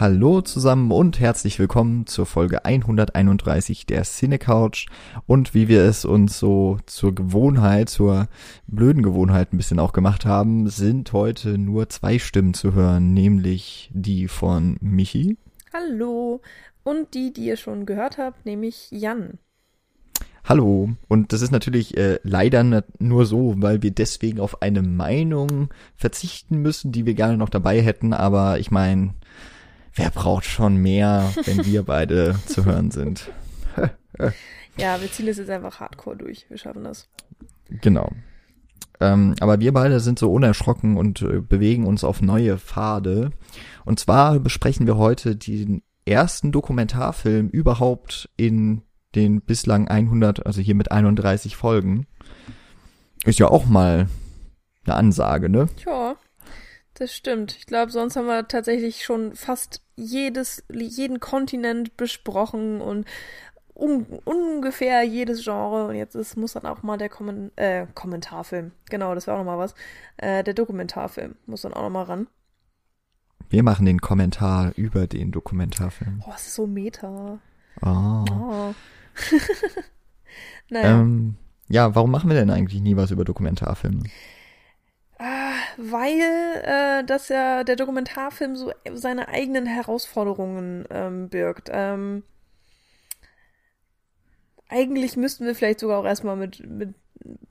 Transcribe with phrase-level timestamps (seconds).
[0.00, 4.86] Hallo zusammen und herzlich willkommen zur Folge 131 der Cine Couch.
[5.26, 8.28] Und wie wir es uns so zur Gewohnheit, zur
[8.66, 13.90] blöden Gewohnheit ein bisschen auch gemacht haben, sind heute nur zwei Stimmen zu hören, nämlich
[13.92, 15.36] die von Michi.
[15.70, 16.40] Hallo.
[16.82, 19.38] Und die, die ihr schon gehört habt, nämlich Jan.
[20.44, 20.88] Hallo.
[21.08, 26.56] Und das ist natürlich äh, leider nur so, weil wir deswegen auf eine Meinung verzichten
[26.56, 28.14] müssen, die wir gerne noch dabei hätten.
[28.14, 29.14] Aber ich meine,
[29.94, 33.30] wer braucht schon mehr, wenn wir beide zu hören sind?
[34.76, 36.46] ja, wir ziehen das jetzt einfach hardcore durch.
[36.48, 37.08] Wir schaffen das.
[37.68, 38.10] Genau.
[39.00, 43.30] Ähm, aber wir beide sind so unerschrocken und äh, bewegen uns auf neue Pfade.
[43.84, 48.82] Und zwar besprechen wir heute den ersten Dokumentarfilm überhaupt in
[49.14, 52.06] den bislang 100, also hier mit 31 Folgen.
[53.24, 54.08] Ist ja auch mal
[54.84, 55.68] eine Ansage, ne?
[55.84, 56.16] Ja,
[57.00, 57.56] das stimmt.
[57.56, 63.06] Ich glaube, sonst haben wir tatsächlich schon fast jedes, jeden Kontinent besprochen und
[63.74, 65.88] un ungefähr jedes Genre.
[65.88, 68.72] Und jetzt ist, muss dann auch mal der Kommen äh, Kommentarfilm.
[68.90, 69.74] Genau, das wäre auch noch mal was.
[70.18, 72.26] Äh, der Dokumentarfilm muss dann auch noch mal ran.
[73.48, 76.22] Wir machen den Kommentar über den Dokumentarfilm.
[76.26, 77.38] Oh, es ist so meta.
[77.80, 78.24] Oh.
[78.30, 78.74] oh.
[80.68, 81.00] naja.
[81.00, 81.36] Ähm,
[81.68, 84.02] ja, warum machen wir denn eigentlich nie was über Dokumentarfilme?
[85.76, 86.20] Weil
[86.62, 91.68] äh, das ja der Dokumentarfilm so seine eigenen Herausforderungen ähm, birgt.
[91.70, 92.22] Ähm,
[94.68, 96.94] eigentlich müssten wir vielleicht sogar auch erstmal mit, mit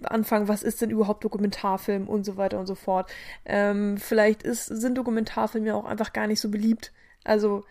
[0.04, 3.12] anfangen, was ist denn überhaupt Dokumentarfilm und so weiter und so fort.
[3.46, 6.92] Ähm, vielleicht ist, sind Dokumentarfilme ja auch einfach gar nicht so beliebt.
[7.24, 7.66] Also,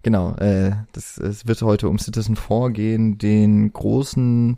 [0.03, 4.57] Genau, äh, das, es wird heute um Citizen 4 gehen, den großen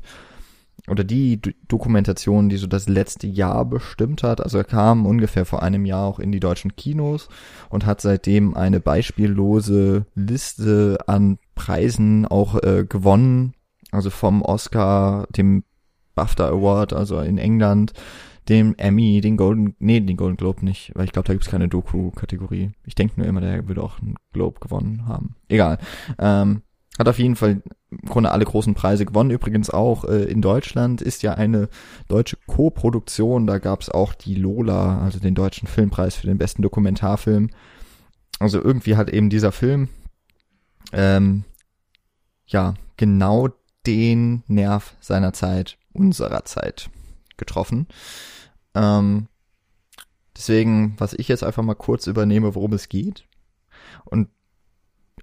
[0.89, 4.41] oder die D Dokumentation, die so das letzte Jahr bestimmt hat.
[4.41, 7.29] Also er kam ungefähr vor einem Jahr auch in die deutschen Kinos
[7.69, 13.53] und hat seitdem eine beispiellose Liste an Preisen auch äh, gewonnen.
[13.91, 15.63] Also vom Oscar, dem
[16.15, 17.93] BAFTA Award, also in England,
[18.49, 21.69] dem Emmy, den Golden, nee, den Golden Globe nicht, weil ich glaube, da gibt's keine
[21.69, 22.71] Doku-Kategorie.
[22.85, 25.35] Ich denke nur immer, der würde auch einen Globe gewonnen haben.
[25.47, 25.77] Egal.
[26.19, 26.61] Ähm,
[26.99, 29.31] hat auf jeden Fall im Grunde alle großen Preise gewonnen.
[29.31, 31.69] Übrigens auch äh, in Deutschland ist ja eine
[32.07, 33.47] deutsche Co-Produktion.
[33.47, 37.49] Da gab's auch die Lola, also den deutschen Filmpreis für den besten Dokumentarfilm.
[38.39, 39.89] Also irgendwie hat eben dieser Film
[40.91, 41.45] ähm,
[42.45, 43.49] ja genau
[43.87, 46.89] den Nerv seiner Zeit unserer Zeit
[47.37, 47.87] getroffen.
[48.73, 49.27] Ähm,
[50.35, 53.25] deswegen, was ich jetzt einfach mal kurz übernehme, worum es geht.
[54.05, 54.29] Und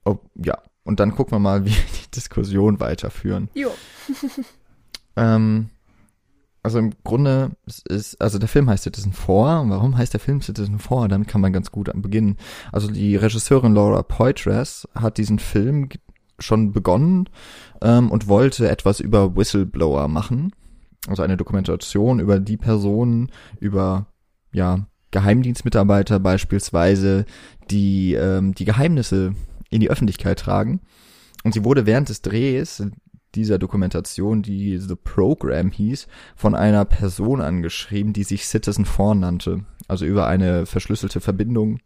[0.05, 3.49] oh, ja, und dann gucken wir mal, wie wir die Diskussion weiterführen.
[3.55, 3.70] Jo.
[5.17, 5.70] ähm,
[6.62, 7.52] also im Grunde
[7.88, 9.26] ist, also der Film heißt Citizen 4.
[9.69, 11.08] Warum heißt der Film Citizen 4?
[11.08, 12.37] Damit kann man ganz gut beginnen.
[12.70, 15.88] Also die Regisseurin Laura Poitras hat diesen Film
[16.38, 17.28] schon begonnen
[17.82, 20.52] ähm, und wollte etwas über Whistleblower machen
[21.06, 24.06] also eine Dokumentation über die Personen, über
[24.52, 27.25] ja Geheimdienstmitarbeiter beispielsweise,
[27.70, 29.35] die ähm, die Geheimnisse
[29.70, 30.81] in die Öffentlichkeit tragen.
[31.43, 32.82] Und sie wurde während des Drehs
[33.35, 39.64] dieser Dokumentation, die The Program hieß, von einer Person angeschrieben, die sich Citizen 4 nannte.
[39.88, 41.79] Also über eine verschlüsselte Verbindung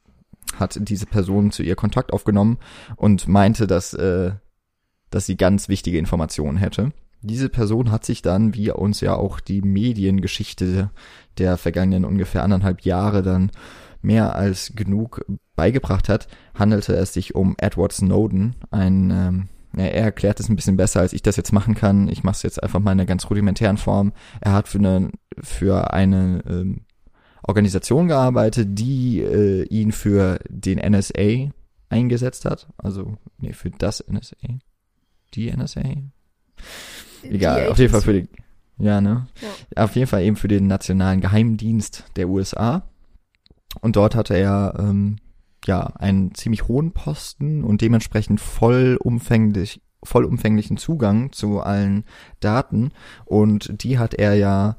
[0.57, 2.59] hat diese Person zu ihr Kontakt aufgenommen
[2.97, 4.33] und meinte, dass, äh,
[5.11, 6.93] dass sie ganz wichtige Informationen hätte.
[7.27, 10.91] Diese Person hat sich dann, wie uns ja auch die Mediengeschichte
[11.39, 13.51] der vergangenen ungefähr anderthalb Jahre dann
[14.03, 15.25] mehr als genug
[15.57, 20.77] beigebracht hat, handelte es sich um Edward Snowden, ein ähm, er erklärt es ein bisschen
[20.77, 22.09] besser, als ich das jetzt machen kann.
[22.09, 24.13] Ich mache es jetzt einfach mal in einer ganz rudimentären Form.
[24.41, 25.11] Er hat für eine,
[25.41, 26.83] für eine ähm,
[27.43, 31.51] Organisation gearbeitet, die äh, ihn für den NSA
[31.89, 32.69] eingesetzt hat.
[32.79, 34.37] Also, nee, für das NSA.
[35.35, 35.83] Die NSA?
[37.31, 38.29] Egal, auf jeden Fall für die,
[38.79, 39.27] ja, ne?
[39.75, 39.85] Ja.
[39.85, 42.89] Auf jeden Fall eben für den Nationalen Geheimdienst der USA.
[43.81, 45.17] Und dort hatte er ähm,
[45.67, 52.05] ja einen ziemlich hohen Posten und dementsprechend vollumfänglich vollumfänglichen Zugang zu allen
[52.41, 52.93] Daten
[53.25, 54.77] und die hat er ja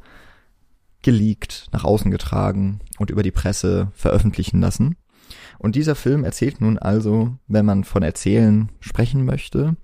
[1.02, 4.98] geleakt, nach außen getragen und über die Presse veröffentlichen lassen.
[5.58, 9.76] Und dieser Film erzählt nun also, wenn man von Erzählen sprechen möchte,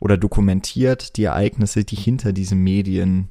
[0.00, 3.30] oder dokumentiert die Ereignisse, die hinter diesen Medien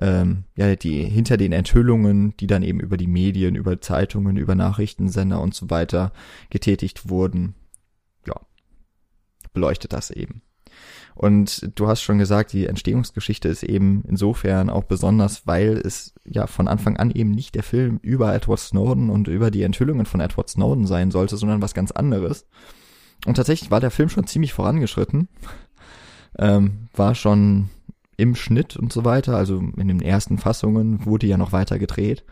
[0.00, 4.54] ähm, ja, die hinter den Enthüllungen, die dann eben über die Medien, über Zeitungen, über
[4.54, 6.12] Nachrichtensender und so weiter
[6.50, 7.54] getätigt wurden,
[8.26, 8.34] ja,
[9.52, 10.42] beleuchtet das eben.
[11.14, 16.46] Und du hast schon gesagt, die Entstehungsgeschichte ist eben insofern auch besonders, weil es ja
[16.46, 20.20] von Anfang an eben nicht der Film über Edward Snowden und über die Enthüllungen von
[20.20, 22.46] Edward Snowden sein sollte, sondern was ganz anderes.
[23.26, 25.28] Und tatsächlich war der Film schon ziemlich vorangeschritten.
[26.38, 27.70] Ähm, war schon
[28.16, 32.24] im Schnitt und so weiter, also in den ersten Fassungen wurde ja noch weiter gedreht.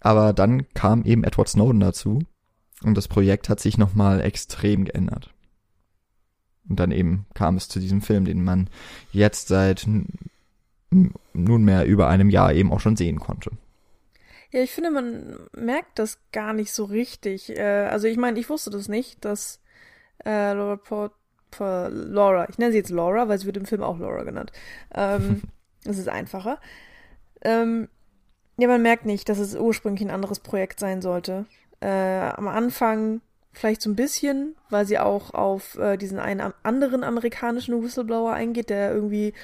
[0.00, 2.22] Aber dann kam eben Edward Snowden dazu
[2.82, 5.34] und das Projekt hat sich nochmal extrem geändert.
[6.68, 8.68] Und dann eben kam es zu diesem Film, den man
[9.10, 9.88] jetzt seit
[11.32, 13.50] nunmehr über einem Jahr eben auch schon sehen konnte.
[14.50, 17.50] Ja, ich finde, man merkt das gar nicht so richtig.
[17.50, 19.60] Äh, also ich meine, ich wusste das nicht, dass
[20.24, 21.12] äh, Laura Port
[21.58, 22.48] Laura.
[22.48, 24.52] Ich nenne sie jetzt Laura, weil sie wird im Film auch Laura genannt.
[24.94, 25.42] Ähm,
[25.84, 26.58] das ist einfacher.
[27.42, 27.88] Ähm,
[28.58, 31.46] ja, man merkt nicht, dass es ursprünglich ein anderes Projekt sein sollte.
[31.80, 33.20] Äh, am Anfang
[33.52, 38.70] vielleicht so ein bisschen, weil sie auch auf äh, diesen einen anderen amerikanischen Whistleblower eingeht,
[38.70, 39.34] der irgendwie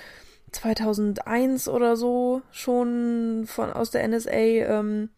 [0.53, 5.11] 2001 oder so schon von aus der NSA ähm,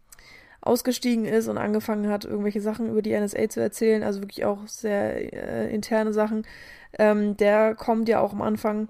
[0.66, 4.66] ausgestiegen ist und angefangen hat, irgendwelche Sachen über die NSA zu erzählen, also wirklich auch
[4.66, 6.46] sehr äh, interne Sachen.
[6.98, 8.88] Ähm, der kommt ja auch am Anfang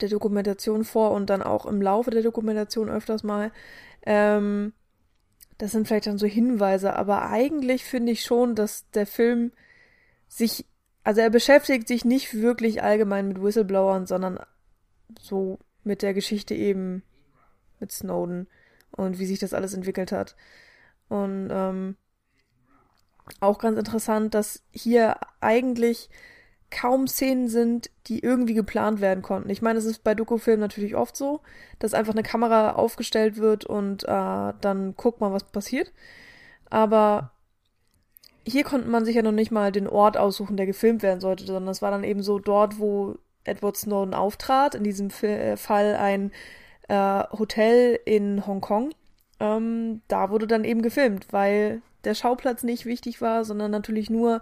[0.00, 3.52] der Dokumentation vor und dann auch im Laufe der Dokumentation öfters mal.
[4.04, 4.72] Ähm,
[5.58, 9.52] das sind vielleicht dann so Hinweise, aber eigentlich finde ich schon, dass der Film
[10.28, 10.66] sich,
[11.04, 14.40] also er beschäftigt sich nicht wirklich allgemein mit Whistleblowern, sondern
[15.20, 17.02] so mit der Geschichte eben
[17.78, 18.48] mit Snowden
[18.90, 20.34] und wie sich das alles entwickelt hat.
[21.08, 21.96] Und ähm,
[23.40, 26.10] auch ganz interessant, dass hier eigentlich
[26.70, 29.48] kaum Szenen sind, die irgendwie geplant werden konnten.
[29.50, 31.40] Ich meine, es ist bei Dokufilmen natürlich oft so,
[31.78, 35.92] dass einfach eine Kamera aufgestellt wird und äh, dann guckt man, was passiert.
[36.70, 37.30] Aber
[38.46, 41.44] hier konnte man sich ja noch nicht mal den Ort aussuchen, der gefilmt werden sollte,
[41.44, 45.94] sondern es war dann eben so dort, wo Edward Snowden auftrat, in diesem äh, Fall
[45.94, 46.32] ein
[46.88, 48.90] äh, Hotel in Hongkong.
[49.44, 54.40] Ähm, da wurde dann eben gefilmt, weil der Schauplatz nicht wichtig war, sondern natürlich nur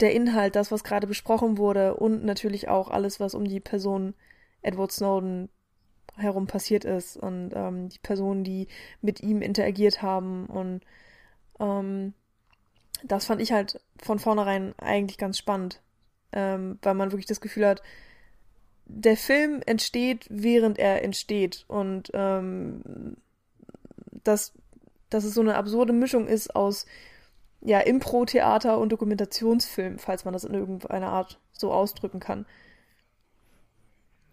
[0.00, 4.14] der Inhalt, das, was gerade besprochen wurde und natürlich auch alles, was um die Person
[4.62, 5.50] Edward Snowden
[6.16, 8.68] herum passiert ist und ähm, die Personen, die
[9.02, 10.80] mit ihm interagiert haben und
[11.58, 12.14] ähm,
[13.04, 15.82] das fand ich halt von vornherein eigentlich ganz spannend,
[16.32, 17.82] ähm, weil man wirklich das Gefühl hat,
[18.86, 23.16] der Film entsteht, während er entsteht und ähm,
[24.24, 24.52] dass,
[25.08, 26.86] dass es so eine absurde Mischung ist aus
[27.62, 32.46] ja, Impro-Theater und Dokumentationsfilm, falls man das in irgendeiner Art so ausdrücken kann.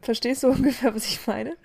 [0.02, 1.56] Verstehst du ungefähr, was ich meine?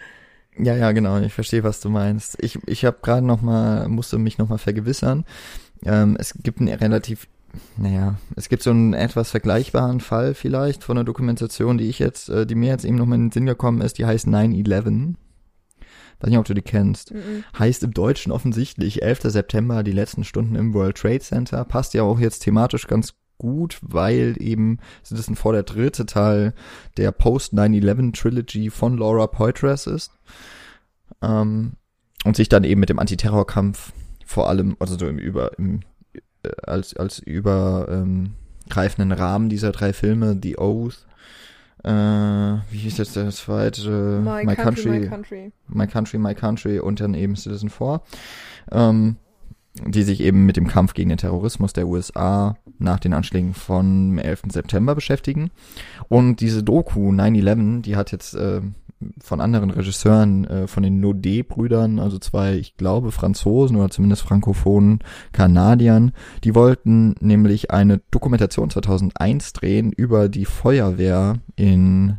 [0.58, 1.18] Ja, ja, genau.
[1.20, 2.36] Ich verstehe, was du meinst.
[2.42, 5.24] Ich, ich habe gerade noch mal, musste mich noch mal vergewissern.
[5.84, 7.26] Ähm, es gibt einen relativ,
[7.76, 12.28] naja, es gibt so einen etwas vergleichbaren Fall vielleicht von einer Dokumentation, die ich jetzt,
[12.28, 13.98] äh, die mir jetzt eben noch mal in den Sinn gekommen ist.
[13.98, 15.14] Die heißt 9/11.
[16.22, 17.12] Weiß nicht, ob du die kennst.
[17.12, 17.42] -mm.
[17.58, 19.22] Heißt im Deutschen offensichtlich 11.
[19.24, 21.64] September, die letzten Stunden im World Trade Center.
[21.64, 26.54] Passt ja auch jetzt thematisch ganz gut, weil eben Citizen vor der dritte Teil
[26.96, 30.12] der Post-9-11 Trilogy von Laura Poitras ist.
[31.20, 31.72] Ähm,
[32.24, 33.92] und sich dann eben mit dem Antiterrorkampf
[34.24, 35.80] vor allem, also so im über, im,
[36.44, 38.32] äh, als, als übergreifenden
[39.10, 41.04] ähm, Rahmen dieser drei Filme, The Oath,
[41.84, 41.90] äh,
[42.70, 44.20] wie hieß jetzt der zweite?
[44.24, 45.52] My, My Country, country, My Country.
[45.68, 48.00] My Country, My Country und dann eben Citizen 4.
[48.70, 49.16] Ähm,
[49.86, 54.18] die sich eben mit dem Kampf gegen den Terrorismus der USA nach den Anschlägen von
[54.18, 54.42] 11.
[54.50, 55.50] September beschäftigen.
[56.08, 58.60] Und diese Doku 9-11, die hat jetzt äh,
[59.20, 65.00] von anderen Regisseuren, äh, von den Naudet-Brüdern, also zwei, ich glaube, Franzosen oder zumindest frankophonen
[65.32, 66.12] Kanadiern,
[66.44, 72.18] die wollten nämlich eine Dokumentation 2001 drehen über die Feuerwehr in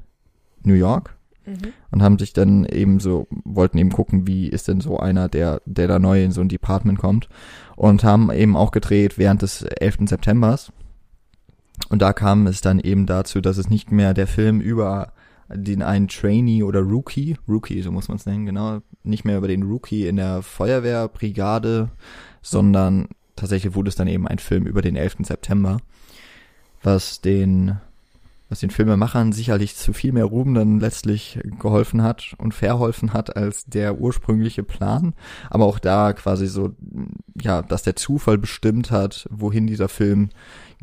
[0.64, 1.74] New York Mhm.
[1.92, 5.62] Und haben sich dann eben so, wollten eben gucken, wie ist denn so einer, der,
[5.66, 7.30] der da neu in so ein Department kommt.
[7.76, 10.10] Und haben eben auch gedreht während des 11.
[10.10, 10.72] Septembers.
[11.90, 15.14] Und da kam es dann eben dazu, dass es nicht mehr der Film über
[15.50, 19.48] den einen Trainee oder Rookie, Rookie, so muss man es nennen, genau, nicht mehr über
[19.48, 21.90] den Rookie in der Feuerwehrbrigade,
[22.42, 25.18] sondern tatsächlich wurde es dann eben ein Film über den 11.
[25.24, 25.78] September,
[26.82, 27.78] was den
[28.54, 33.36] was den Filmemachern sicherlich zu viel mehr Ruhm dann letztlich geholfen hat und verholfen hat
[33.36, 35.16] als der ursprüngliche Plan.
[35.50, 36.76] Aber auch da quasi so,
[37.42, 40.30] ja, dass der Zufall bestimmt hat, wohin dieser Film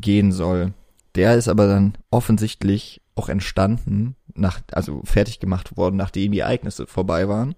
[0.01, 0.73] gehen soll.
[1.15, 6.87] Der ist aber dann offensichtlich auch entstanden, nach, also fertig gemacht worden, nachdem die Ereignisse
[6.87, 7.55] vorbei waren.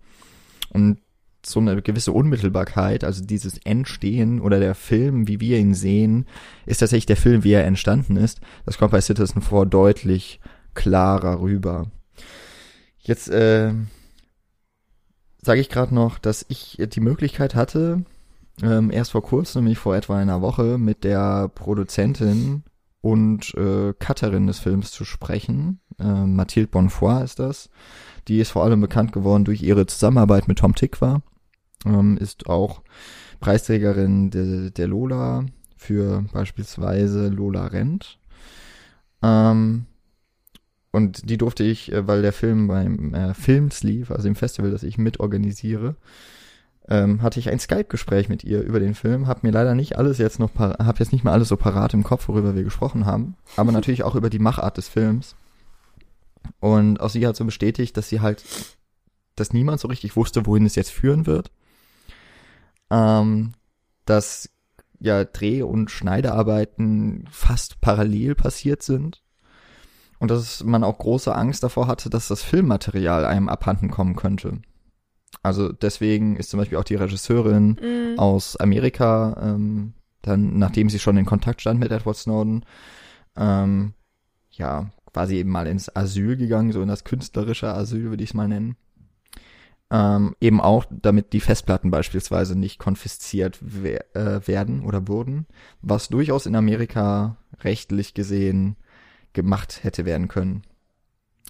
[0.70, 1.00] Und
[1.46, 6.26] so eine gewisse Unmittelbarkeit, also dieses Entstehen oder der Film, wie wir ihn sehen,
[6.66, 8.40] ist tatsächlich der Film, wie er entstanden ist.
[8.66, 10.40] Das kommt bei Citizen 4 deutlich
[10.74, 11.88] klarer rüber.
[13.00, 13.74] Jetzt äh,
[15.42, 18.04] sage ich gerade noch, dass ich die Möglichkeit hatte,
[18.62, 22.64] ähm, erst vor kurzem, nämlich vor etwa einer Woche, mit der Produzentin
[23.02, 25.82] und äh, Cutterin des Films zu sprechen.
[26.00, 27.70] Äh, Mathilde Bonfoy ist das.
[28.30, 31.22] Die ist vor allem bekannt geworden durch ihre Zusammenarbeit mit Tom Tick war
[31.86, 32.82] ähm, ist auch
[33.40, 38.18] Preisträgerin de, der Lola für beispielsweise Lola Rent.
[39.22, 39.86] Ähm,
[40.92, 44.72] und die durfte ich, äh, weil der Film beim äh, Films lief, also im Festival,
[44.72, 45.96] das ich mitorganisiere,
[46.88, 49.28] ähm, hatte ich ein Skype-Gespräch mit ihr über den Film.
[49.28, 52.04] Hab mir leider nicht alles jetzt noch, hab jetzt nicht mehr alles so parat im
[52.04, 55.36] Kopf, worüber wir gesprochen haben, aber natürlich auch über die Machart des Films.
[56.60, 58.44] Und auch sie hat so bestätigt, dass sie halt,
[59.36, 61.52] dass niemand so richtig wusste, wohin es jetzt führen wird
[62.92, 63.54] ähm,
[64.06, 64.50] dass
[65.00, 69.22] ja Dreh- und Schneidearbeiten fast parallel passiert sind
[70.20, 74.62] und dass man auch große Angst davor hatte, dass das Filmmaterial einem abhanden kommen könnte.
[75.42, 78.20] Also deswegen ist zum Beispiel auch die Regisseurin mm.
[78.20, 82.64] aus Amerika, ähm, dann nachdem sie schon in Kontakt stand mit Edward Snowden,
[83.36, 83.94] ähm,
[84.52, 88.34] ja, quasi eben mal ins Asyl gegangen, so in das künstlerische Asyl würde ich es
[88.34, 88.78] mal nennen.
[89.94, 95.46] Ähm, eben auch, damit die Festplatten beispielsweise nicht konfisziert wer äh, werden oder wurden,
[95.84, 98.76] was durchaus in Amerika rechtlich gesehen
[99.34, 100.64] gemacht hätte werden können.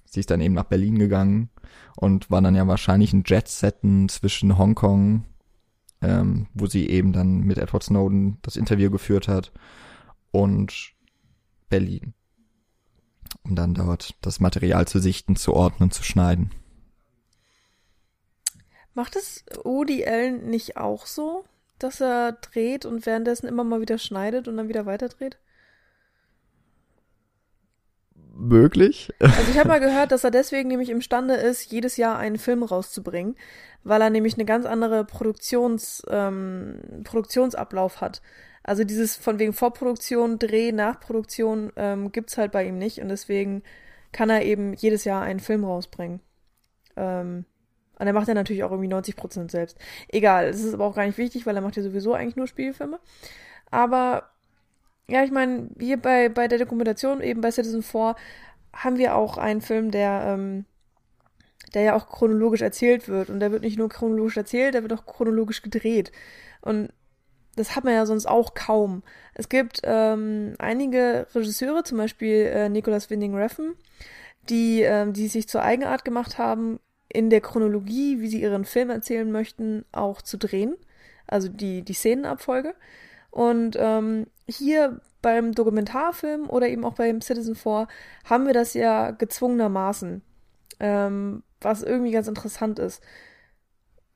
[0.05, 1.51] Sie ist dann eben nach Berlin gegangen
[1.95, 5.23] und war dann ja wahrscheinlich ein Jet-Setten zwischen Hongkong,
[6.01, 9.53] ähm, wo sie eben dann mit Edward Snowden das Interview geführt hat,
[10.31, 10.91] und
[11.69, 12.13] Berlin,
[13.43, 16.51] um dann dort das Material zu sichten, zu ordnen, zu schneiden.
[18.93, 21.45] Macht es Woody Allen nicht auch so,
[21.79, 25.37] dass er dreht und währenddessen immer mal wieder schneidet und dann wieder weiterdreht?
[28.35, 29.13] Möglich.
[29.19, 32.63] Also ich habe mal gehört, dass er deswegen nämlich imstande ist, jedes Jahr einen Film
[32.63, 33.35] rauszubringen,
[33.83, 38.21] weil er nämlich eine ganz andere Produktions, ähm, Produktionsablauf hat.
[38.63, 43.61] Also dieses von wegen Vorproduktion, Dreh, Nachproduktion ähm, gibt's halt bei ihm nicht und deswegen
[44.11, 46.21] kann er eben jedes Jahr einen Film rausbringen.
[46.95, 47.45] Ähm,
[47.99, 49.77] und er macht ja natürlich auch irgendwie 90 Prozent selbst.
[50.09, 52.47] Egal, es ist aber auch gar nicht wichtig, weil er macht ja sowieso eigentlich nur
[52.47, 52.99] Spielfilme.
[53.71, 54.29] Aber
[55.07, 58.15] ja, ich meine, hier bei, bei der Dokumentation, eben bei Citizen 4,
[58.73, 60.65] haben wir auch einen Film, der, ähm,
[61.73, 63.29] der ja auch chronologisch erzählt wird.
[63.29, 66.11] Und der wird nicht nur chronologisch erzählt, der wird auch chronologisch gedreht.
[66.61, 66.89] Und
[67.55, 69.03] das hat man ja sonst auch kaum.
[69.33, 73.75] Es gibt ähm, einige Regisseure, zum Beispiel äh, Nicholas Winding Refn,
[74.49, 76.79] die, ähm, die sich zur Eigenart gemacht haben,
[77.13, 80.75] in der Chronologie, wie sie ihren Film erzählen möchten, auch zu drehen.
[81.27, 82.75] Also die, die Szenenabfolge.
[83.31, 87.87] Und ähm, hier beim Dokumentarfilm oder eben auch beim Citizen 4
[88.25, 90.21] haben wir das ja gezwungenermaßen,
[90.79, 93.01] ähm, was irgendwie ganz interessant ist.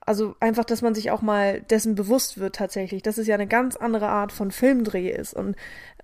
[0.01, 3.47] Also einfach, dass man sich auch mal dessen bewusst wird tatsächlich, dass es ja eine
[3.47, 5.33] ganz andere Art von Filmdreh ist.
[5.33, 5.55] Und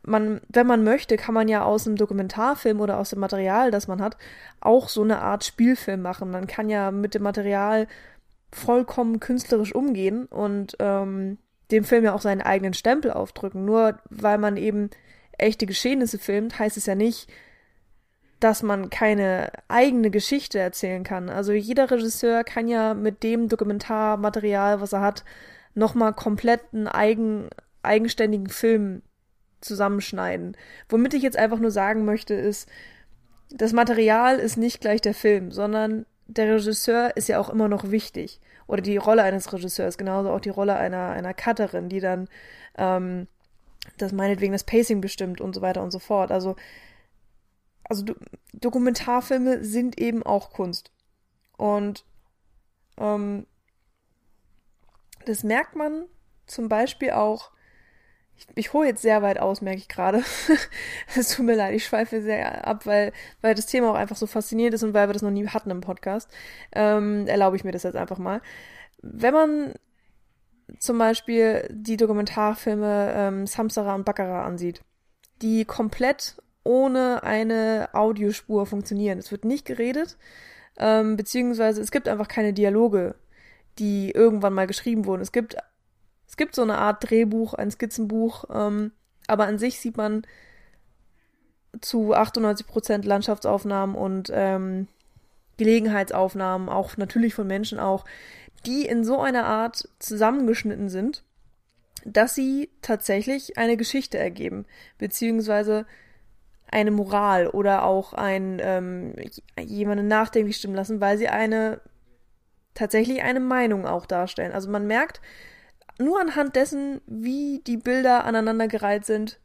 [0.06, 3.88] man, wenn man möchte, kann man ja aus einem Dokumentarfilm oder aus dem Material, das
[3.88, 4.18] man hat,
[4.60, 6.32] auch so eine Art Spielfilm machen.
[6.32, 7.88] Man kann ja mit dem Material
[8.52, 11.38] vollkommen künstlerisch umgehen und ähm,
[11.72, 13.66] dem Film ja auch seinen eigenen Stempel aufdrücken.
[13.66, 14.90] Nur weil man eben
[15.38, 17.30] echte Geschehnisse filmt, heißt es ja nicht,
[18.40, 21.30] dass man keine eigene Geschichte erzählen kann.
[21.30, 25.24] Also jeder Regisseur kann ja mit dem Dokumentarmaterial, was er hat,
[25.76, 27.50] nochmal komplett einen eigen,
[27.82, 29.02] eigenständigen Film
[29.64, 30.58] zusammenschneiden.
[30.90, 32.70] Womit ich jetzt einfach nur sagen möchte, ist,
[33.50, 37.92] das Material ist nicht gleich der Film, sondern der Regisseur ist ja auch immer noch
[37.92, 38.40] wichtig.
[38.68, 42.28] Oder die Rolle eines Regisseurs, genauso auch die Rolle einer, einer Cutterin, die dann
[42.78, 43.28] ähm,
[43.98, 46.32] das meinetwegen das Pacing bestimmt und so weiter und so fort.
[46.32, 46.56] Also,
[47.84, 48.16] also Do
[48.54, 50.92] Dokumentarfilme sind eben auch Kunst.
[51.58, 52.06] Und
[52.98, 53.46] ähm,
[55.26, 56.06] das merkt man
[56.48, 57.52] zum Beispiel auch
[58.38, 60.24] ich, ich hole jetzt sehr weit aus, merke ich gerade.
[61.16, 64.28] Es tut mir leid, ich schweife sehr ab, weil, weil das Thema auch einfach so
[64.28, 66.30] faszinierend ist und weil wir das noch nie hatten im Podcast.
[66.74, 68.42] Ähm, erlaube ich mir das jetzt einfach mal.
[69.02, 69.74] Wenn man
[70.80, 74.82] zum Beispiel die Dokumentarfilme ähm, Samsara und Baccarat ansieht,
[75.42, 79.20] die komplett ohne eine Audiospur funktionieren.
[79.20, 80.18] Es wird nicht geredet,
[80.78, 83.16] ähm, beziehungsweise es gibt einfach keine Dialoge,
[83.80, 85.22] die irgendwann mal geschrieben wurden.
[85.22, 85.58] Es gibt
[86.34, 88.92] es gibt so eine Art Drehbuch, ein Skizzenbuch, ähm,
[89.28, 90.26] aber an sich sieht man
[91.80, 94.88] zu 98% Landschaftsaufnahmen und ähm,
[95.58, 98.04] Gelegenheitsaufnahmen, auch natürlich von Menschen auch,
[98.66, 101.24] die in so einer Art zusammengeschnitten sind,
[102.04, 104.66] dass sie tatsächlich eine Geschichte ergeben,
[104.98, 105.86] beziehungsweise
[106.72, 109.14] eine Moral oder auch ein ähm,
[109.60, 111.80] jemanden nachdenklich stimmen lassen, weil sie eine
[112.74, 114.52] tatsächlich eine Meinung auch darstellen.
[114.52, 115.22] Also man merkt,
[115.98, 119.40] nur anhand dessen, wie die Bilder aneinandergereiht sind,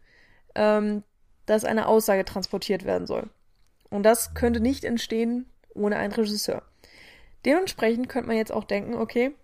[0.54, 1.02] ähm,
[1.46, 3.28] dass eine Aussage transportiert werden soll.
[3.90, 6.62] Und das könnte nicht entstehen ohne einen Regisseur.
[7.44, 9.34] Dementsprechend könnte man jetzt auch denken, okay,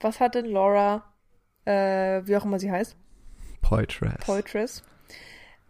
[0.00, 1.04] was hat denn Laura,
[1.64, 2.96] äh, wie auch immer sie heißt?
[3.62, 4.24] Poitras.
[4.24, 4.82] Poitras.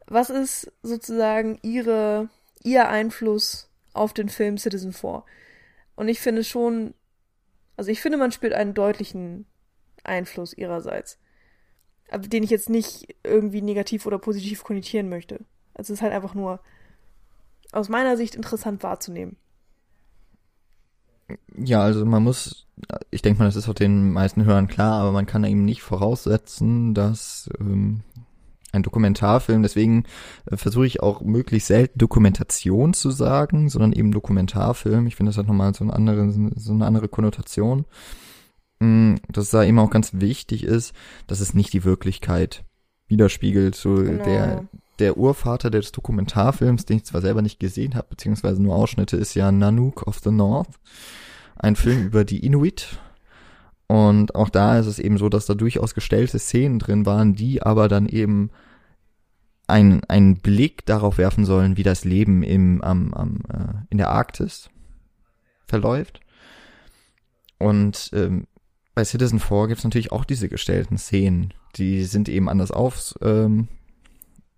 [0.07, 2.29] Was ist sozusagen ihre,
[2.63, 5.25] ihr Einfluss auf den Film Citizen 4?
[5.95, 6.95] Und ich finde schon,
[7.77, 9.47] also ich finde, man spürt einen deutlichen
[10.09, 11.19] Einfluss ihrerseits.
[12.11, 15.41] Aber den ich jetzt nicht irgendwie negativ oder positiv konnotieren möchte.
[15.75, 16.61] Also es ist halt einfach nur
[17.73, 19.37] aus meiner Sicht interessant wahrzunehmen.
[21.57, 22.67] Ja, also man muss,
[23.11, 25.83] ich denke mal, das ist auch den meisten Hörern klar, aber man kann eben nicht
[25.83, 28.03] voraussetzen, dass ähm,
[28.73, 30.05] ein Dokumentarfilm, deswegen
[30.47, 35.07] äh, versuche ich auch möglichst selten Dokumentation zu sagen, sondern eben Dokumentarfilm.
[35.07, 37.85] Ich finde, das hat nochmal so eine andere, so eine andere Konnotation.
[38.81, 40.93] Mm, dass da eben auch ganz wichtig ist,
[41.27, 42.65] dass es nicht die Wirklichkeit
[43.09, 43.75] widerspiegelt.
[43.75, 44.25] So genau.
[44.25, 49.17] der, der Urvater des Dokumentarfilms, den ich zwar selber nicht gesehen habe, beziehungsweise nur Ausschnitte,
[49.17, 50.79] ist ja Nanook of the North.
[51.57, 52.99] Ein Film über die Inuit.
[53.89, 57.63] Und auch da ist es eben so, dass da durchaus gestellte Szenen drin waren, die
[57.63, 58.51] aber dann eben
[59.67, 64.11] einen, einen Blick darauf werfen sollen, wie das Leben im, am, am, äh, in der
[64.11, 64.71] Arktis
[65.67, 66.21] verläuft.
[67.59, 68.47] Und ähm,
[68.99, 71.55] bei Citizen 4 gibt es natürlich auch diese gestellten Szenen.
[71.77, 73.69] Die sind eben anders auf, ähm,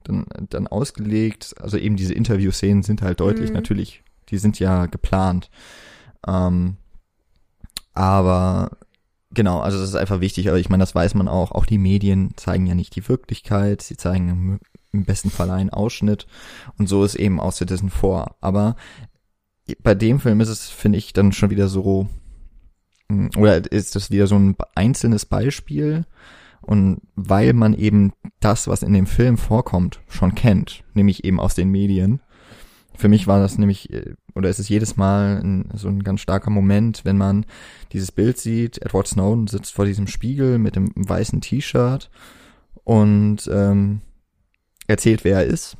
[0.02, 1.54] dann, dann ausgelegt.
[1.60, 3.56] Also eben diese Interview-Szenen sind halt deutlich, mhm.
[3.56, 5.50] natürlich, die sind ja geplant.
[6.26, 6.78] Ähm,
[7.92, 8.78] aber
[9.30, 11.52] genau, also das ist einfach wichtig, aber ich meine, das weiß man auch.
[11.52, 15.68] Auch die Medien zeigen ja nicht die Wirklichkeit, sie zeigen im, im besten Fall einen
[15.68, 16.26] Ausschnitt.
[16.78, 18.36] Und so ist eben auch Citizen 4.
[18.40, 18.76] Aber
[19.82, 22.08] bei dem Film ist es, finde ich, dann schon wieder so,
[23.36, 26.06] oder ist das wieder so ein einzelnes Beispiel?
[26.60, 31.54] Und weil man eben das, was in dem Film vorkommt, schon kennt, nämlich eben aus
[31.54, 32.20] den Medien.
[32.94, 36.20] Für mich war das nämlich, äh, oder ist es jedes Mal ein, so ein ganz
[36.20, 37.46] starker Moment, wenn man
[37.92, 42.10] dieses Bild sieht, Edward Snowden sitzt vor diesem Spiegel mit dem weißen T-Shirt
[42.84, 44.02] und ähm,
[44.86, 45.76] erzählt, wer er ist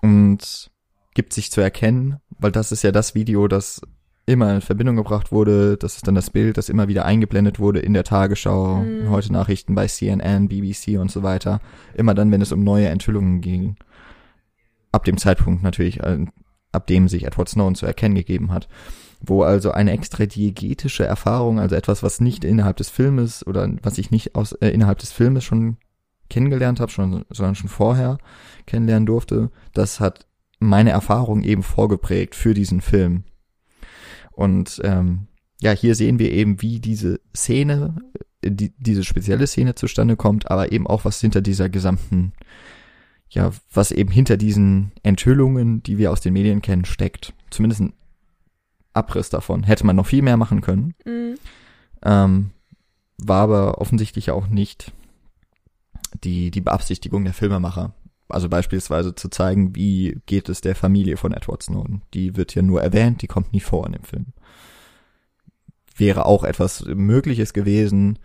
[0.00, 0.70] und
[1.14, 3.80] gibt sich zu erkennen, weil das ist ja das Video, das
[4.26, 5.76] immer in Verbindung gebracht wurde.
[5.76, 9.10] Das ist dann das Bild, das immer wieder eingeblendet wurde in der Tagesschau, mhm.
[9.10, 11.60] heute Nachrichten bei CNN, BBC und so weiter.
[11.94, 13.76] Immer dann, wenn es um neue Enthüllungen ging.
[14.92, 16.24] Ab dem Zeitpunkt natürlich, äh,
[16.72, 18.68] ab dem sich Edward Snowden zu erkennen gegeben hat.
[19.20, 23.98] Wo also eine extra diegetische Erfahrung, also etwas, was nicht innerhalb des Filmes oder was
[23.98, 25.76] ich nicht aus äh, innerhalb des Filmes schon
[26.30, 28.18] kennengelernt habe, schon, sondern schon vorher
[28.66, 30.26] kennenlernen durfte, das hat
[30.58, 33.24] meine Erfahrung eben vorgeprägt für diesen Film.
[34.34, 35.26] Und ähm,
[35.60, 37.96] ja, hier sehen wir eben, wie diese Szene,
[38.42, 42.32] äh, die, diese spezielle Szene zustande kommt, aber eben auch, was hinter dieser gesamten,
[43.28, 47.32] ja, was eben hinter diesen Enthüllungen, die wir aus den Medien kennen, steckt.
[47.50, 47.94] Zumindest ein
[48.92, 49.64] Abriss davon.
[49.64, 50.94] Hätte man noch viel mehr machen können.
[51.04, 51.34] Mhm.
[52.02, 52.50] Ähm,
[53.18, 54.92] war aber offensichtlich auch nicht
[56.22, 57.92] die, die Beabsichtigung der Filmemacher.
[58.28, 62.02] Also beispielsweise zu zeigen, wie geht es der Familie von Edward Snowden.
[62.14, 64.32] Die wird hier nur erwähnt, die kommt nie vor in dem Film.
[65.96, 68.18] wäre auch etwas Mögliches gewesen,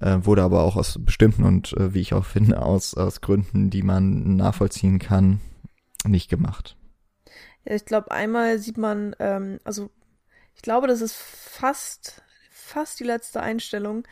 [0.00, 3.70] äh, wurde aber auch aus bestimmten und äh, wie ich auch finde, aus, aus Gründen,
[3.70, 5.40] die man nachvollziehen kann,
[6.04, 6.76] nicht gemacht.
[7.64, 9.90] Ja, ich glaube, einmal sieht man, ähm, also
[10.56, 14.04] ich glaube, das ist fast, fast die letzte Einstellung.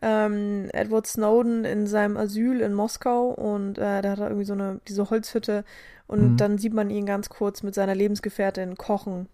[0.00, 4.52] Ähm, Edward Snowden in seinem Asyl in Moskau und äh, da hat er irgendwie so
[4.52, 5.64] eine, diese Holzhütte
[6.06, 6.36] und mhm.
[6.36, 9.28] dann sieht man ihn ganz kurz mit seiner Lebensgefährtin kochen.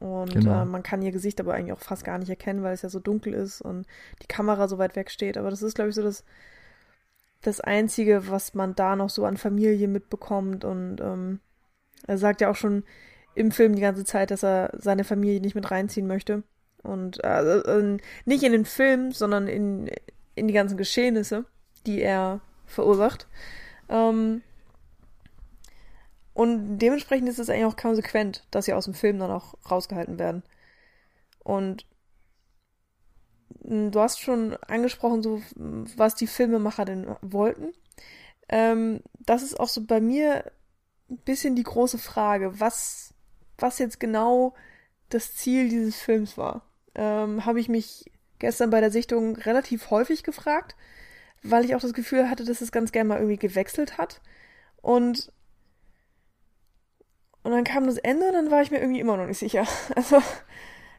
[0.00, 0.62] Und genau.
[0.62, 2.88] äh, man kann ihr Gesicht aber eigentlich auch fast gar nicht erkennen, weil es ja
[2.88, 3.86] so dunkel ist und
[4.22, 5.36] die Kamera so weit weg steht.
[5.36, 6.24] Aber das ist, glaube ich, so das,
[7.40, 10.64] das Einzige, was man da noch so an Familie mitbekommt.
[10.64, 11.40] Und ähm,
[12.06, 12.84] er sagt ja auch schon
[13.34, 16.42] im Film die ganze Zeit, dass er seine Familie nicht mit reinziehen möchte.
[16.82, 19.90] Und äh, nicht in den Film, sondern in,
[20.34, 21.44] in die ganzen Geschehnisse,
[21.86, 23.26] die er verursacht.
[23.88, 24.42] Ähm,
[26.34, 30.18] und dementsprechend ist es eigentlich auch konsequent, dass sie aus dem Film dann auch rausgehalten
[30.20, 30.44] werden.
[31.42, 31.84] Und
[33.62, 37.72] hm, du hast schon angesprochen, so was die Filmemacher denn wollten.
[38.48, 40.50] Ähm, das ist auch so bei mir
[41.10, 43.14] ein bisschen die große Frage, was,
[43.58, 44.54] was jetzt genau
[45.08, 46.67] das Ziel dieses Films war.
[46.94, 50.76] Ähm, Habe ich mich gestern bei der Sichtung relativ häufig gefragt,
[51.42, 54.20] weil ich auch das Gefühl hatte, dass es ganz gerne mal irgendwie gewechselt hat.
[54.80, 55.32] Und
[57.42, 59.66] und dann kam das Ende und dann war ich mir irgendwie immer noch nicht sicher.
[59.96, 60.20] Also,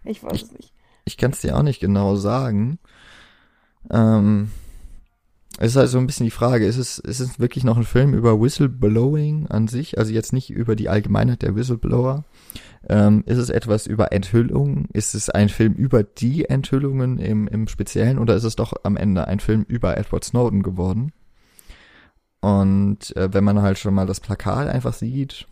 [0.04, 0.73] ich weiß es nicht.
[1.06, 2.80] Ich kann es dir auch nicht genau sagen.
[3.91, 4.49] Ähm,
[5.60, 7.84] es ist halt so ein bisschen die Frage, ist es, ist es wirklich noch ein
[7.84, 9.97] Film über Whistleblowing an sich?
[9.97, 12.23] Also jetzt nicht über die Allgemeinheit der Whistleblower.
[12.88, 14.88] Ähm, ist es etwas über Enthüllungen?
[14.94, 18.96] Ist es ein Film über die Enthüllungen im, im Speziellen oder ist es doch am
[18.96, 21.12] Ende ein Film über Edward Snowden geworden?
[22.42, 25.46] Und äh, wenn man halt schon mal das Plakat einfach sieht,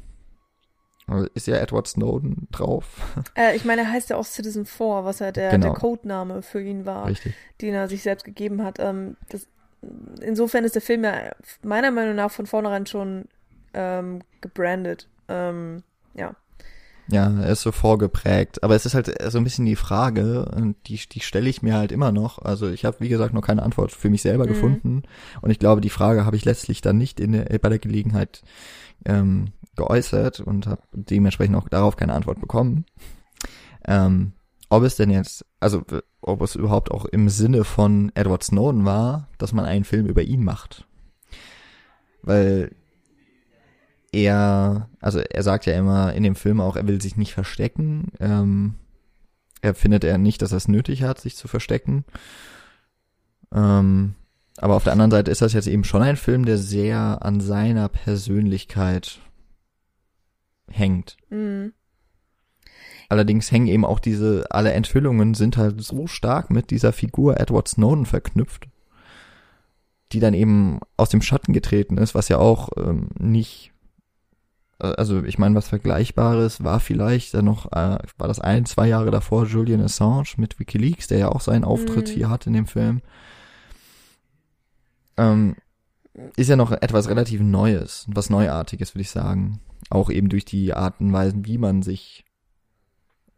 [1.33, 2.85] ist ja Edward Snowden drauf.
[3.35, 5.67] Äh, ich meine, er heißt ja auch Citizen 4, was ja der, genau.
[5.67, 7.35] der Codename für ihn war, Richtig.
[7.61, 8.79] den er sich selbst gegeben hat.
[8.79, 9.47] Ähm, das,
[10.21, 13.25] insofern ist der Film ja meiner Meinung nach von vornherein schon
[13.73, 15.07] ähm, gebrandet.
[15.27, 16.35] Ähm, ja.
[17.09, 18.63] Ja, er ist so vorgeprägt.
[18.63, 21.75] Aber es ist halt so ein bisschen die Frage, und die, die stelle ich mir
[21.75, 22.39] halt immer noch.
[22.39, 24.49] Also ich habe, wie gesagt, noch keine Antwort für mich selber mhm.
[24.49, 25.03] gefunden.
[25.41, 28.41] Und ich glaube, die Frage habe ich letztlich dann nicht in der, bei der Gelegenheit
[29.05, 32.85] ähm, geäußert und habe dementsprechend auch darauf keine Antwort bekommen.
[33.87, 34.33] Ähm,
[34.69, 35.83] ob es denn jetzt, also
[36.19, 40.23] ob es überhaupt auch im Sinne von Edward Snowden war, dass man einen Film über
[40.23, 40.85] ihn macht.
[42.21, 42.75] Weil
[44.23, 48.11] er, also er sagt ja immer in dem Film auch, er will sich nicht verstecken.
[48.19, 48.75] Ähm,
[49.61, 52.05] er findet er nicht, dass er es nötig hat, sich zu verstecken.
[53.53, 54.15] Ähm,
[54.57, 57.39] aber auf der anderen Seite ist das jetzt eben schon ein Film, der sehr an
[57.39, 59.19] seiner Persönlichkeit
[60.69, 61.17] hängt.
[61.29, 61.73] Mhm.
[63.09, 67.67] Allerdings hängen eben auch diese, alle Enthüllungen sind halt so stark mit dieser Figur Edward
[67.67, 68.67] Snowden verknüpft,
[70.11, 73.71] die dann eben aus dem Schatten getreten ist, was ja auch ähm, nicht,
[74.79, 79.11] also ich meine, was Vergleichbares war vielleicht dann noch, äh, war das ein, zwei Jahre
[79.11, 82.13] davor Julian Assange mit Wikileaks, der ja auch seinen Auftritt mhm.
[82.13, 83.01] hier hat in dem Film.
[85.17, 85.55] Ähm,
[86.35, 89.59] ist ja noch etwas relativ Neues, was Neuartiges, würde ich sagen
[89.89, 92.25] auch eben durch die Arten und Weisen, wie man sich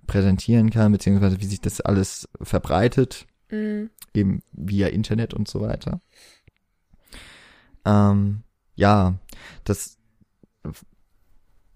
[0.07, 3.91] präsentieren kann, beziehungsweise wie sich das alles verbreitet, mhm.
[4.13, 6.01] eben via Internet und so weiter.
[7.85, 8.43] Ähm,
[8.75, 9.19] ja,
[9.63, 9.97] das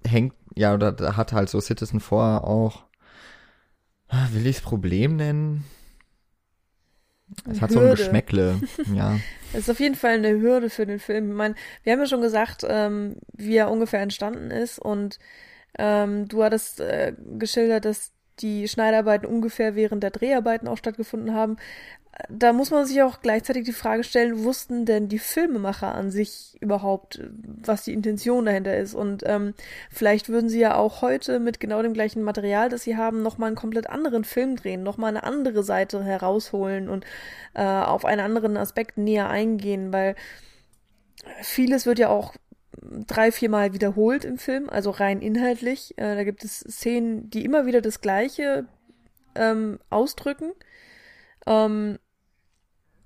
[0.05, 2.83] hängt, ja, oder da hat halt so Citizen 4 auch,
[4.31, 5.63] will ich es Problem nennen?
[7.49, 7.81] Es hat Hürde.
[7.81, 8.61] so ein Geschmäckle,
[8.93, 9.19] ja.
[9.53, 11.29] Es ist auf jeden Fall eine Hürde für den Film.
[11.29, 15.19] Ich meine, wir haben ja schon gesagt, ähm, wie er ungefähr entstanden ist und
[15.77, 21.57] ähm, du hattest äh, geschildert, dass die Schneidarbeiten ungefähr während der Dreharbeiten auch stattgefunden haben
[22.29, 26.55] da muss man sich auch gleichzeitig die Frage stellen, wussten denn die Filmemacher an sich
[26.61, 28.93] überhaupt, was die Intention dahinter ist?
[28.93, 29.55] Und ähm,
[29.89, 33.47] vielleicht würden sie ja auch heute mit genau dem gleichen Material, das sie haben, nochmal
[33.47, 37.03] einen komplett anderen Film drehen, nochmal eine andere Seite herausholen und
[37.55, 40.15] äh, auf einen anderen Aspekt näher eingehen, weil
[41.41, 42.35] vieles wird ja auch
[43.07, 45.97] drei, viermal wiederholt im Film, also rein inhaltlich.
[45.97, 48.65] Äh, da gibt es Szenen, die immer wieder das Gleiche
[49.35, 50.51] ähm, ausdrücken.
[51.47, 51.97] Ähm,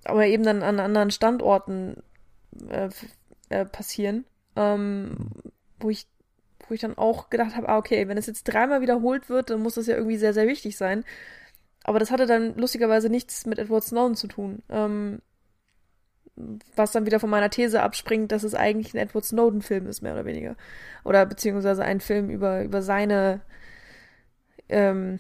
[0.08, 2.02] aber eben dann an anderen Standorten
[2.70, 2.90] äh,
[3.50, 5.30] äh, passieren, ähm,
[5.80, 6.08] wo ich
[6.68, 9.62] wo ich dann auch gedacht habe, ah, okay, wenn es jetzt dreimal wiederholt wird, dann
[9.62, 11.06] muss das ja irgendwie sehr, sehr wichtig sein.
[11.84, 14.62] Aber das hatte dann lustigerweise nichts mit Edward Snowden zu tun.
[14.70, 15.22] Ähm,
[16.76, 20.14] was dann wieder von meiner These abspringt, dass es eigentlich ein Edward Snowden-Film ist, mehr
[20.14, 20.56] oder weniger.
[21.04, 23.42] Oder beziehungsweise ein Film über, über seine,
[24.70, 25.20] ähm,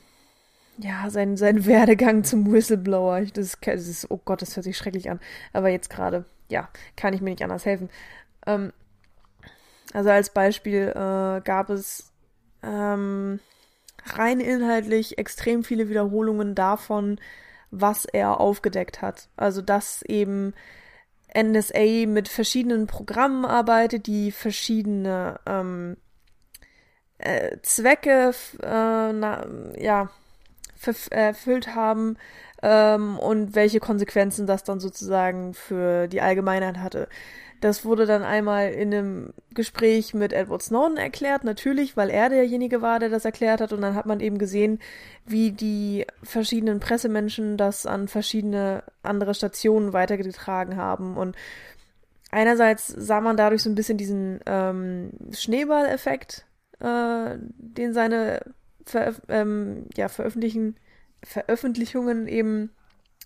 [0.77, 3.21] ja, sein, sein Werdegang zum Whistleblower.
[3.33, 5.19] Das, das ist, oh Gott, das hört sich schrecklich an.
[5.53, 7.89] Aber jetzt gerade, ja, kann ich mir nicht anders helfen.
[8.45, 8.71] Ähm,
[9.93, 12.11] also als Beispiel äh, gab es
[12.63, 13.39] ähm,
[14.05, 17.19] rein inhaltlich extrem viele Wiederholungen davon,
[17.71, 19.29] was er aufgedeckt hat.
[19.37, 20.53] Also dass eben
[21.35, 25.97] NSA mit verschiedenen Programmen arbeitet, die verschiedene ähm,
[27.17, 29.45] äh, Zwecke äh, na,
[29.77, 30.09] ja,
[31.09, 32.17] erfüllt haben
[32.61, 37.07] ähm, und welche Konsequenzen das dann sozusagen für die Allgemeinheit hatte.
[37.59, 42.83] Das wurde dann einmal in einem Gespräch mit Edward Snowden erklärt, natürlich, weil er derjenige
[42.83, 43.73] war, der das erklärt hat.
[43.73, 44.79] Und dann hat man eben gesehen,
[45.25, 51.17] wie die verschiedenen Pressemenschen das an verschiedene andere Stationen weitergetragen haben.
[51.17, 51.35] Und
[52.29, 56.45] einerseits sah man dadurch so ein bisschen diesen ähm, Schneeballeffekt,
[56.79, 58.41] äh, den seine
[58.89, 60.77] Veröf ähm, ja, veröffentlichen,
[61.23, 62.71] Veröffentlichungen eben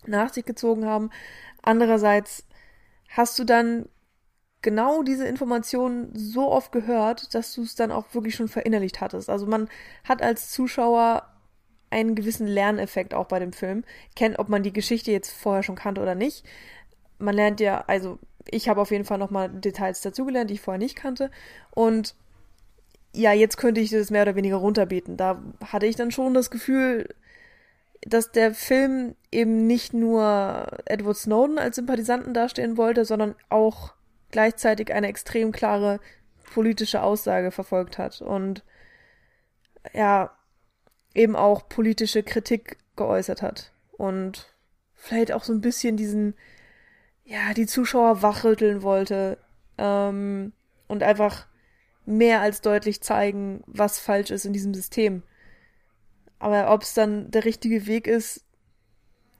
[0.06, 1.10] nach sich gezogen haben.
[1.62, 2.46] Andererseits
[3.08, 3.88] hast du dann
[4.62, 9.28] genau diese Informationen so oft gehört, dass du es dann auch wirklich schon verinnerlicht hattest.
[9.28, 9.68] Also man
[10.04, 11.28] hat als Zuschauer
[11.90, 13.84] einen gewissen Lerneffekt auch bei dem Film.
[14.16, 16.44] Kennt, ob man die Geschichte jetzt vorher schon kannte oder nicht.
[17.18, 18.18] Man lernt ja, also
[18.50, 21.30] ich habe auf jeden Fall nochmal Details dazugelernt, die ich vorher nicht kannte.
[21.70, 22.14] Und
[23.14, 25.16] ja, jetzt könnte ich das mehr oder weniger runterbeten.
[25.16, 27.08] Da hatte ich dann schon das Gefühl,
[28.00, 33.94] dass der Film eben nicht nur Edward Snowden als Sympathisanten darstellen wollte, sondern auch
[34.30, 36.00] gleichzeitig eine extrem klare
[36.52, 38.64] politische Aussage verfolgt hat und
[39.92, 40.30] ja,
[41.14, 44.54] eben auch politische Kritik geäußert hat und
[44.94, 46.34] vielleicht auch so ein bisschen diesen,
[47.24, 49.38] ja, die Zuschauer wachrütteln wollte
[49.78, 50.52] ähm,
[50.88, 51.46] und einfach
[52.04, 55.22] mehr als deutlich zeigen, was falsch ist in diesem System.
[56.38, 58.44] Aber ob es dann der richtige Weg ist,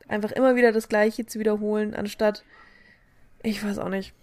[0.08, 2.44] einfach immer wieder das Gleiche zu wiederholen, anstatt,
[3.42, 4.14] ich weiß auch nicht.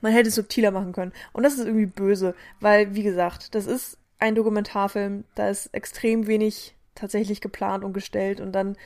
[0.00, 1.12] Man hätte es subtiler machen können.
[1.32, 6.26] Und das ist irgendwie böse, weil, wie gesagt, das ist ein Dokumentarfilm, da ist extrem
[6.26, 8.76] wenig tatsächlich geplant und gestellt und dann,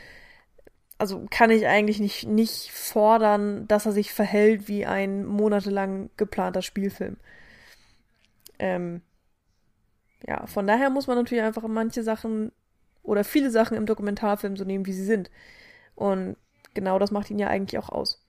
[0.99, 6.63] also kann ich eigentlich nicht, nicht fordern, dass er sich verhält wie ein monatelang geplanter
[6.63, 7.17] Spielfilm.
[8.61, 9.03] Ähm,
[10.27, 12.53] ja, von daher muss man natürlich einfach manche Sachen
[13.03, 15.31] oder viele Sachen im Dokumentarfilm so nehmen, wie sie sind.
[15.95, 16.37] Und
[16.75, 18.23] genau das macht ihn ja eigentlich auch aus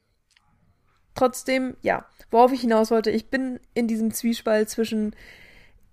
[1.15, 5.15] trotzdem, ja, worauf ich hinaus wollte, ich bin in diesem Zwiespalt zwischen,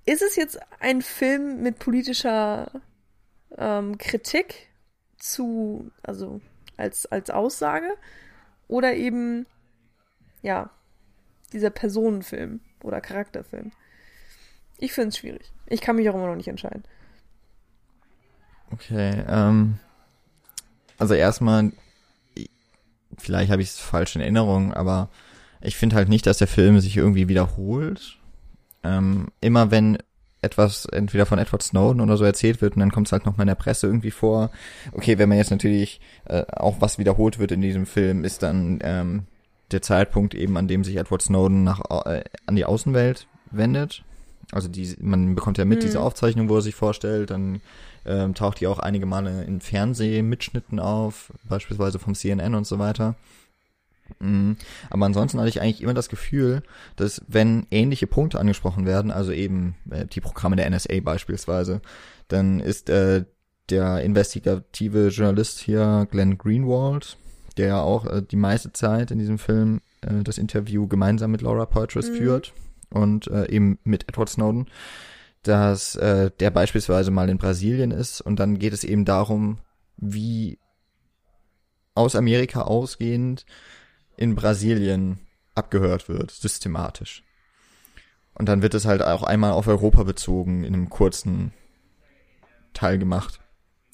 [0.04, 2.70] ist es jetzt ein Film mit politischer
[3.56, 4.68] ähm, Kritik
[5.16, 6.40] zu, also
[6.76, 7.90] als, als Aussage,
[8.68, 9.46] oder eben,
[10.42, 10.70] ja,
[11.52, 13.72] dieser Personenfilm oder Charakterfilm.
[14.78, 15.52] Ich finde es schwierig.
[15.66, 16.84] Ich kann mich auch immer noch nicht entscheiden.
[18.70, 19.78] Okay, ähm,
[20.98, 21.72] also erstmal
[23.16, 25.08] vielleicht habe ich es falsch in Erinnerung, aber
[25.60, 28.18] ich finde halt nicht, dass der Film sich irgendwie wiederholt.
[28.84, 29.98] Ähm, immer wenn
[30.40, 33.42] etwas entweder von Edward Snowden oder so erzählt wird und dann kommt es halt nochmal
[33.42, 34.50] in der Presse irgendwie vor.
[34.92, 38.78] Okay, wenn man jetzt natürlich äh, auch was wiederholt wird in diesem Film, ist dann
[38.82, 39.24] ähm,
[39.72, 44.04] der Zeitpunkt eben, an dem sich Edward Snowden nach äh, an die Außenwelt wendet.
[44.52, 45.82] Also die, man bekommt ja mit mhm.
[45.82, 47.60] diese Aufzeichnung, wo er sich vorstellt, dann
[48.06, 53.16] ähm, taucht die auch einige Male in Fernsehmitschnitten auf, beispielsweise vom CNN und so weiter.
[54.20, 54.56] Mhm.
[54.88, 56.62] Aber ansonsten hatte ich eigentlich immer das Gefühl,
[56.96, 61.82] dass wenn ähnliche Punkte angesprochen werden, also eben äh, die Programme der NSA beispielsweise,
[62.28, 63.24] dann ist äh,
[63.68, 67.18] der investigative Journalist hier Glenn Greenwald,
[67.58, 71.42] der ja auch äh, die meiste Zeit in diesem Film äh, das Interview gemeinsam mit
[71.42, 72.14] Laura Poitras mhm.
[72.14, 72.54] führt
[72.90, 74.66] und äh, eben mit Edward Snowden,
[75.42, 79.58] dass äh, der beispielsweise mal in Brasilien ist und dann geht es eben darum,
[79.96, 80.58] wie
[81.94, 83.44] aus Amerika ausgehend
[84.16, 85.20] in Brasilien
[85.54, 87.24] abgehört wird, systematisch.
[88.34, 91.52] Und dann wird es halt auch einmal auf Europa bezogen, in einem kurzen
[92.72, 93.40] Teil gemacht.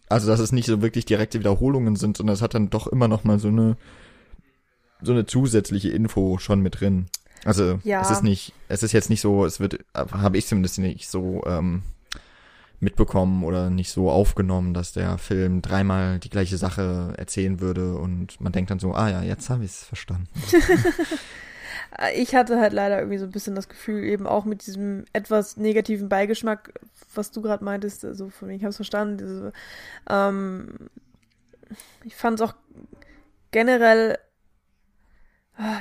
[0.08, 3.08] Also, dass es nicht so wirklich direkte Wiederholungen sind, sondern es hat dann doch immer
[3.08, 3.76] noch mal so eine,
[5.00, 7.06] so eine zusätzliche Info schon mit drin.
[7.44, 8.00] Also ja.
[8.00, 11.42] es ist nicht, es ist jetzt nicht so, es wird, habe ich zumindest nicht so
[11.46, 11.82] ähm,
[12.80, 18.40] mitbekommen oder nicht so aufgenommen, dass der Film dreimal die gleiche Sache erzählen würde und
[18.40, 20.28] man denkt dann so, ah ja, jetzt habe ich es verstanden.
[22.14, 25.56] ich hatte halt leider irgendwie so ein bisschen das Gefühl, eben auch mit diesem etwas
[25.56, 26.72] negativen Beigeschmack,
[27.14, 29.52] was du gerade meintest, also von mir, ich habe es verstanden, diese,
[30.08, 30.68] ähm,
[32.04, 32.54] ich fand es auch
[33.50, 34.18] generell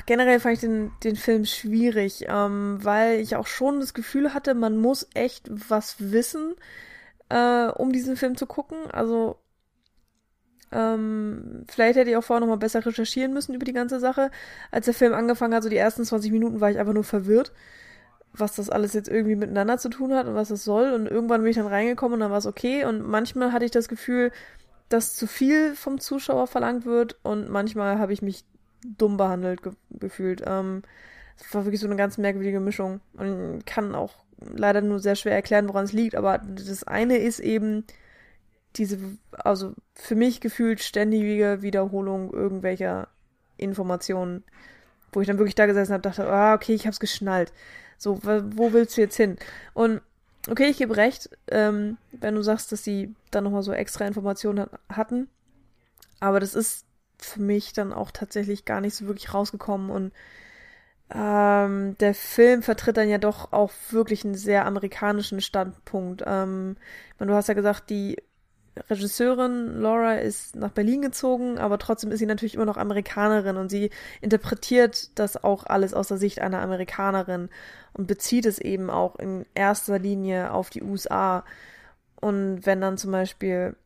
[0.06, 4.54] generell fand ich den, den Film schwierig, ähm, weil ich auch schon das Gefühl hatte,
[4.54, 6.54] man muss echt was wissen,
[7.30, 8.90] äh, um diesen Film zu gucken.
[8.92, 9.38] Also
[10.72, 14.30] Ähm, vielleicht hätte ich auch vorher nochmal besser recherchieren müssen über die ganze Sache.
[14.70, 17.52] Als der Film angefangen hat, so die ersten 20 Minuten war ich einfach nur verwirrt,
[18.32, 20.92] was das alles jetzt irgendwie miteinander zu tun hat und was es soll.
[20.92, 22.84] Und irgendwann bin ich dann reingekommen und dann war es okay.
[22.84, 24.32] Und manchmal hatte ich das Gefühl,
[24.88, 28.44] dass zu viel vom Zuschauer verlangt wird und manchmal habe ich mich
[28.84, 30.42] dumm behandelt ge gefühlt.
[30.46, 30.82] Ähm,
[31.38, 35.34] es war wirklich so eine ganz merkwürdige Mischung und kann auch leider nur sehr schwer
[35.34, 36.14] erklären, woran es liegt.
[36.14, 37.84] Aber das eine ist eben
[38.76, 38.98] diese,
[39.32, 43.08] also für mich gefühlt ständige Wiederholung irgendwelcher
[43.56, 44.44] Informationen,
[45.12, 47.52] wo ich dann wirklich da gesessen habe, dachte, ah, okay, ich hab's geschnallt.
[47.98, 49.36] So, wo willst du jetzt hin?
[49.72, 50.00] Und
[50.48, 54.66] okay, ich gebe recht, ähm, wenn du sagst, dass sie dann nochmal so extra Informationen
[54.88, 55.28] hatten.
[56.20, 56.84] Aber das ist
[57.24, 60.12] für mich dann auch tatsächlich gar nicht so wirklich rausgekommen und
[61.12, 66.22] ähm, der Film vertritt dann ja doch auch wirklich einen sehr amerikanischen Standpunkt.
[66.26, 66.76] Ähm,
[67.18, 68.16] du hast ja gesagt, die
[68.90, 73.68] Regisseurin Laura ist nach Berlin gezogen, aber trotzdem ist sie natürlich immer noch Amerikanerin und
[73.68, 77.50] sie interpretiert das auch alles aus der Sicht einer Amerikanerin
[77.92, 81.44] und bezieht es eben auch in erster Linie auf die USA.
[82.20, 83.76] Und wenn dann zum Beispiel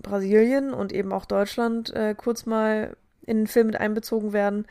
[0.00, 4.66] Brasilien und eben auch Deutschland äh, kurz mal in den Film mit einbezogen werden,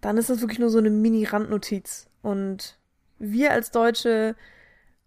[0.00, 2.08] dann ist das wirklich nur so eine Mini-Randnotiz.
[2.22, 2.78] Und
[3.18, 4.36] wir als Deutsche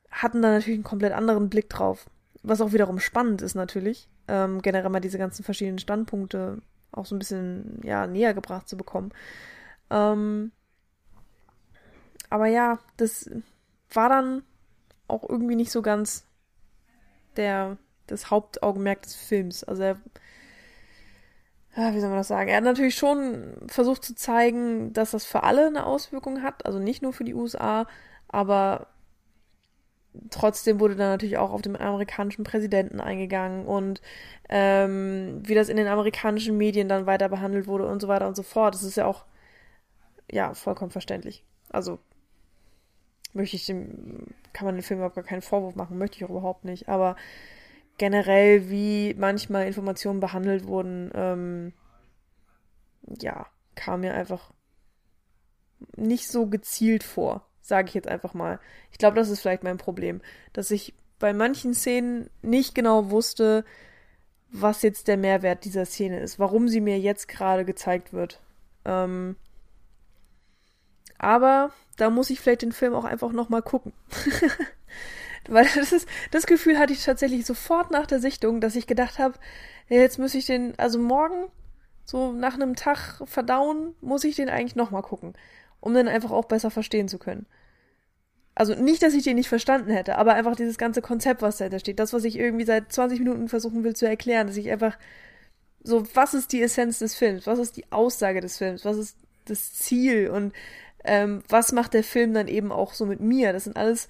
[0.09, 2.09] hatten da natürlich einen komplett anderen Blick drauf.
[2.43, 7.15] Was auch wiederum spannend ist natürlich, ähm, generell mal diese ganzen verschiedenen Standpunkte auch so
[7.15, 9.11] ein bisschen ja, näher gebracht zu bekommen.
[9.89, 10.51] Ähm,
[12.29, 13.29] aber ja, das
[13.93, 14.43] war dann
[15.07, 16.25] auch irgendwie nicht so ganz
[17.35, 17.77] der,
[18.11, 19.63] das Hauptaugenmerk des Films.
[19.63, 19.97] Also er
[21.75, 22.49] wie soll man das sagen?
[22.49, 26.79] Er hat natürlich schon versucht zu zeigen, dass das für alle eine Auswirkung hat, also
[26.79, 27.87] nicht nur für die USA,
[28.27, 28.87] aber
[30.29, 34.01] trotzdem wurde dann natürlich auch auf den amerikanischen Präsidenten eingegangen und
[34.49, 38.35] ähm, wie das in den amerikanischen Medien dann weiter behandelt wurde und so weiter und
[38.35, 38.75] so fort.
[38.75, 39.25] Das ist ja auch
[40.29, 41.45] ja vollkommen verständlich.
[41.69, 41.99] Also
[43.33, 46.29] möchte ich dem, kann man dem Film überhaupt gar keinen Vorwurf machen, möchte ich auch
[46.29, 46.89] überhaupt nicht.
[46.89, 47.15] Aber
[48.01, 51.71] generell, wie manchmal Informationen behandelt wurden, ähm,
[53.21, 54.51] ja, kam mir einfach
[55.95, 58.59] nicht so gezielt vor, sage ich jetzt einfach mal.
[58.91, 60.19] Ich glaube, das ist vielleicht mein Problem,
[60.51, 63.65] dass ich bei manchen Szenen nicht genau wusste,
[64.49, 68.41] was jetzt der Mehrwert dieser Szene ist, warum sie mir jetzt gerade gezeigt wird.
[68.83, 69.35] Ähm,
[71.19, 73.93] aber da muss ich vielleicht den Film auch einfach nochmal gucken.
[75.47, 79.19] Weil das ist, das Gefühl hatte ich tatsächlich sofort nach der Sichtung, dass ich gedacht
[79.19, 79.39] habe,
[79.89, 81.47] jetzt muss ich den, also morgen,
[82.05, 85.33] so nach einem Tag verdauen, muss ich den eigentlich nochmal gucken,
[85.79, 87.45] um den einfach auch besser verstehen zu können.
[88.53, 91.79] Also nicht, dass ich den nicht verstanden hätte, aber einfach dieses ganze Konzept, was dahinter
[91.79, 94.97] steht, das, was ich irgendwie seit 20 Minuten versuchen will zu erklären, dass ich einfach
[95.83, 97.47] so, was ist die Essenz des Films?
[97.47, 98.85] Was ist die Aussage des Films?
[98.85, 100.29] Was ist das Ziel?
[100.29, 100.53] Und
[101.03, 103.53] ähm, was macht der Film dann eben auch so mit mir?
[103.53, 104.07] Das sind alles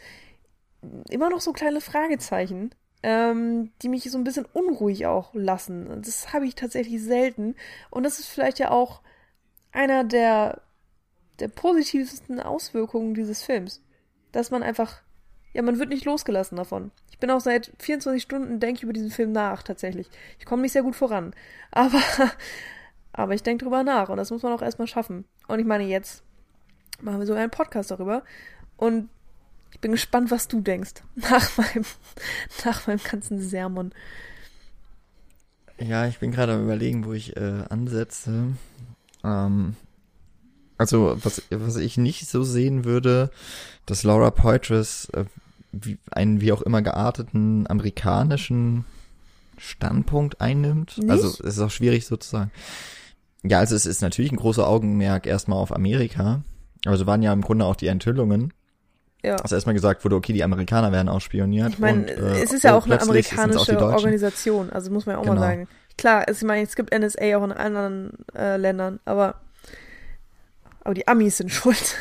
[1.10, 6.02] immer noch so kleine Fragezeichen, ähm, die mich so ein bisschen unruhig auch lassen.
[6.04, 7.56] Das habe ich tatsächlich selten.
[7.89, 9.02] Und das ist vielleicht ja auch
[9.72, 10.62] einer der,
[11.39, 13.82] der positivsten Auswirkungen dieses Films.
[14.32, 15.02] Dass man einfach,
[15.54, 16.91] ja, man wird nicht losgelassen davon.
[17.12, 20.10] Ich bin auch seit 24 Stunden, denke ich über diesen Film nach, tatsächlich.
[20.39, 21.34] Ich komme nicht sehr gut voran.
[21.72, 22.02] Aber,
[23.13, 25.24] aber ich denke drüber nach und das muss man auch erstmal schaffen.
[25.48, 26.24] Und ich meine, jetzt
[27.02, 28.24] machen wir sogar einen Podcast darüber.
[28.76, 29.10] Und
[29.82, 31.86] bin gespannt, was du denkst nach meinem,
[32.65, 33.91] nach meinem ganzen Sermon.
[35.80, 38.56] Ja, ich bin gerade am überlegen, wo ich äh, ansetze.
[39.24, 39.76] Ähm,
[40.78, 43.32] also, was, was ich nicht so sehen würde,
[43.86, 45.26] dass Laura Poitras äh,
[45.72, 48.86] wie, einen wie auch immer gearteten amerikanischen
[49.58, 50.98] Standpunkt einnimmt.
[50.98, 51.10] Nicht?
[51.10, 52.52] Also, es ist auch schwierig sozusagen.
[53.44, 56.44] Ja, also es ist natürlich ein großer Augenmerk erstmal auf Amerika.
[56.86, 58.54] Also waren ja im Grunde auch die Enthüllungen.
[59.24, 59.36] Ja.
[59.36, 61.74] Also erstmal gesagt wurde, okay, die Amerikaner werden ausspioniert.
[61.74, 65.24] Ich meine, äh, es ist ja auch eine amerikanische Organisation, also muss man ja auch
[65.24, 65.36] genau.
[65.36, 65.67] mal sagen.
[65.98, 69.36] Klar, ich meine, es gibt NSA auch in anderen äh, Ländern, aber
[70.84, 71.96] aber die Amis sind schuld.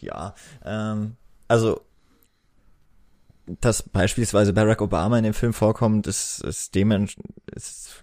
[0.00, 0.34] ja,
[0.64, 1.16] ähm,
[1.48, 1.80] also
[3.46, 8.02] dass beispielsweise Barack Obama in dem Film vorkommt, ist, ist dementsprechend, ist,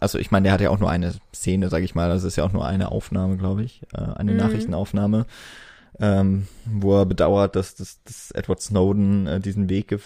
[0.00, 2.36] also ich meine, der hat ja auch nur eine Szene, sag ich mal, das ist
[2.36, 4.38] ja auch nur eine Aufnahme, glaube ich, äh, eine mhm.
[4.38, 5.26] Nachrichtenaufnahme
[6.00, 9.98] ähm, wo er bedauert, dass, dass, dass Edward Snowden äh, diesen Weg ge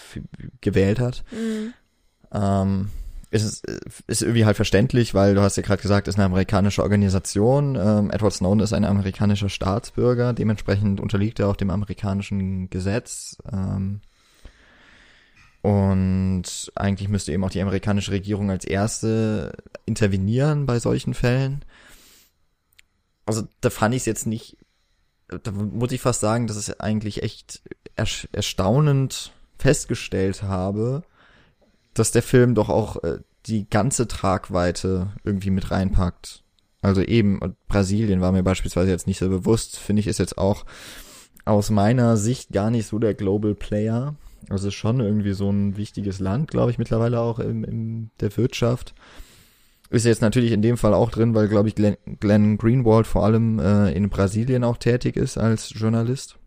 [0.61, 1.23] gewählt hat.
[1.31, 1.73] Mhm.
[2.31, 2.89] Ähm,
[3.31, 3.63] ist,
[4.07, 7.75] ist irgendwie halt verständlich, weil du hast ja gerade gesagt, ist eine amerikanische Organisation.
[7.75, 13.37] Ähm, Edward Snowden ist ein amerikanischer Staatsbürger, dementsprechend unterliegt er auch dem amerikanischen Gesetz.
[13.51, 14.01] Ähm,
[15.61, 19.51] Und eigentlich müsste eben auch die amerikanische Regierung als erste
[19.85, 21.65] intervenieren bei solchen Fällen.
[23.25, 24.57] Also da fand ich es jetzt nicht,
[25.43, 27.61] da muss ich fast sagen, dass es eigentlich echt
[27.95, 31.03] erstaunend festgestellt habe,
[31.93, 36.43] dass der Film doch auch äh, die ganze Tragweite irgendwie mit reinpackt.
[36.81, 40.65] Also eben, Brasilien war mir beispielsweise jetzt nicht so bewusst, finde ich, ist jetzt auch
[41.45, 44.15] aus meiner Sicht gar nicht so der Global Player.
[44.49, 48.93] Also schon irgendwie so ein wichtiges Land, glaube ich, mittlerweile auch in der Wirtschaft.
[49.89, 53.25] Ist jetzt natürlich in dem Fall auch drin, weil, glaube ich, Glenn, Glenn Greenwald vor
[53.25, 56.37] allem äh, in Brasilien auch tätig ist als Journalist.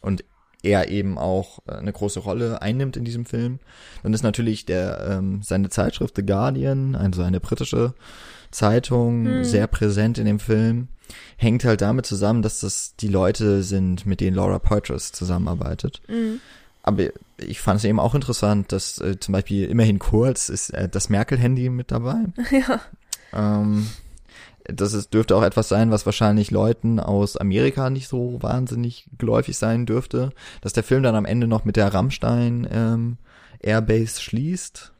[0.00, 0.24] Und
[0.62, 3.60] er eben auch äh, eine große Rolle einnimmt in diesem Film.
[4.02, 7.94] Dann ist natürlich der ähm, seine Zeitschrift The Guardian, also eine britische
[8.50, 9.44] Zeitung, hm.
[9.44, 10.88] sehr präsent in dem Film.
[11.36, 16.00] Hängt halt damit zusammen, dass das die Leute sind, mit denen Laura Poitras zusammenarbeitet.
[16.08, 16.40] Mhm.
[16.82, 17.04] Aber
[17.36, 21.08] ich fand es eben auch interessant, dass äh, zum Beispiel immerhin kurz ist äh, das
[21.08, 22.24] Merkel-Handy mit dabei.
[22.50, 22.80] Ja.
[23.32, 23.88] Ähm,
[24.64, 29.56] das ist, dürfte auch etwas sein, was wahrscheinlich Leuten aus Amerika nicht so wahnsinnig geläufig
[29.56, 30.30] sein dürfte,
[30.60, 33.16] dass der Film dann am Ende noch mit der Rammstein ähm,
[33.60, 34.92] Airbase schließt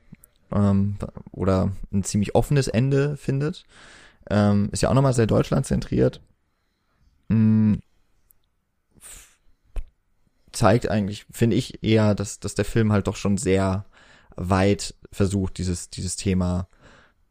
[0.52, 0.96] ähm,
[1.30, 3.64] oder ein ziemlich offenes Ende findet.
[4.30, 6.20] Ähm, ist ja auch nochmal sehr deutschlandzentriert.
[7.28, 7.80] Mhm.
[10.52, 13.86] Zeigt eigentlich, finde ich, eher, dass, dass der Film halt doch schon sehr
[14.36, 16.68] weit versucht, dieses, dieses Thema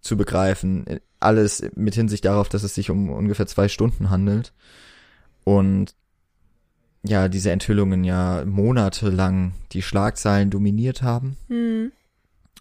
[0.02, 0.86] zu begreifen.
[1.20, 4.54] Alles mit Hinsicht darauf, dass es sich um ungefähr zwei Stunden handelt.
[5.44, 5.96] Und
[7.04, 11.38] ja, diese Enthüllungen ja monatelang die Schlagzeilen dominiert haben.
[11.48, 11.92] Mhm.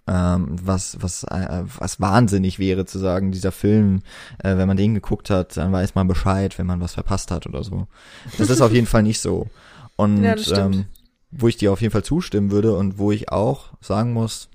[0.07, 4.01] Ähm, was, was, äh, was wahnsinnig wäre zu sagen, dieser Film,
[4.39, 7.47] äh, wenn man den geguckt hat, dann weiß man Bescheid, wenn man was verpasst hat
[7.47, 7.87] oder so.
[8.39, 9.49] Das ist auf jeden Fall nicht so.
[10.01, 10.87] Und ja, ähm,
[11.31, 14.49] wo ich dir auf jeden Fall zustimmen würde und wo ich auch sagen muss,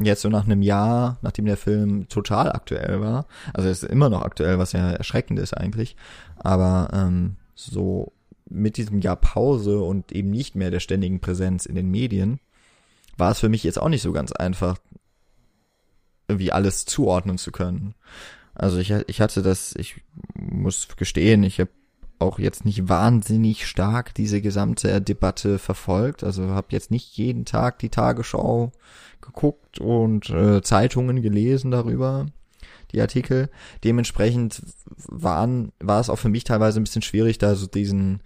[0.00, 4.08] jetzt so nach einem Jahr, nachdem der Film total aktuell war, also er ist immer
[4.08, 5.94] noch aktuell, was ja erschreckend ist eigentlich,
[6.36, 8.12] aber ähm, so
[8.48, 12.40] mit diesem Jahr Pause und eben nicht mehr der ständigen Präsenz in den Medien,
[13.16, 14.78] war es für mich jetzt auch nicht so ganz einfach,
[16.26, 17.94] irgendwie alles zuordnen zu können.
[18.54, 20.02] Also ich, ich hatte das, ich
[20.34, 21.70] muss gestehen, ich habe
[22.18, 26.24] auch jetzt nicht wahnsinnig stark diese gesamte Debatte verfolgt.
[26.24, 28.72] Also habe jetzt nicht jeden Tag die Tagesschau
[29.20, 32.26] geguckt und äh, Zeitungen gelesen darüber,
[32.92, 33.50] die Artikel.
[33.84, 34.62] Dementsprechend
[35.06, 38.22] waren, war es auch für mich teilweise ein bisschen schwierig, da so diesen,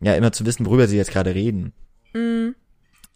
[0.00, 1.72] ja, immer zu wissen, worüber sie jetzt gerade reden.
[2.14, 2.54] Mhm.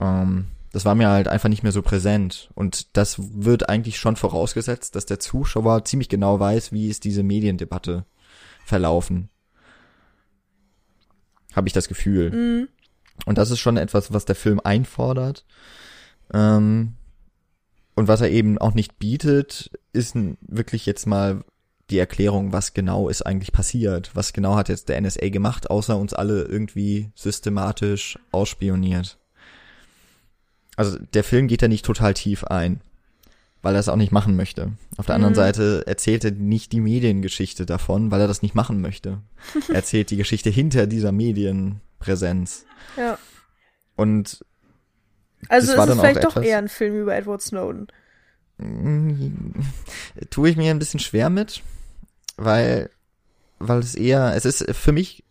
[0.00, 2.50] Ähm, das war mir halt einfach nicht mehr so präsent.
[2.54, 7.22] Und das wird eigentlich schon vorausgesetzt, dass der Zuschauer ziemlich genau weiß, wie ist diese
[7.22, 8.06] Mediendebatte
[8.64, 9.28] verlaufen.
[11.54, 12.30] Habe ich das Gefühl.
[12.30, 12.68] Mhm.
[13.26, 15.44] Und das ist schon etwas, was der Film einfordert.
[16.32, 16.94] Ähm,
[17.94, 21.44] und was er eben auch nicht bietet, ist wirklich jetzt mal
[21.90, 24.10] die Erklärung, was genau ist eigentlich passiert.
[24.14, 29.18] Was genau hat jetzt der NSA gemacht, außer uns alle irgendwie systematisch ausspioniert.
[30.76, 32.80] Also der Film geht da nicht total tief ein,
[33.62, 34.72] weil er es auch nicht machen möchte.
[34.96, 35.36] Auf der anderen mhm.
[35.36, 39.20] Seite erzählt er nicht die Mediengeschichte davon, weil er das nicht machen möchte.
[39.68, 42.66] er erzählt die Geschichte hinter dieser Medienpräsenz.
[42.96, 43.18] Ja.
[43.96, 44.44] Und
[45.48, 47.86] also das ist es vielleicht doch eher ein Film über Edward Snowden.
[50.30, 51.62] Tue ich mir ein bisschen schwer mit,
[52.36, 52.90] weil,
[53.58, 55.24] weil es eher, es ist für mich,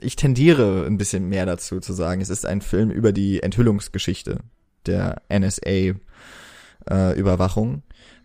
[0.00, 4.38] ich tendiere ein bisschen mehr dazu zu sagen, es ist ein Film über die Enthüllungsgeschichte
[4.86, 6.00] der NSA-Überwachung,
[6.84, 7.18] äh,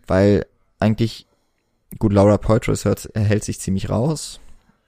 [0.08, 0.46] weil
[0.80, 1.28] eigentlich,
[2.00, 4.40] gut, Laura Poitras hört, hält sich ziemlich raus,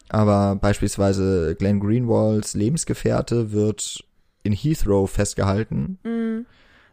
[0.09, 4.03] aber beispielsweise Glenn Greenwalds Lebensgefährte wird
[4.43, 5.97] in Heathrow festgehalten.
[6.03, 6.45] Mhm.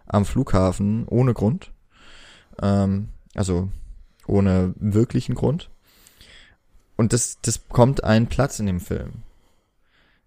[0.07, 1.73] Am Flughafen, ohne Grund.
[2.63, 3.69] Ähm, also
[4.27, 5.71] ohne wirklichen Grund.
[6.97, 9.23] Und das, das bekommt einen Platz in dem Film.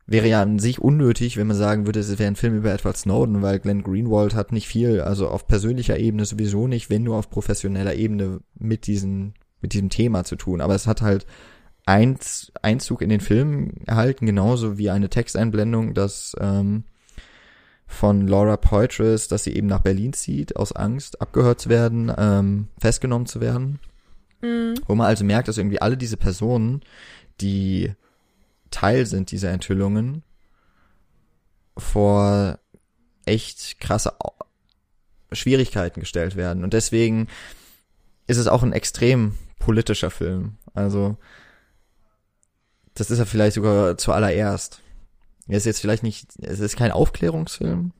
[0.05, 2.97] Wäre ja an sich unnötig, wenn man sagen würde, es wäre ein Film über Edward
[2.97, 7.15] Snowden, weil Glenn Greenwald hat nicht viel, also auf persönlicher Ebene sowieso nicht, wenn nur
[7.15, 10.59] auf professioneller Ebene mit diesen, mit diesem Thema zu tun.
[10.59, 11.25] Aber es hat halt
[11.85, 16.83] Einzug in den Film erhalten, genauso wie eine Texteinblendung, dass ähm,
[17.87, 22.67] von Laura Poitras, dass sie eben nach Berlin zieht, aus Angst, abgehört zu werden, ähm,
[22.79, 23.79] festgenommen zu werden.
[24.41, 24.75] Mhm.
[24.87, 26.81] Wo man also merkt, dass irgendwie alle diese Personen,
[27.39, 27.91] die
[28.73, 30.23] Teil sind dieser Enthüllungen,
[31.77, 32.59] vor
[33.25, 34.13] echt krasse
[35.31, 36.63] Schwierigkeiten gestellt werden.
[36.63, 37.27] Und deswegen
[38.27, 40.57] ist es auch ein extrem politischer Film.
[40.73, 41.17] Also,
[42.93, 44.81] das ist er vielleicht sogar zuallererst.
[45.47, 47.91] Er ist jetzt vielleicht nicht, es ist kein Aufklärungsfilm,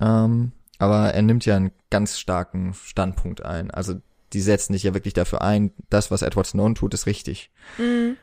[0.00, 3.70] Ähm, aber er nimmt ja einen ganz starken Standpunkt ein.
[3.70, 4.00] Also
[4.32, 7.50] die setzen sich ja wirklich dafür ein, das, was Edward Snowden tut, ist richtig.
[7.78, 8.16] Mhm.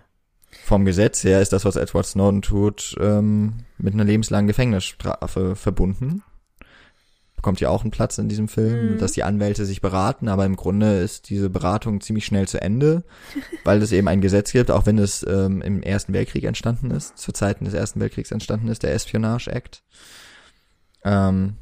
[0.51, 6.23] Vom Gesetz her ist das, was Edward Snowden tut, ähm, mit einer lebenslangen Gefängnisstrafe verbunden.
[7.35, 8.97] Bekommt ja auch einen Platz in diesem Film, mhm.
[8.97, 13.03] dass die Anwälte sich beraten, aber im Grunde ist diese Beratung ziemlich schnell zu Ende,
[13.63, 17.17] weil es eben ein Gesetz gibt, auch wenn es ähm, im Ersten Weltkrieg entstanden ist,
[17.17, 19.83] zu Zeiten des Ersten Weltkriegs entstanden ist, der Espionage Act,
[21.05, 21.55] ähm,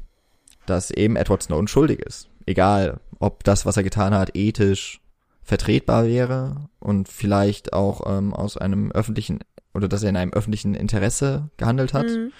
[0.66, 2.28] dass eben Edward Snowden schuldig ist.
[2.46, 5.00] Egal, ob das, was er getan hat, ethisch
[5.48, 9.38] vertretbar wäre und vielleicht auch ähm, aus einem öffentlichen
[9.72, 12.32] oder dass er in einem öffentlichen Interesse gehandelt hat, mhm.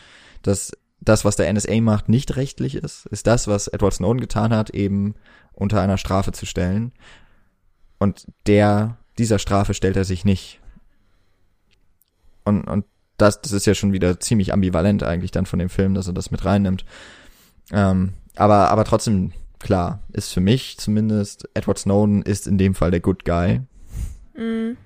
[0.43, 4.53] dass das, was der NSA macht, nicht rechtlich ist, ist das, was Edward Snowden getan
[4.53, 5.15] hat, eben
[5.55, 6.93] unter einer Strafe zu stellen.
[7.99, 10.61] Und der, dieser Strafe stellt er sich nicht.
[12.45, 12.85] Und, und
[13.17, 16.13] das, das ist ja schon wieder ziemlich ambivalent eigentlich dann von dem Film, dass er
[16.13, 16.85] das mit reinnimmt.
[17.73, 22.91] Ähm, aber, aber trotzdem klar, ist für mich zumindest, Edward Snowden ist in dem Fall
[22.91, 23.61] der Good Guy.
[24.35, 24.77] Mhm.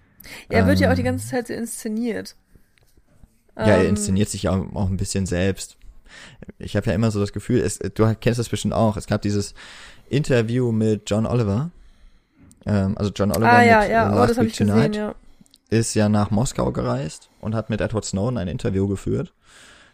[0.51, 1.07] Ja, er wird ähm, ja auch die ähm.
[1.07, 2.37] ganze Zeit so inszeniert.
[3.57, 5.77] Ja, er ähm, inszeniert sich ja auch, auch ein bisschen selbst.
[6.59, 9.23] Ich habe ja immer so das Gefühl, es, du kennst das bestimmt auch, es gab
[9.23, 9.55] dieses
[10.09, 11.71] Interview mit John Oliver.
[12.67, 14.15] Ähm, also John Oliver ah, ja, ja.
[14.15, 15.15] Last oh, Week Tonight gesehen, ja.
[15.71, 19.33] ist ja nach Moskau gereist und hat mit Edward Snowden ein Interview geführt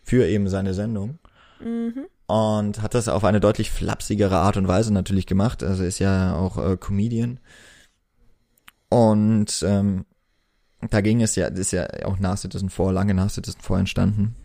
[0.03, 1.19] für eben seine Sendung.
[1.61, 5.63] Mhm und hat das auf eine deutlich flapsigere Art und Weise natürlich gemacht.
[5.63, 7.41] Also ist ja auch äh, Comedian.
[8.91, 10.05] Und ähm,
[10.91, 13.79] da ging es ja, das ist ja auch nach Citizen 4, lange nach Citizen 4
[13.79, 14.37] entstanden.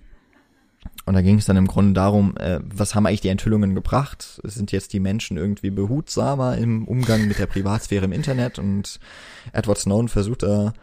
[1.06, 4.40] Und da ging es dann im Grunde darum, äh, was haben eigentlich die Enthüllungen gebracht?
[4.44, 8.60] Sind jetzt die Menschen irgendwie behutsamer im Umgang mit der Privatsphäre im Internet?
[8.60, 9.02] Und
[9.52, 10.74] Edward Snowden versucht da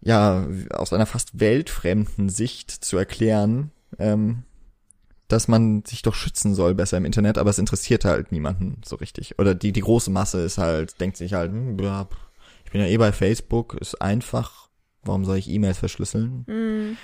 [0.00, 4.44] ja aus einer fast weltfremden Sicht zu erklären, ähm,
[5.28, 8.96] dass man sich doch schützen soll besser im Internet, aber es interessiert halt niemanden so
[8.96, 9.38] richtig.
[9.38, 11.76] Oder die, die große Masse ist halt, denkt sich halt, hm,
[12.64, 14.68] ich bin ja eh bei Facebook, ist einfach,
[15.02, 16.44] warum soll ich E-Mails verschlüsseln?
[16.46, 16.96] Mhm.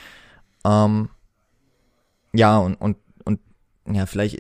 [0.65, 1.09] Ähm,
[2.33, 3.41] ja, und, und, und,
[3.91, 4.39] ja, vielleicht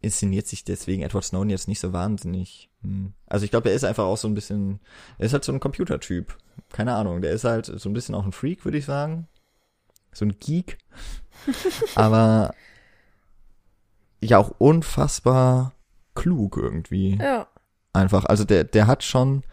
[0.00, 2.70] inszeniert sich deswegen Edward Snowden jetzt nicht so wahnsinnig.
[2.82, 3.12] Hm.
[3.26, 4.80] Also ich glaube, er ist einfach auch so ein bisschen,
[5.18, 6.36] er ist halt so ein Computertyp.
[6.70, 9.26] Keine Ahnung, der ist halt so ein bisschen auch ein Freak, würde ich sagen.
[10.12, 10.78] So ein Geek.
[11.94, 12.54] aber
[14.20, 15.72] ja auch unfassbar
[16.14, 17.18] klug irgendwie.
[17.20, 17.46] Ja.
[17.92, 18.24] Einfach.
[18.24, 19.44] Also der, der hat schon,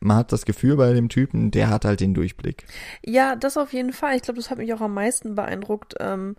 [0.00, 2.64] man hat das Gefühl bei dem Typen, der hat halt den Durchblick.
[3.04, 4.16] Ja, das auf jeden Fall.
[4.16, 6.36] Ich glaube, das hat mich auch am meisten beeindruckt, ähm,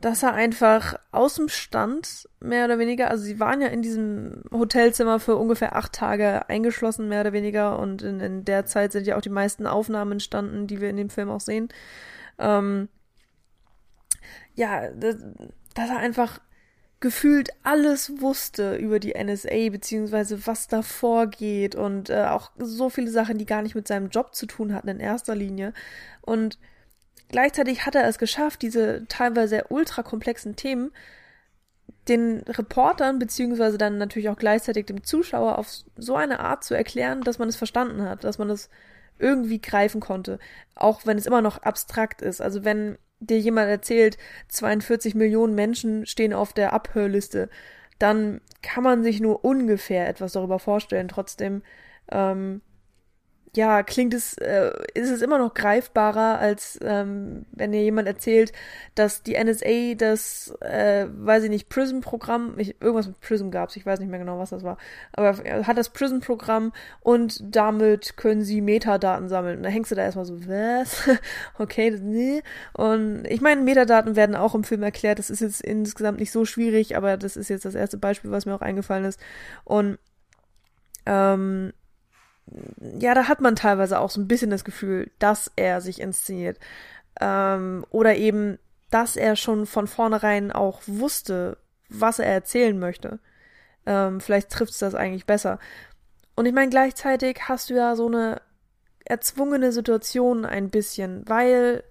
[0.00, 4.42] dass er einfach aus dem Stand, mehr oder weniger, also sie waren ja in diesem
[4.52, 9.06] Hotelzimmer für ungefähr acht Tage eingeschlossen, mehr oder weniger, und in, in der Zeit sind
[9.06, 11.68] ja auch die meisten Aufnahmen entstanden, die wir in dem Film auch sehen.
[12.38, 12.88] Ähm,
[14.54, 15.16] ja, das,
[15.74, 16.40] dass er einfach
[17.06, 23.12] gefühlt alles wusste über die NSA, beziehungsweise was da vorgeht und äh, auch so viele
[23.12, 25.72] Sachen, die gar nicht mit seinem Job zu tun hatten in erster Linie.
[26.20, 26.58] Und
[27.28, 30.90] gleichzeitig hat er es geschafft, diese teilweise ultra komplexen Themen
[32.08, 37.22] den Reportern, beziehungsweise dann natürlich auch gleichzeitig dem Zuschauer auf so eine Art zu erklären,
[37.22, 38.68] dass man es verstanden hat, dass man es
[39.20, 40.40] irgendwie greifen konnte,
[40.74, 42.42] auch wenn es immer noch abstrakt ist.
[42.42, 47.48] Also wenn dir jemand erzählt, 42 Millionen Menschen stehen auf der Abhörliste,
[47.98, 51.08] dann kann man sich nur ungefähr etwas darüber vorstellen.
[51.08, 51.62] Trotzdem
[52.10, 52.60] ähm,
[53.56, 58.52] ja, klingt es, äh, ist es immer noch greifbarer, als ähm, wenn dir jemand erzählt,
[58.94, 63.98] dass die NSA das, äh, weiß ich nicht, Prism-Programm, irgendwas mit Prism gab's, ich weiß
[63.98, 64.76] nicht mehr genau, was das war,
[65.12, 69.58] aber er hat das Prism-Programm und damit können sie Metadaten sammeln.
[69.58, 71.08] Und da hängst du da erstmal so, was?
[71.58, 72.42] okay, nee.
[72.74, 76.44] Und ich meine, Metadaten werden auch im Film erklärt, das ist jetzt insgesamt nicht so
[76.44, 79.18] schwierig, aber das ist jetzt das erste Beispiel, was mir auch eingefallen ist.
[79.64, 79.98] Und
[81.06, 81.72] ähm,
[82.98, 86.58] ja, da hat man teilweise auch so ein bisschen das Gefühl, dass er sich inszeniert.
[87.20, 88.58] Ähm, oder eben,
[88.90, 93.18] dass er schon von vornherein auch wusste, was er erzählen möchte.
[93.84, 95.58] Ähm, vielleicht trifft es das eigentlich besser.
[96.34, 98.40] Und ich meine, gleichzeitig hast du ja so eine
[99.04, 101.84] erzwungene Situation ein bisschen, weil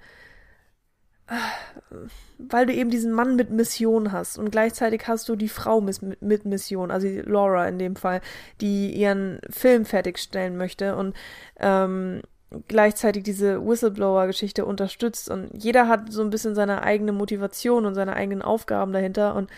[2.38, 6.22] weil du eben diesen Mann mit Mission hast und gleichzeitig hast du die Frau mit,
[6.22, 8.22] mit Mission, also Laura in dem Fall,
[8.62, 11.16] die ihren Film fertigstellen möchte und
[11.60, 12.22] ähm,
[12.68, 18.16] gleichzeitig diese Whistleblower-Geschichte unterstützt und jeder hat so ein bisschen seine eigene Motivation und seine
[18.16, 19.50] eigenen Aufgaben dahinter und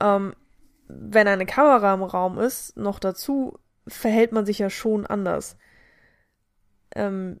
[0.00, 0.34] ähm,
[0.88, 5.56] wenn eine Kamera im Raum ist, noch dazu, verhält man sich ja schon anders.
[6.94, 7.40] Ähm,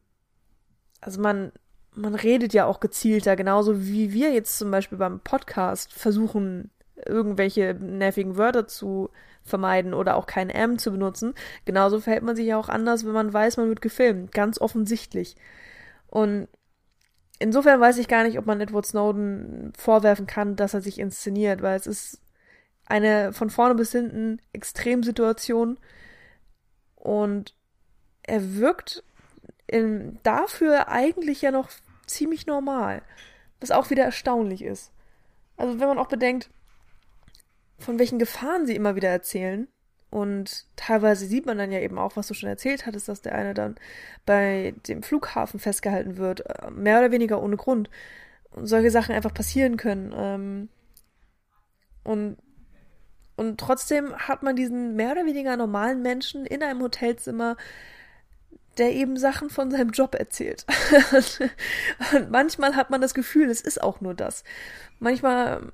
[1.00, 1.52] also man
[1.96, 6.70] man redet ja auch gezielter, genauso wie wir jetzt zum Beispiel beim Podcast versuchen,
[7.04, 9.10] irgendwelche nervigen Wörter zu
[9.42, 11.34] vermeiden oder auch kein M zu benutzen.
[11.64, 14.32] Genauso verhält man sich ja auch anders, wenn man weiß, man wird gefilmt.
[14.32, 15.36] Ganz offensichtlich.
[16.08, 16.48] Und
[17.38, 21.62] insofern weiß ich gar nicht, ob man Edward Snowden vorwerfen kann, dass er sich inszeniert,
[21.62, 22.20] weil es ist
[22.86, 25.78] eine von vorne bis hinten Extremsituation
[26.94, 27.54] und
[28.22, 29.02] er wirkt
[29.66, 31.70] in, dafür eigentlich ja noch
[32.06, 33.02] ziemlich normal,
[33.60, 34.92] was auch wieder erstaunlich ist.
[35.56, 36.50] Also wenn man auch bedenkt,
[37.78, 39.68] von welchen Gefahren sie immer wieder erzählen.
[40.10, 43.34] Und teilweise sieht man dann ja eben auch, was du schon erzählt hattest, dass der
[43.34, 43.74] eine dann
[44.24, 47.90] bei dem Flughafen festgehalten wird, äh, mehr oder weniger ohne Grund.
[48.50, 50.14] Und solche Sachen einfach passieren können.
[50.16, 50.68] Ähm,
[52.04, 52.38] und,
[53.36, 57.56] und trotzdem hat man diesen mehr oder weniger normalen Menschen in einem Hotelzimmer,
[58.78, 60.66] der eben Sachen von seinem Job erzählt.
[62.14, 64.44] und manchmal hat man das Gefühl, es ist auch nur das.
[64.98, 65.70] Manchmal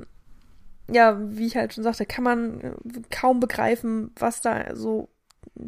[0.90, 2.72] ja, wie ich halt schon sagte, kann man äh,
[3.10, 5.08] kaum begreifen, was da so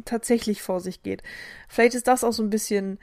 [0.05, 1.23] tatsächlich vor sich geht.
[1.67, 2.99] Vielleicht ist das auch so ein bisschen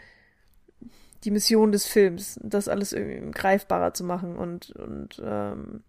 [1.24, 5.84] die Mission des Films, das alles irgendwie greifbarer zu machen und, und ähm,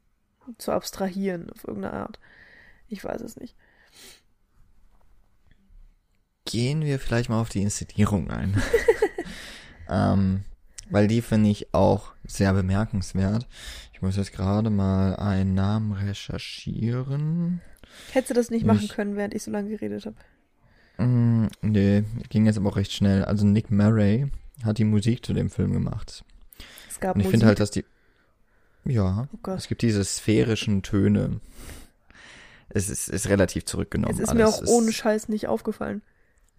[0.57, 2.19] zu abstrahieren auf irgendeine Art.
[2.87, 3.55] Ich weiß es nicht.
[6.45, 8.61] Gehen wir vielleicht mal auf die Inszenierung ein.
[9.89, 10.43] ähm,
[10.89, 13.47] weil die finde ich auch sehr bemerkenswert
[14.03, 17.61] muss jetzt gerade mal einen Namen recherchieren.
[18.11, 21.03] Hättest du das nicht machen können, während ich so lange geredet habe?
[21.03, 23.23] Mm, nee, ging jetzt aber auch recht schnell.
[23.23, 24.29] Also Nick Murray
[24.63, 26.23] hat die Musik zu dem Film gemacht.
[26.89, 27.85] Es gab Und ich finde halt, dass die
[28.85, 31.39] ja, oh es gibt diese sphärischen Töne.
[32.67, 34.13] Es ist, ist relativ zurückgenommen.
[34.13, 34.41] Es ist alles.
[34.41, 36.01] mir auch es ohne Scheiß nicht aufgefallen.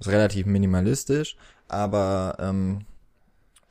[0.00, 1.36] Ist relativ minimalistisch,
[1.68, 2.84] aber ähm,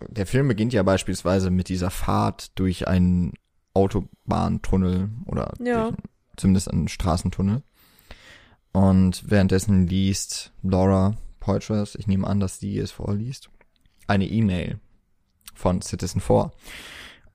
[0.09, 3.33] der Film beginnt ja beispielsweise mit dieser Fahrt durch einen
[3.73, 5.89] Autobahntunnel oder ja.
[5.89, 5.97] durch,
[6.37, 7.63] zumindest einen Straßentunnel.
[8.71, 13.49] Und währenddessen liest Laura Poitras, ich nehme an, dass die es vorliest,
[14.07, 14.79] eine E-Mail
[15.53, 16.51] von Citizen 4.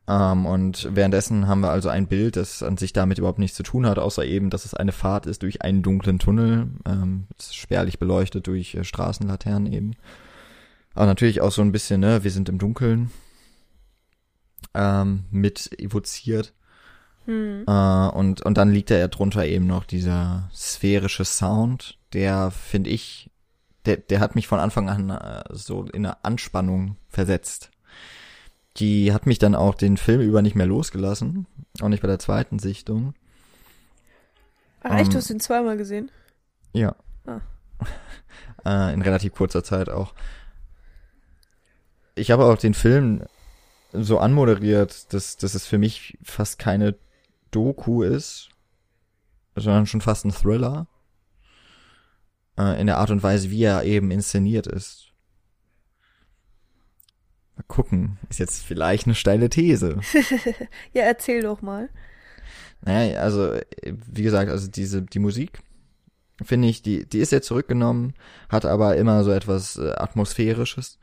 [0.09, 3.63] Ähm, und währenddessen haben wir also ein Bild, das an sich damit überhaupt nichts zu
[3.63, 7.99] tun hat, außer eben, dass es eine Fahrt ist durch einen dunklen Tunnel, ähm, spärlich
[7.99, 9.93] beleuchtet durch äh, Straßenlaternen eben.
[10.95, 13.11] Aber natürlich auch so ein bisschen, ne, wir sind im Dunkeln,
[14.75, 16.55] ähm, mit evoziert.
[17.27, 17.65] Hm.
[17.67, 22.89] Äh, und, und dann liegt da ja drunter eben noch dieser sphärische Sound, der, finde
[22.89, 23.31] ich,
[23.85, 27.71] der, der hat mich von Anfang an äh, so in eine Anspannung versetzt.
[28.79, 31.47] Die hat mich dann auch den Film über nicht mehr losgelassen,
[31.81, 33.15] auch nicht bei der zweiten Sichtung.
[34.83, 36.11] Ach echt, ähm, du hast ihn zweimal gesehen?
[36.73, 36.95] Ja.
[37.27, 37.41] Ah.
[38.91, 40.15] äh, in relativ kurzer Zeit auch.
[42.15, 43.25] Ich habe auch den Film
[43.93, 46.97] so anmoderiert, dass, dass es für mich fast keine
[47.51, 48.51] Doku ist,
[49.57, 50.87] sondern schon fast ein Thriller.
[52.59, 55.08] Äh, in der Art und Weise, wie er eben inszeniert ist.
[57.59, 59.99] Mal gucken, ist jetzt vielleicht eine steile These.
[60.93, 61.91] ja, erzähl doch mal.
[62.83, 65.59] Naja, also, wie gesagt, also diese, die Musik,
[66.41, 68.15] finde ich, die, die ist jetzt zurückgenommen,
[68.49, 71.01] hat aber immer so etwas äh, Atmosphärisches.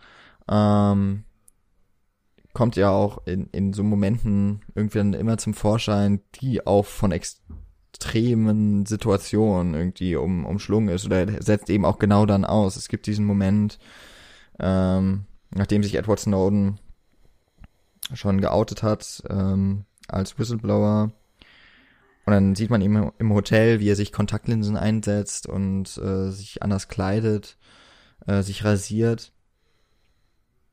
[0.49, 1.25] Ähm,
[2.53, 7.11] kommt ja auch in, in so Momenten irgendwie dann immer zum Vorschein, die auch von
[7.11, 12.77] extremen Situationen irgendwie um, umschlungen ist oder setzt eben auch genau dann aus.
[12.77, 13.77] Es gibt diesen Moment,
[14.57, 16.79] ähm, nachdem sich Edward Snowden
[18.13, 21.11] schon geoutet hat ähm, als Whistleblower.
[22.25, 26.63] Und dann sieht man ihn im Hotel, wie er sich Kontaktlinsen einsetzt und äh, sich
[26.63, 27.57] anders kleidet,
[28.25, 29.31] äh, sich rasiert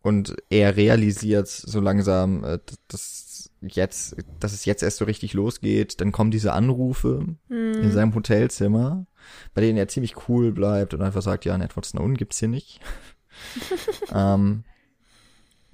[0.03, 2.59] und er realisiert so langsam, äh,
[2.89, 6.01] dass jetzt, dass es jetzt erst so richtig losgeht.
[6.01, 7.75] Dann kommen diese Anrufe mhm.
[7.75, 9.07] in seinem Hotelzimmer,
[9.55, 12.49] bei denen er ziemlich cool bleibt und einfach sagt, ja, ein Edward Snowden gibt's hier
[12.49, 12.81] nicht.
[14.15, 14.65] ähm,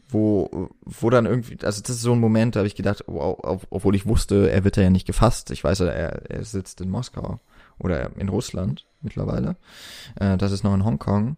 [0.08, 3.60] wo, wo dann irgendwie, also das ist so ein Moment, da habe ich gedacht, wow,
[3.70, 5.50] obwohl ich wusste, er wird ja nicht gefasst.
[5.50, 7.40] Ich weiß, er, er sitzt in Moskau
[7.78, 9.56] oder in Russland mittlerweile.
[10.16, 11.36] Äh, das ist noch in Hongkong.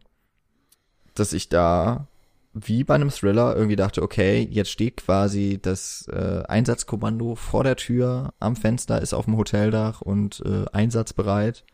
[1.15, 2.07] Dass ich da
[2.53, 7.77] wie bei einem Thriller irgendwie dachte, okay, jetzt steht quasi das äh, Einsatzkommando vor der
[7.77, 11.65] Tür am Fenster, ist auf dem Hoteldach und äh, einsatzbereit.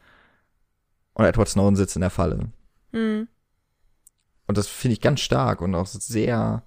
[1.14, 2.50] Und Edward Snowden sitzt in der Falle.
[2.92, 3.28] Mhm.
[4.46, 6.62] Und das finde ich ganz stark und auch sehr,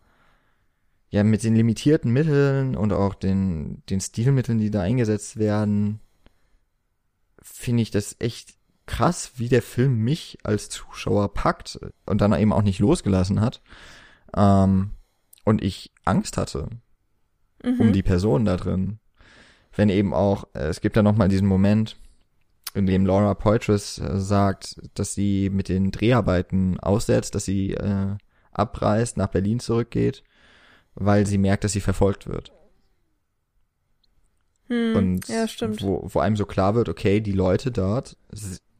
[1.10, 6.00] ja, mit den limitierten Mitteln und auch den, den Stilmitteln, die da eingesetzt werden,
[7.42, 8.56] finde ich das echt
[8.86, 13.62] krass, wie der Film mich als Zuschauer packt und dann eben auch nicht losgelassen hat.
[14.36, 14.92] Ähm,
[15.46, 16.70] und ich Angst hatte
[17.64, 17.80] mhm.
[17.80, 19.00] um die Person da drin.
[19.72, 21.98] wenn eben auch, äh, es gibt ja nochmal diesen Moment,
[22.74, 28.16] in dem Laura Poitras äh, sagt, dass sie mit den Dreharbeiten aussetzt, dass sie äh,
[28.52, 30.24] abreist, nach Berlin zurückgeht,
[30.96, 32.52] weil sie merkt, dass sie verfolgt wird.
[34.68, 35.82] Hm, Und ja, stimmt.
[35.82, 38.18] Wo, wo einem so klar wird, okay, die Leute dort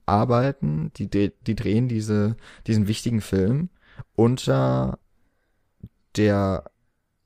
[0.06, 2.36] arbeiten, die, die die drehen diese,
[2.68, 3.70] diesen wichtigen Film
[4.16, 5.00] unter
[6.16, 6.72] der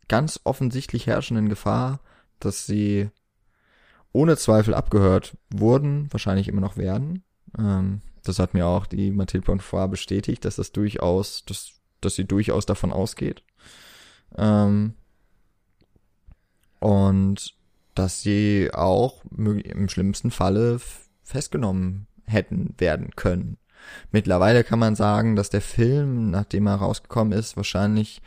[0.08, 2.00] ganz offensichtlich herrschenden Gefahr,
[2.40, 3.10] dass sie
[4.14, 7.24] ohne Zweifel abgehört wurden, wahrscheinlich immer noch werden.
[7.58, 12.26] Ähm, das hat mir auch die Mathilde Bonfoy bestätigt, dass das durchaus, dass, dass sie
[12.26, 13.44] durchaus davon ausgeht.
[14.38, 14.94] Ähm,
[16.80, 17.56] und
[17.96, 20.80] dass sie auch im schlimmsten Falle
[21.24, 23.58] festgenommen hätten werden können.
[24.12, 28.22] Mittlerweile kann man sagen, dass der Film, nachdem er rausgekommen ist, wahrscheinlich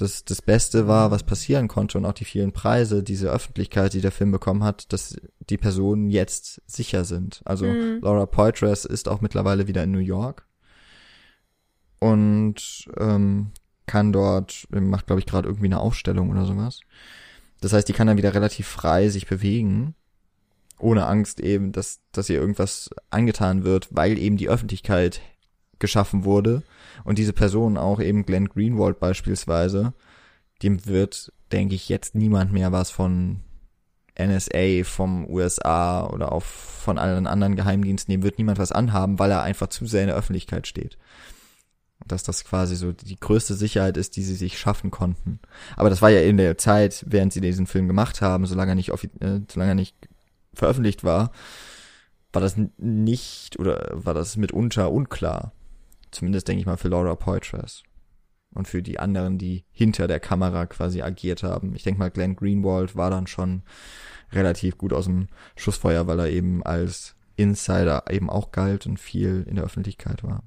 [0.00, 4.00] das, das Beste war, was passieren konnte und auch die vielen Preise, diese Öffentlichkeit, die
[4.00, 5.16] der Film bekommen hat, dass
[5.48, 7.42] die Personen jetzt sicher sind.
[7.44, 8.00] Also Mhm.
[8.02, 10.46] Laura Poitras ist auch mittlerweile wieder in New York
[11.98, 13.52] und ähm,
[13.86, 16.80] kann dort, macht glaube ich gerade irgendwie eine Ausstellung oder sowas.
[17.60, 19.94] Das heißt, die kann dann wieder relativ frei sich bewegen,
[20.78, 25.20] ohne Angst eben, dass, dass ihr irgendwas angetan wird, weil eben die Öffentlichkeit
[25.80, 26.62] geschaffen wurde
[27.04, 29.94] und diese Person auch eben Glenn Greenwald beispielsweise,
[30.62, 33.40] dem wird, denke ich, jetzt niemand mehr was von
[34.18, 39.30] NSA, vom USA oder auch von allen anderen Geheimdiensten, dem wird niemand was anhaben, weil
[39.30, 40.98] er einfach zu sehr in der Öffentlichkeit steht.
[42.06, 45.40] Dass das quasi so die größte Sicherheit ist, die sie sich schaffen konnten.
[45.76, 48.76] Aber das war ja in der Zeit, während sie diesen Film gemacht haben, solange er
[48.76, 49.96] nicht, äh, solange er nicht
[50.54, 51.32] veröffentlicht war,
[52.32, 55.52] war das nicht oder war das mitunter unklar.
[56.10, 57.82] Zumindest denke ich mal für Laura Poitras.
[58.52, 61.74] Und für die anderen, die hinter der Kamera quasi agiert haben.
[61.76, 63.62] Ich denke mal, Glenn Greenwald war dann schon
[64.32, 69.44] relativ gut aus dem Schussfeuer, weil er eben als Insider eben auch galt und viel
[69.48, 70.42] in der Öffentlichkeit war.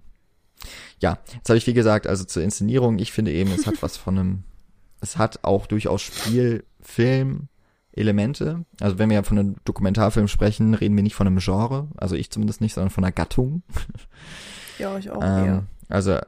[0.99, 3.97] Ja, jetzt habe ich wie gesagt, also zur Inszenierung, ich finde eben, es hat was
[3.97, 4.43] von einem,
[5.01, 7.47] es hat auch durchaus Spielfilm
[7.91, 8.65] Elemente.
[8.79, 12.15] Also wenn wir ja von einem Dokumentarfilm sprechen, reden wir nicht von einem Genre, also
[12.15, 13.63] ich zumindest nicht, sondern von einer Gattung.
[14.79, 15.45] Ja, ich auch eher.
[15.45, 16.19] Ähm, also,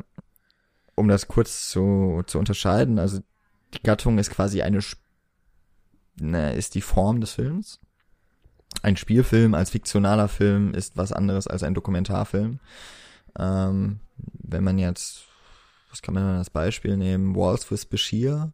[0.96, 3.20] um das kurz zu, zu unterscheiden, also
[3.74, 5.02] die Gattung ist quasi eine, Sp-
[6.20, 7.80] ne, ist die Form des Films.
[8.82, 12.60] Ein Spielfilm als fiktionaler Film ist was anderes als ein Dokumentarfilm.
[13.38, 15.26] Ähm, wenn man jetzt,
[15.89, 17.36] was kann man denn als Beispiel nehmen?
[17.36, 18.54] Walls with Bashir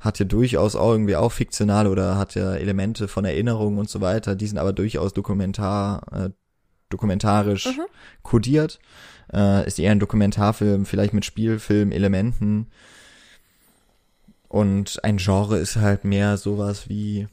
[0.00, 4.02] hat ja durchaus auch irgendwie auch fiktional oder hat ja Elemente von Erinnerung und so
[4.02, 6.30] weiter, die sind aber durchaus dokumentar, äh,
[6.94, 7.86] dokumentarisch Mhm.
[8.22, 8.78] kodiert.
[9.32, 12.68] Äh, ist eher ein Dokumentarfilm, vielleicht mit Spielfilm-Elementen.
[14.48, 17.26] Und ein Genre ist halt mehr sowas wie,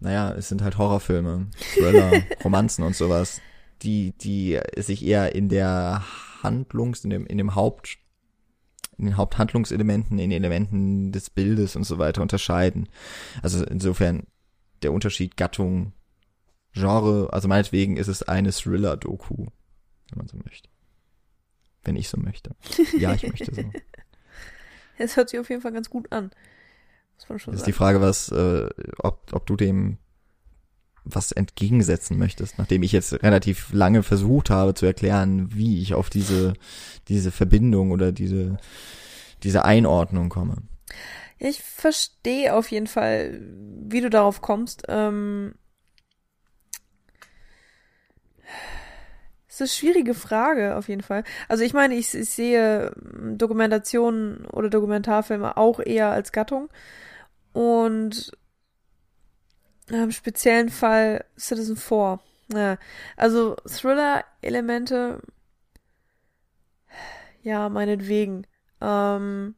[0.00, 2.12] naja, es sind halt Horrorfilme, Thriller,
[2.44, 3.40] Romanzen und sowas,
[3.82, 6.04] die, die sich eher in der
[6.42, 7.98] Handlungs, in dem, in dem Haupt,
[8.98, 12.88] in den Haupthandlungselementen, in den Elementen des Bildes und so weiter unterscheiden.
[13.42, 14.26] Also insofern
[14.82, 15.92] der Unterschied Gattung,
[16.76, 20.68] Genre, also meinetwegen ist es eine Thriller-Doku, wenn man so möchte.
[21.84, 22.50] Wenn ich so möchte.
[22.98, 23.62] Ja, ich möchte so.
[24.98, 26.30] Es hört sich auf jeden Fall ganz gut an.
[27.16, 27.78] Muss man schon Das ist die sagen.
[27.78, 28.68] Frage, was, äh,
[28.98, 29.98] ob, ob du dem
[31.04, 36.10] was entgegensetzen möchtest, nachdem ich jetzt relativ lange versucht habe zu erklären, wie ich auf
[36.10, 36.54] diese,
[37.08, 38.56] diese Verbindung oder diese,
[39.42, 40.62] diese Einordnung komme.
[41.38, 43.40] Ja, ich verstehe auf jeden Fall,
[43.86, 44.84] wie du darauf kommst.
[44.88, 45.54] Ähm,
[49.56, 51.24] es ist eine schwierige Frage, auf jeden Fall.
[51.48, 56.68] Also ich meine, ich, ich sehe ähm, Dokumentationen oder Dokumentarfilme auch eher als Gattung.
[57.54, 58.32] Und
[59.88, 62.20] im speziellen Fall Citizen 4.
[62.52, 62.76] Ja,
[63.16, 65.22] also Thriller-Elemente,
[67.42, 68.46] ja, meinetwegen.
[68.82, 69.54] Ähm,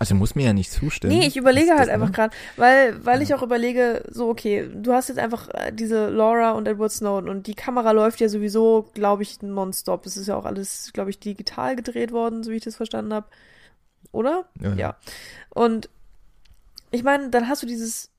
[0.00, 1.18] Also muss mir ja nicht zustimmen.
[1.18, 3.36] Nee, ich überlege halt einfach gerade, weil, weil ich Ja.
[3.36, 7.48] auch überlege, so, okay, du hast jetzt einfach äh, diese Laura und Edward Snowden und
[7.48, 10.06] die Kamera läuft ja sowieso, glaube ich, nonstop.
[10.06, 13.12] Es ist ja auch alles, glaube ich, digital gedreht worden, so wie ich das verstanden
[13.12, 13.26] habe.
[14.12, 14.48] Oder?
[14.60, 14.74] Ja.
[14.74, 14.96] Ja.
[15.50, 15.90] Und
[16.92, 18.10] ich meine, dann hast du dieses.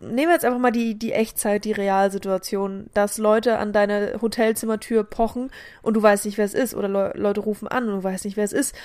[0.00, 5.02] Nehmen wir jetzt einfach mal die, die Echtzeit, die Realsituation, dass Leute an deine Hotelzimmertür
[5.02, 5.50] pochen
[5.82, 6.74] und du weißt nicht, wer es ist.
[6.74, 8.76] Oder Le Leute rufen an und du weißt nicht, wer es ist.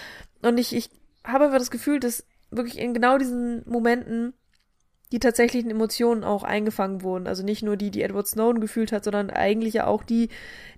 [0.41, 0.89] Und ich, ich
[1.27, 4.33] habe einfach das Gefühl, dass wirklich in genau diesen Momenten
[5.11, 7.27] die tatsächlichen Emotionen auch eingefangen wurden.
[7.27, 10.29] Also nicht nur die, die Edward Snowden gefühlt hat, sondern eigentlich ja auch die,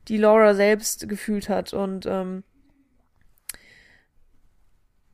[0.07, 1.73] die Laura selbst gefühlt hat.
[1.73, 2.43] Und ähm,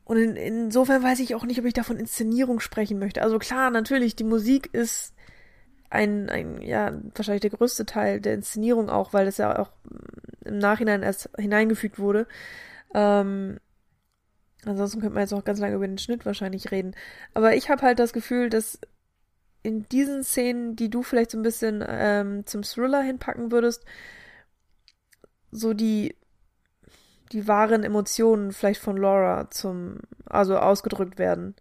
[0.04, 3.24] und in, insofern weiß ich auch nicht, ob ich davon Inszenierung sprechen möchte.
[3.24, 5.14] Also klar, natürlich, die Musik ist
[5.90, 9.72] ein, ein, ja, wahrscheinlich der größte Teil der Inszenierung auch, weil das ja auch
[10.44, 12.28] im Nachhinein erst hineingefügt wurde.
[12.94, 13.60] Ähm,
[14.66, 16.95] ansonsten könnte man jetzt auch ganz lange über den Schnitt wahrscheinlich reden.
[17.34, 18.80] Aber ich habe halt das Gefühl, dass
[19.63, 23.84] in diesen Szenen, die du vielleicht so ein bisschen ähm, zum Thriller hinpacken würdest,
[25.51, 26.16] so die
[27.32, 31.55] die wahren Emotionen vielleicht von Laura zum also ausgedrückt werden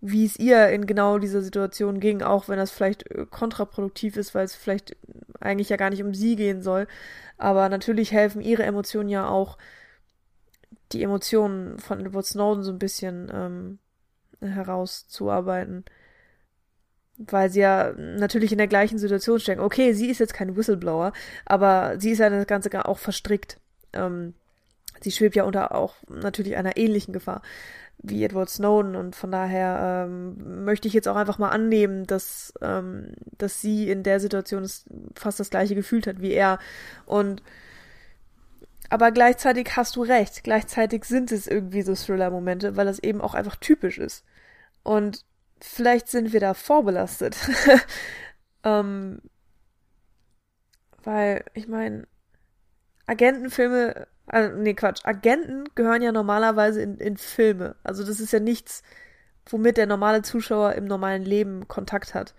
[0.00, 4.34] wie es ihr in genau dieser Situation ging, auch wenn das vielleicht äh, kontraproduktiv ist,
[4.34, 4.96] weil es vielleicht
[5.40, 6.86] eigentlich ja gar nicht um sie gehen soll.
[7.38, 9.58] Aber natürlich helfen ihre Emotionen ja auch,
[10.92, 13.78] die Emotionen von Edward Snowden so ein bisschen ähm,
[14.40, 15.84] herauszuarbeiten.
[17.18, 19.60] Weil sie ja natürlich in der gleichen Situation stecken.
[19.60, 21.12] Okay, sie ist jetzt kein Whistleblower,
[21.44, 23.60] aber sie ist ja das Ganze auch verstrickt.
[23.92, 24.34] Ähm,
[25.00, 27.42] sie schwebt ja unter auch natürlich einer ähnlichen Gefahr
[28.02, 32.54] wie Edward Snowden und von daher ähm, möchte ich jetzt auch einfach mal annehmen, dass,
[32.62, 34.66] ähm, dass sie in der Situation
[35.14, 36.58] fast das gleiche gefühlt hat wie er
[37.04, 37.42] und
[38.90, 43.34] aber gleichzeitig hast du recht, gleichzeitig sind es irgendwie so Thriller-Momente, weil das eben auch
[43.34, 44.24] einfach typisch ist.
[44.82, 45.24] Und
[45.60, 47.36] vielleicht sind wir da vorbelastet.
[48.64, 49.22] ähm,
[51.02, 52.06] weil, ich meine,
[53.06, 55.04] Agentenfilme also, nee, Quatsch.
[55.04, 57.74] Agenten gehören ja normalerweise in, in Filme.
[57.82, 58.82] Also das ist ja nichts,
[59.46, 62.34] womit der normale Zuschauer im normalen Leben Kontakt hat.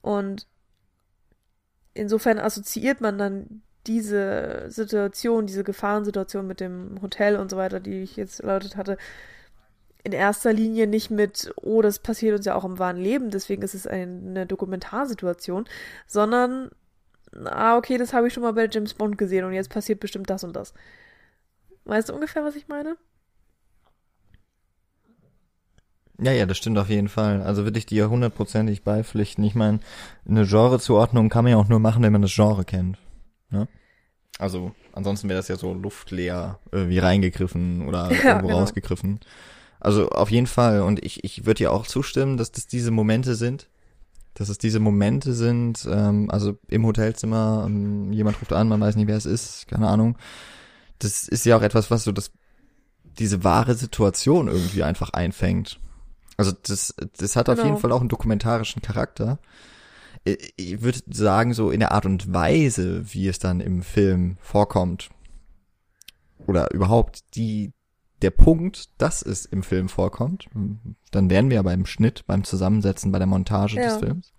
[0.00, 0.46] Und
[1.94, 8.02] insofern assoziiert man dann diese Situation, diese Gefahrensituation mit dem Hotel und so weiter, die
[8.02, 8.96] ich jetzt erläutert hatte,
[10.04, 13.62] in erster Linie nicht mit, oh, das passiert uns ja auch im wahren Leben, deswegen
[13.62, 15.66] ist es eine Dokumentarsituation,
[16.06, 16.70] sondern
[17.44, 20.28] ah, okay, das habe ich schon mal bei James Bond gesehen und jetzt passiert bestimmt
[20.30, 20.74] das und das.
[21.84, 22.96] Weißt du ungefähr, was ich meine?
[26.20, 27.42] Ja, ja, das stimmt auf jeden Fall.
[27.42, 29.42] Also würde ich dir hundertprozentig beipflichten.
[29.42, 29.80] Ich meine,
[30.28, 32.98] eine Genrezuordnung kann man ja auch nur machen, wenn man das Genre kennt.
[33.52, 33.68] Ne?
[34.38, 38.60] Also, ansonsten wäre das ja so luftleer äh, wie reingegriffen oder ja, irgendwo genau.
[38.60, 39.20] rausgegriffen.
[39.78, 40.82] Also auf jeden Fall.
[40.82, 43.68] Und ich, ich würde dir auch zustimmen, dass das diese Momente sind,
[44.34, 48.96] dass es diese Momente sind, ähm, also im Hotelzimmer, ähm, jemand ruft an, man weiß
[48.96, 50.16] nicht, wer es ist, keine Ahnung.
[51.00, 52.30] Das ist ja auch etwas, was so das,
[53.18, 55.80] diese wahre Situation irgendwie einfach einfängt.
[56.36, 57.60] Also das, das hat genau.
[57.60, 59.38] auf jeden Fall auch einen dokumentarischen Charakter.
[60.24, 65.10] Ich würde sagen, so in der Art und Weise, wie es dann im Film vorkommt,
[66.46, 67.72] oder überhaupt die,
[68.20, 70.48] der Punkt, dass es im Film vorkommt,
[71.10, 73.84] dann wären wir ja beim Schnitt, beim Zusammensetzen, bei der Montage ja.
[73.84, 74.32] des Films.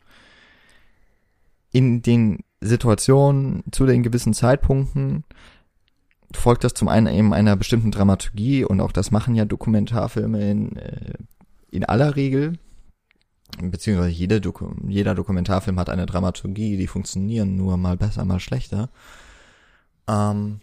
[1.72, 5.26] In den Situationen, zu den gewissen Zeitpunkten,
[6.34, 10.76] folgt das zum einen eben einer bestimmten Dramaturgie und auch das machen ja Dokumentarfilme in,
[10.78, 11.14] äh,
[11.72, 12.58] in aller Regel,
[13.62, 18.90] beziehungsweise jede Doku jeder Dokumentarfilm hat eine Dramaturgie, die funktionieren nur mal besser, mal schlechter.
[20.08, 20.62] Ähm,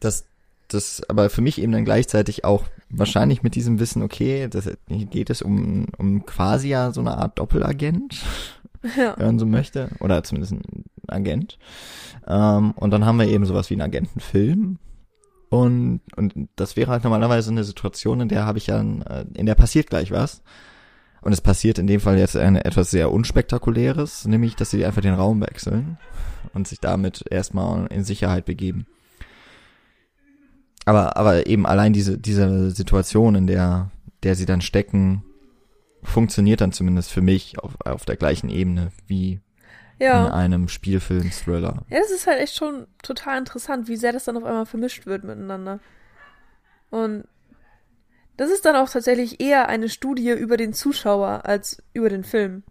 [0.00, 0.24] das
[0.68, 5.30] das aber für mich eben dann gleichzeitig auch wahrscheinlich mit diesem Wissen, okay, das geht
[5.30, 8.22] es um, um quasi ja so eine Art Doppelagent,
[8.96, 9.14] ja.
[9.16, 11.58] wenn man so möchte, oder zumindest ein Agent.
[12.26, 14.78] Ähm, und dann haben wir eben sowas wie einen Agentenfilm.
[15.50, 19.46] Und, und das wäre halt normalerweise eine Situation, in der habe ich ja, äh, in
[19.46, 20.42] der passiert gleich was.
[21.20, 25.02] Und es passiert in dem Fall jetzt eine, etwas sehr unspektakuläres, nämlich, dass sie einfach
[25.02, 25.98] den Raum wechseln
[26.54, 28.86] und sich damit erstmal in Sicherheit begeben
[30.88, 33.90] aber, aber eben allein diese, diese Situation, in der,
[34.22, 35.22] der sie dann stecken,
[36.02, 39.42] funktioniert dann zumindest für mich auf, auf der gleichen Ebene wie
[39.98, 40.26] ja.
[40.26, 41.84] in einem Spielfilm-Thriller.
[41.90, 45.04] Ja, es ist halt echt schon total interessant, wie sehr das dann auf einmal vermischt
[45.04, 45.78] wird miteinander.
[46.88, 47.24] Und
[48.38, 52.62] das ist dann auch tatsächlich eher eine Studie über den Zuschauer als über den Film.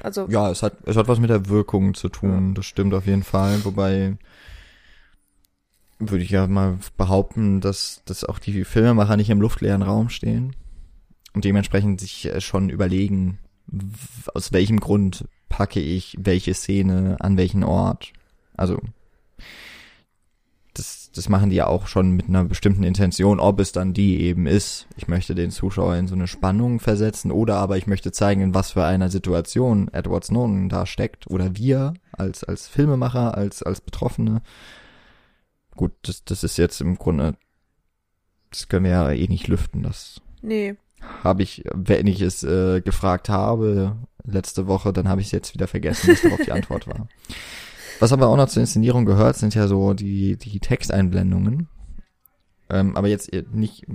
[0.00, 0.28] Also.
[0.28, 3.24] Ja, es hat, es hat was mit der Wirkung zu tun, das stimmt auf jeden
[3.24, 4.16] Fall, wobei
[5.98, 10.54] würde ich ja mal behaupten, dass, dass auch die Filmemacher nicht im luftleeren Raum stehen
[11.34, 13.40] und dementsprechend sich äh, schon überlegen,
[14.34, 18.12] aus welchem Grund packe ich welche Szene an welchen Ort.
[18.56, 18.80] Also
[20.78, 24.20] das, das machen die ja auch schon mit einer bestimmten Intention, ob es dann die
[24.22, 24.86] eben ist.
[24.96, 28.54] Ich möchte den Zuschauer in so eine Spannung versetzen oder aber ich möchte zeigen, in
[28.54, 33.80] was für einer Situation Edward Snowden da steckt oder wir als, als Filmemacher, als, als
[33.80, 34.42] Betroffene
[35.78, 37.36] Gut, das, das ist jetzt im Grunde,
[38.50, 40.20] das können wir ja eh nicht lüften, das.
[40.42, 40.74] Nee.
[41.22, 45.54] Habe ich, wenn ich es äh, gefragt habe letzte Woche, dann habe ich es jetzt
[45.54, 47.06] wieder vergessen, was darauf die Antwort war.
[48.00, 51.68] Was aber auch noch zur Inszenierung gehört, sind ja so die, die Texteinblendungen.
[52.70, 53.86] Ähm, aber jetzt nicht,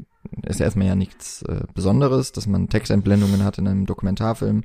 [0.43, 4.63] ist erstmal ja nichts äh, Besonderes, dass man Textentblendungen hat in einem Dokumentarfilm.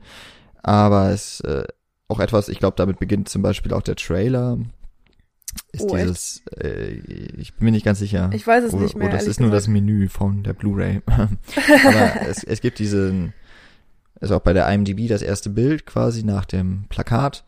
[0.63, 1.65] Aber es äh,
[2.09, 4.59] auch etwas, ich glaube, damit beginnt zum Beispiel auch der Trailer.
[5.73, 6.95] Ist Oh, dieses, äh,
[7.37, 8.31] ich bin mir nicht ganz sicher.
[8.33, 9.09] Ich weiß es oder, nicht mehr.
[9.09, 9.73] Oder das ist nur das gesagt.
[9.73, 11.03] Menü von der Blu-ray.
[11.07, 13.35] Aber es, es gibt diesen,
[14.21, 17.45] ist auch bei der IMDb das erste Bild quasi nach dem Plakat.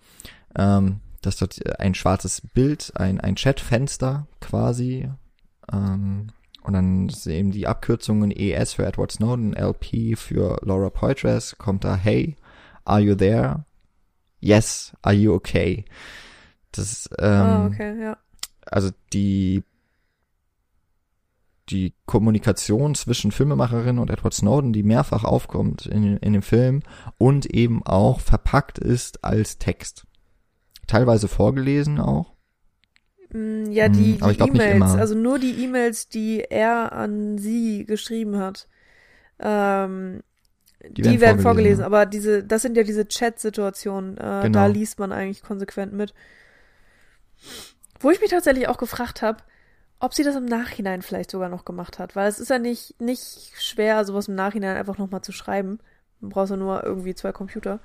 [0.56, 5.10] Ähm, das ist dort ein schwarzes Bild, ein, ein Chatfenster quasi.
[5.72, 6.28] Ähm,
[6.62, 11.84] und dann ist eben die Abkürzungen ES für Edward Snowden, LP für Laura Poitras, kommt
[11.84, 12.36] da Hey,
[12.84, 13.64] are you there?
[14.40, 15.84] Yes, are you okay?
[16.72, 18.16] Das ähm, ah, okay, ja.
[18.66, 19.64] also die
[21.68, 26.82] die Kommunikation zwischen Filmemacherin und Edward Snowden, die mehrfach aufkommt in, in dem Film
[27.16, 30.04] und eben auch verpackt ist als Text.
[30.90, 32.32] Teilweise vorgelesen auch.
[33.32, 37.84] Mm, Ja, Hm, die, ich die E-Mails, also nur die E-Mails, die er an sie
[37.86, 38.66] geschrieben hat,
[39.38, 40.22] ähm,
[40.88, 41.84] die, werden werden vorgelesen, vorgelesen.
[41.84, 44.48] Aber diese, das sind ja diese Chat-Situationen, äh, Genau.
[44.50, 46.12] da liest man eigentlich konsequent mit.
[48.00, 49.44] Wo ich mich tatsächlich auch gefragt habe,
[50.00, 53.00] ob sie das im Nachhinein vielleicht sogar noch gemacht hat, weil es ist ja nicht,
[53.00, 55.78] nicht schwer, sowas im Nachhinein einfach nochmal zu schreiben.
[56.20, 57.78] Du brauchst ja nur irgendwie zwei Computer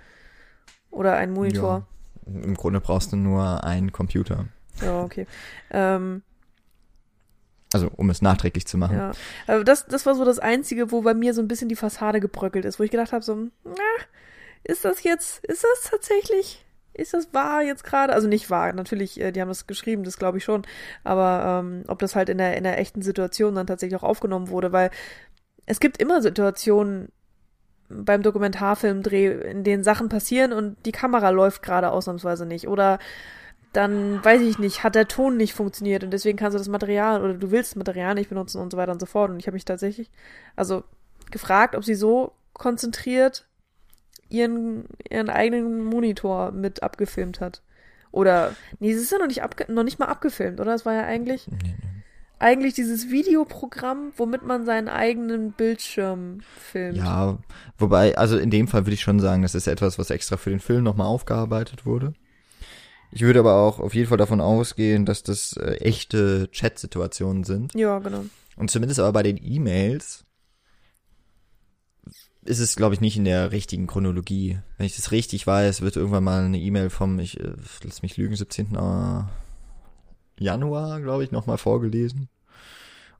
[0.89, 1.85] oder einen Monitor.
[2.25, 4.45] Im Grunde brauchst du nur einen Computer.
[4.81, 5.27] Ja, okay.
[5.71, 6.23] Ähm,
[7.73, 8.97] Also um es nachträglich zu machen.
[8.97, 9.11] Ja,
[9.47, 12.19] also das, das war so das Einzige, wo bei mir so ein bisschen die Fassade
[12.19, 13.73] gebröckelt ist, wo ich gedacht habe, so, na,
[14.63, 18.13] ist das jetzt, ist das tatsächlich, ist das wahr jetzt gerade?
[18.13, 20.63] Also nicht wahr, natürlich, äh, die haben das geschrieben, das glaube ich schon,
[21.03, 24.49] aber ähm, ob das halt in der, in der echten Situation dann tatsächlich auch aufgenommen
[24.49, 24.89] wurde, weil
[25.65, 27.09] es gibt immer Situationen
[27.89, 32.99] beim Dokumentarfilmdreh, in denen Sachen passieren und die Kamera läuft gerade ausnahmsweise nicht oder
[33.73, 37.21] dann weiß ich nicht, hat der Ton nicht funktioniert und deswegen kannst du das Material
[37.21, 39.31] oder du willst das Material nicht benutzen und so weiter und so fort.
[39.31, 40.09] Und ich habe mich tatsächlich
[40.55, 40.83] also
[41.29, 43.47] gefragt, ob sie so konzentriert
[44.29, 47.61] ihren, ihren eigenen Monitor mit abgefilmt hat.
[48.11, 50.73] Oder, nee, es ist ja noch nicht, abge noch nicht mal abgefilmt, oder?
[50.73, 51.94] Es war ja eigentlich, Nee, nee.
[52.39, 56.97] Eigentlich dieses Videoprogramm, womit man seinen eigenen Bildschirm filmt.
[56.97, 57.37] Ja,
[57.77, 60.49] wobei, also in dem Fall würde ich schon sagen, das ist etwas, was extra für
[60.49, 62.13] den Film nochmal aufgearbeitet wurde.
[63.11, 67.73] Ich würde aber auch auf jeden Fall davon ausgehen, dass das äh, echte Chat-Situationen sind.
[67.73, 68.25] Ja, genau.
[68.57, 70.25] Und zumindest aber bei den E-Mails
[72.43, 74.59] ist es, glaube ich, nicht in der richtigen Chronologie.
[74.77, 78.17] Wenn ich das richtig weiß, wird irgendwann mal eine E-Mail vom, ich äh, lass mich
[78.17, 78.77] lügen, 17.
[80.39, 82.29] Januar, glaube ich, nochmal vorgelesen.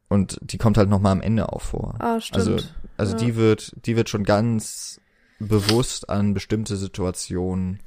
[0.08, 1.96] Und die kommt halt nochmal am Ende auch vor.
[2.00, 2.38] Ah, stimmt.
[2.48, 3.18] Also, also Ja.
[3.18, 5.00] die wird, die wird schon ganz
[5.40, 7.80] bewusst an bestimmte Situationen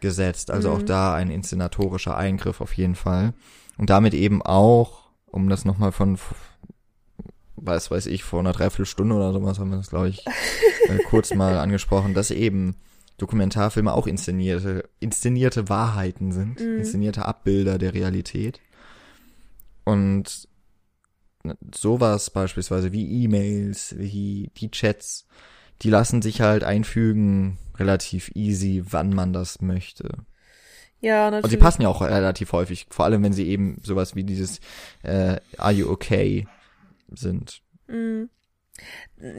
[0.00, 0.50] gesetzt.
[0.50, 0.86] Also auch Mhm.
[0.86, 3.34] da ein inszenatorischer Eingriff auf jeden Fall.
[3.78, 6.18] Und damit eben auch, um das nochmal von,
[7.56, 10.24] weiß, weiß ich, vor einer Dreiviertelstunde oder sowas haben wir das, glaube ich,
[10.88, 12.76] äh, kurz mal angesprochen, dass eben
[13.18, 16.78] Dokumentarfilme auch inszenierte, inszenierte Wahrheiten sind, Mhm.
[16.78, 18.60] inszenierte Abbilder der Realität.
[19.86, 20.48] Und
[21.74, 25.26] sowas beispielsweise wie E-Mails, wie die Chats,
[25.82, 30.08] die lassen sich halt einfügen relativ easy, wann man das möchte.
[31.00, 31.52] ja, Und natürlich.
[31.52, 34.60] sie passen ja auch relativ häufig, vor allem wenn sie eben sowas wie dieses
[35.04, 36.48] äh, Are you okay
[37.12, 37.62] sind.
[37.86, 38.28] Mhm.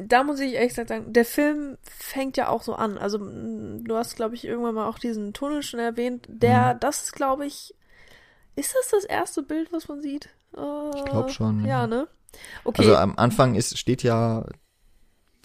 [0.07, 2.97] Da muss ich ehrlich gesagt sagen, der Film fängt ja auch so an.
[2.97, 6.25] Also du hast, glaube ich, irgendwann mal auch diesen Tunnel schon erwähnt.
[6.29, 6.79] Der, Mhm.
[6.79, 7.75] das ist, glaube ich,
[8.55, 10.29] ist das das erste Bild, was man sieht?
[10.53, 11.81] Ich Äh, glaub schon, ja.
[11.81, 12.07] Ja, ne?
[12.63, 12.81] Okay.
[12.81, 14.45] Also am Anfang ist, steht ja,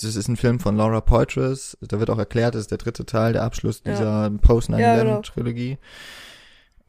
[0.00, 3.06] das ist ein Film von Laura Poitras, da wird auch erklärt, das ist der dritte
[3.06, 3.92] Teil, der Abschluss Ja.
[3.92, 5.78] dieser Post-9-11-Trilogie.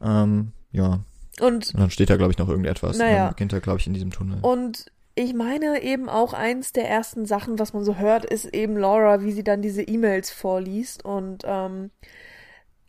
[0.00, 0.22] genau.
[0.22, 1.00] ähm, ja,
[1.40, 2.98] und und dann steht da, glaube ich, noch irgendetwas.
[2.98, 3.24] Naja.
[3.24, 4.38] Dann beginnt er, glaube ich, in diesem Tunnel.
[4.42, 4.86] Und
[5.16, 9.20] ich meine eben auch eins der ersten Sachen, was man so hört, ist eben Laura,
[9.22, 11.04] wie sie dann diese E-Mails vorliest.
[11.04, 11.90] Und ähm,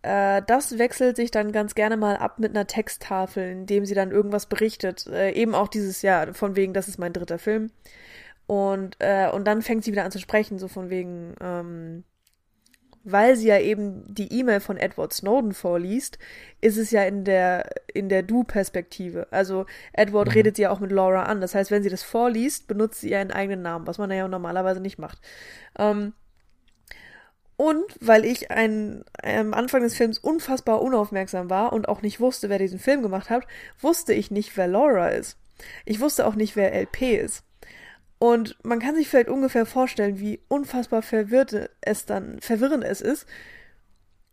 [0.06, 3.96] äh, das wechselt sich dann ganz gerne mal ab mit einer Texttafel, in dem sie
[3.96, 5.08] dann irgendwas berichtet.
[5.08, 7.72] Äh, eben auch dieses Jahr, von wegen, das ist mein dritter Film.
[8.48, 12.04] Und, äh, und dann fängt sie wieder an zu sprechen, so von wegen, ähm,
[13.04, 16.18] weil sie ja eben die E-Mail von Edward Snowden vorliest,
[16.62, 19.28] ist es ja in der, in der Du-Perspektive.
[19.32, 20.34] Also Edward Mhm.
[20.34, 21.42] redet sie ja auch mit Laura an.
[21.42, 24.82] Das heißt, wenn sie das vorliest, benutzt sie ihren eigenen Namen, was man ja normalerweise
[24.82, 25.20] nicht macht.
[25.78, 26.14] Ähm,
[27.58, 32.50] und weil ich ein, am Anfang des Films unfassbar unaufmerksam war und auch nicht wusste,
[32.50, 33.48] wer diesen Film gemacht hat,
[33.80, 35.38] wusste ich nicht, wer Laura ist.
[35.86, 37.44] Ich wusste auch nicht, wer LP ist.
[38.18, 43.26] Und man kann sich vielleicht ungefähr vorstellen, wie unfassbar verwirrt es dann, verwirrend es ist,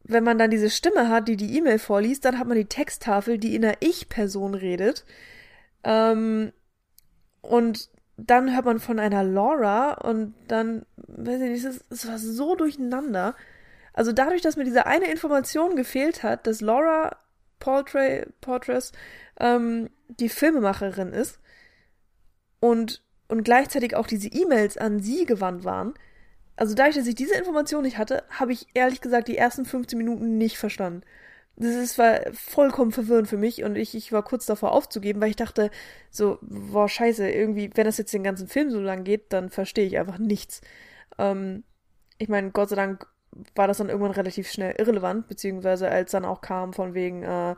[0.04, 3.38] wenn man dann diese Stimme hat, die die E-Mail vorliest, dann hat man die Texttafel,
[3.38, 5.04] die in der Ich-Person redet.
[5.84, 6.52] Ähm,
[7.40, 10.84] und dann hört man von einer Laura und dann,
[11.16, 13.34] weiß ich nicht, es, es war so durcheinander.
[13.92, 17.16] Also dadurch, dass mir diese eine Information gefehlt hat, dass Laura
[17.60, 18.92] Portress
[19.38, 21.38] ähm, die Filmemacherin ist
[22.60, 25.94] und, und gleichzeitig auch diese E-Mails an sie gewandt waren,
[26.56, 29.96] also dadurch, dass ich diese Information nicht hatte, habe ich ehrlich gesagt die ersten 15
[29.96, 31.02] Minuten nicht verstanden.
[31.56, 35.30] Das ist, war vollkommen verwirrend für mich und ich, ich war kurz davor aufzugeben, weil
[35.30, 35.70] ich dachte,
[36.10, 39.86] so, boah, scheiße, irgendwie, wenn das jetzt den ganzen Film so lang geht, dann verstehe
[39.86, 40.62] ich einfach nichts.
[41.18, 41.64] Ähm,
[42.18, 43.06] ich meine, Gott sei Dank
[43.54, 47.56] war das dann irgendwann relativ schnell irrelevant, beziehungsweise als dann auch kam von wegen, äh,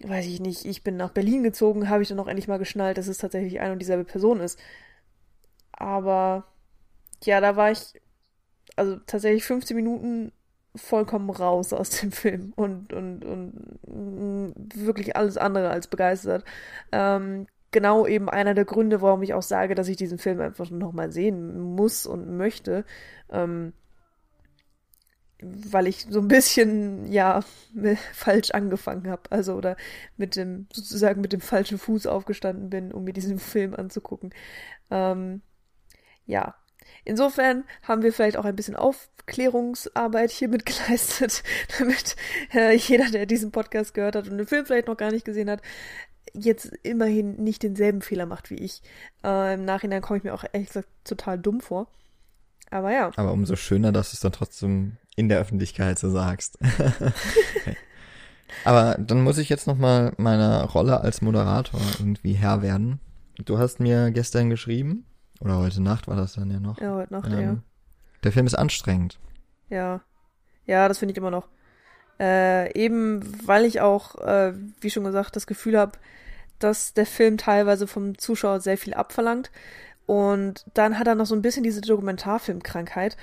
[0.00, 2.98] weiß ich nicht, ich bin nach Berlin gezogen, habe ich dann auch endlich mal geschnallt,
[2.98, 4.58] dass es tatsächlich eine und dieselbe Person ist.
[5.72, 6.44] Aber
[7.24, 8.00] ja, da war ich
[8.76, 10.32] also tatsächlich 15 Minuten
[10.76, 13.78] vollkommen raus aus dem Film und, und, und
[14.76, 16.44] wirklich alles andere als begeistert.
[16.92, 20.70] Ähm, genau eben einer der Gründe, warum ich auch sage, dass ich diesen Film einfach
[20.70, 22.86] nochmal sehen muss und möchte.
[23.30, 23.74] Ähm,
[25.42, 27.42] weil ich so ein bisschen, ja,
[28.14, 29.30] falsch angefangen habe.
[29.30, 29.76] Also, oder
[30.16, 34.32] mit dem, sozusagen mit dem falschen Fuß aufgestanden bin, um mir diesen Film anzugucken.
[34.90, 35.42] Ähm,
[36.24, 36.54] ja,
[37.04, 41.42] Insofern haben wir vielleicht auch ein bisschen Aufklärungsarbeit hiermit geleistet,
[41.78, 42.16] damit
[42.54, 45.50] äh, jeder, der diesen Podcast gehört hat und den Film vielleicht noch gar nicht gesehen
[45.50, 45.60] hat,
[46.32, 48.82] jetzt immerhin nicht denselben Fehler macht wie ich.
[49.22, 51.86] Äh, Im Nachhinein komme ich mir auch ehrlich gesagt total dumm vor.
[52.70, 53.10] Aber ja.
[53.16, 56.58] Aber umso schöner, dass du es dann trotzdem in der Öffentlichkeit so sagst.
[58.64, 63.00] Aber dann muss ich jetzt noch mal meiner Rolle als Moderator irgendwie Herr werden.
[63.44, 65.06] Du hast mir gestern geschrieben,
[65.40, 66.80] oder heute Nacht war das dann ja noch.
[66.80, 67.56] Ja, heute Nacht, ähm, ja.
[68.22, 69.18] Der Film ist anstrengend.
[69.68, 70.00] Ja.
[70.66, 71.48] Ja, das finde ich immer noch.
[72.20, 75.92] Äh, eben weil ich auch, äh, wie schon gesagt, das Gefühl habe,
[76.58, 79.50] dass der Film teilweise vom Zuschauer sehr viel abverlangt.
[80.06, 83.16] Und dann hat er noch so ein bisschen diese Dokumentarfilmkrankheit,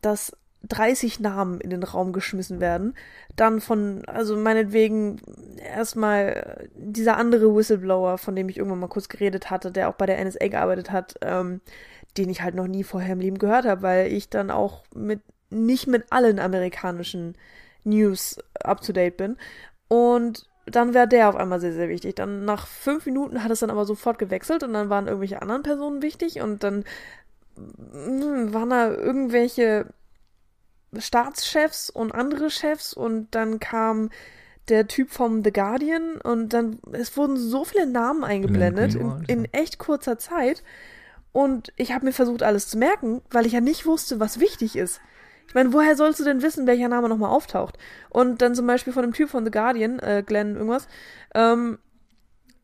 [0.00, 0.32] dass
[0.68, 2.94] 30 Namen in den Raum geschmissen werden.
[3.36, 5.20] Dann von, also meinetwegen
[5.58, 10.06] erstmal dieser andere Whistleblower, von dem ich irgendwann mal kurz geredet hatte, der auch bei
[10.06, 11.60] der NSA gearbeitet hat, ähm,
[12.16, 15.20] den ich halt noch nie vorher im Leben gehört habe, weil ich dann auch mit
[15.50, 17.36] nicht mit allen amerikanischen
[17.84, 19.36] News up to date bin.
[19.88, 22.14] Und dann wäre der auf einmal sehr, sehr wichtig.
[22.16, 25.62] Dann nach fünf Minuten hat es dann aber sofort gewechselt und dann waren irgendwelche anderen
[25.62, 26.84] Personen wichtig und dann
[27.56, 29.86] hm, waren da irgendwelche
[30.96, 34.10] Staatschefs und andere Chefs und dann kam
[34.68, 39.44] der Typ vom The Guardian und dann, es wurden so viele Namen eingeblendet in, in
[39.46, 40.62] echt kurzer Zeit
[41.32, 44.76] und ich habe mir versucht, alles zu merken, weil ich ja nicht wusste, was wichtig
[44.76, 45.00] ist.
[45.46, 47.78] Ich meine, woher sollst du denn wissen, welcher Name nochmal auftaucht?
[48.08, 50.88] Und dann zum Beispiel von dem Typ von The Guardian, äh, Glenn irgendwas,
[51.34, 51.78] ähm,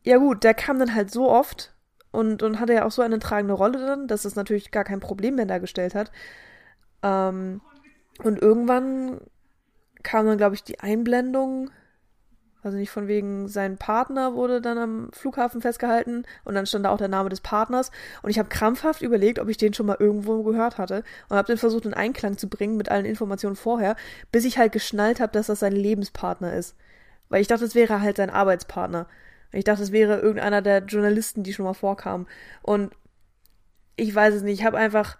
[0.03, 1.73] ja gut, der kam dann halt so oft
[2.11, 4.99] und, und hatte ja auch so eine tragende Rolle dann, dass es natürlich gar kein
[4.99, 6.11] Problem mehr dargestellt hat.
[7.03, 7.61] Ähm,
[8.23, 9.21] und irgendwann
[10.03, 11.69] kam dann, glaube ich, die Einblendung,
[12.61, 16.89] also nicht von wegen, sein Partner wurde dann am Flughafen festgehalten und dann stand da
[16.89, 17.91] auch der Name des Partners
[18.21, 21.47] und ich habe krampfhaft überlegt, ob ich den schon mal irgendwo gehört hatte und habe
[21.47, 23.95] den versucht in Einklang zu bringen mit allen Informationen vorher,
[24.31, 26.75] bis ich halt geschnallt habe, dass das sein Lebenspartner ist.
[27.29, 29.07] Weil ich dachte, es wäre halt sein Arbeitspartner.
[29.51, 32.27] Ich dachte, es wäre irgendeiner der Journalisten, die schon mal vorkamen.
[32.61, 32.91] Und
[33.95, 35.17] ich weiß es nicht, ich habe einfach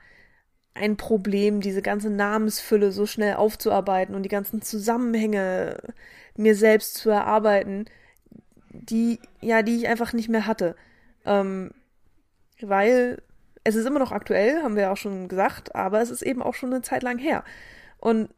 [0.74, 5.78] ein Problem, diese ganze Namensfülle so schnell aufzuarbeiten und die ganzen Zusammenhänge
[6.40, 7.86] mir selbst zu erarbeiten,
[8.72, 10.76] die, ja, die ich einfach nicht mehr hatte.
[11.26, 11.72] Ähm,
[12.62, 13.22] weil
[13.64, 16.42] es ist immer noch aktuell, haben wir ja auch schon gesagt, aber es ist eben
[16.42, 17.44] auch schon eine Zeit lang her.
[17.98, 18.30] Und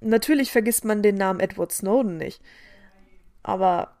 [0.00, 2.42] natürlich vergisst man den Namen Edward Snowden nicht.
[3.42, 3.96] Aber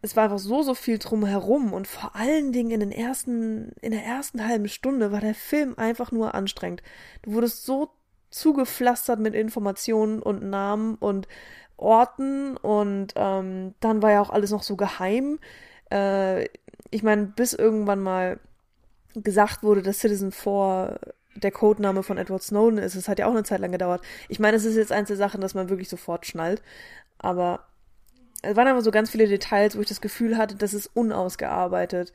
[0.00, 3.90] es war einfach so, so viel drumherum und vor allen Dingen in den ersten, in
[3.90, 6.82] der ersten halben Stunde war der Film einfach nur anstrengend.
[7.22, 7.90] Du wurdest so
[8.30, 11.28] zugepflastert mit Informationen und Namen und
[11.76, 15.38] Orten und ähm, dann war ja auch alles noch so geheim.
[15.90, 16.48] Äh,
[16.90, 18.38] ich meine, bis irgendwann mal
[19.14, 20.98] gesagt wurde, dass Citizen 4
[21.34, 24.02] der Codename von Edward Snowden ist, es hat ja auch eine Zeit lang gedauert.
[24.28, 26.62] Ich meine, es ist jetzt eins der Sachen, dass man wirklich sofort schnallt,
[27.18, 27.66] aber
[28.42, 32.12] es waren aber so ganz viele Details, wo ich das Gefühl hatte, das ist unausgearbeitet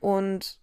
[0.00, 0.58] und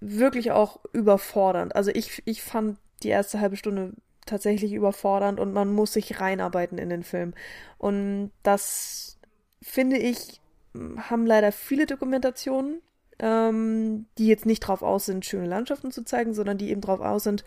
[0.00, 1.74] wirklich auch überfordernd.
[1.74, 3.94] Also ich, ich fand die erste halbe Stunde
[4.26, 7.34] tatsächlich überfordernd und man muss sich reinarbeiten in den Film.
[7.78, 9.18] Und das
[9.62, 10.40] finde ich,
[10.74, 12.80] haben leider viele Dokumentationen,
[13.18, 17.00] ähm, die jetzt nicht drauf aus sind, schöne Landschaften zu zeigen, sondern die eben drauf
[17.00, 17.44] aus sind,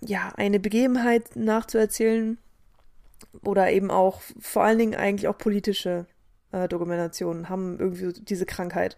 [0.00, 2.38] ja, eine Begebenheit nachzuerzählen,
[3.42, 6.06] oder eben auch vor allen Dingen eigentlich auch politische
[6.52, 8.96] äh, Dokumentationen haben irgendwie diese Krankheit,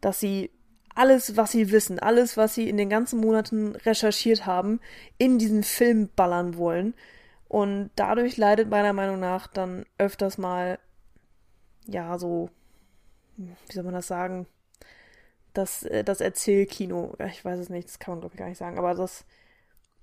[0.00, 0.50] dass sie
[0.96, 4.80] alles, was sie wissen, alles, was sie in den ganzen Monaten recherchiert haben,
[5.18, 6.94] in diesen Film ballern wollen.
[7.48, 10.78] Und dadurch leidet meiner Meinung nach dann öfters mal,
[11.86, 12.50] ja, so,
[13.36, 14.46] wie soll man das sagen,
[15.52, 18.58] das, äh, das Erzählkino, ich weiß es nicht, das kann man glaube ich gar nicht
[18.58, 19.26] sagen, aber das,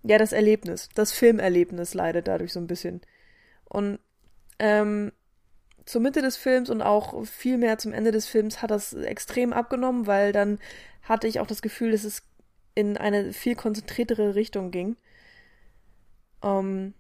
[0.04, 3.02] ja, das Erlebnis, das Filmerlebnis leidet dadurch so ein bisschen.
[3.66, 4.00] Und
[4.60, 5.12] ähm,
[5.86, 9.54] zur Mitte des Films und auch viel mehr zum Ende des Films hat das extrem
[9.54, 10.60] abgenommen, weil dann
[11.04, 12.24] hatte ich auch das Gefühl, dass es
[12.76, 14.96] in eine viel konzentriertere Richtung ging.
[16.44, 16.94] Ähm,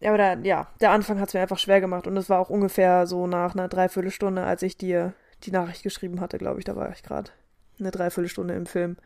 [0.00, 2.38] ja, aber da, ja, der Anfang hat es mir einfach schwer gemacht und es war
[2.40, 5.14] auch ungefähr so nach einer Dreiviertelstunde, als ich dir
[5.44, 7.30] die Nachricht geschrieben hatte, glaube ich, da war ich gerade
[7.78, 8.96] eine Dreiviertelstunde im Film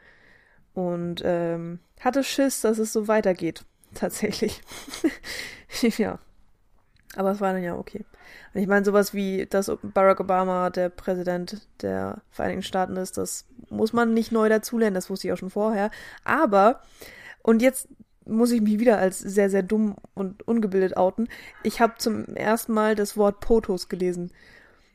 [0.72, 3.64] und ähm, hatte Schiss, dass es so weitergeht,
[3.94, 4.60] tatsächlich.
[5.98, 6.18] ja.
[7.16, 8.04] Aber es war dann ja okay.
[8.52, 13.46] Und ich meine, sowas wie, dass Barack Obama der Präsident der Vereinigten Staaten ist, das
[13.70, 15.90] muss man nicht neu dazulernen, das wusste ich auch schon vorher.
[16.24, 16.80] Aber,
[17.42, 17.88] und jetzt
[18.26, 21.28] muss ich mich wieder als sehr, sehr dumm und ungebildet outen.
[21.62, 24.32] Ich habe zum ersten Mal das Wort POTOS gelesen.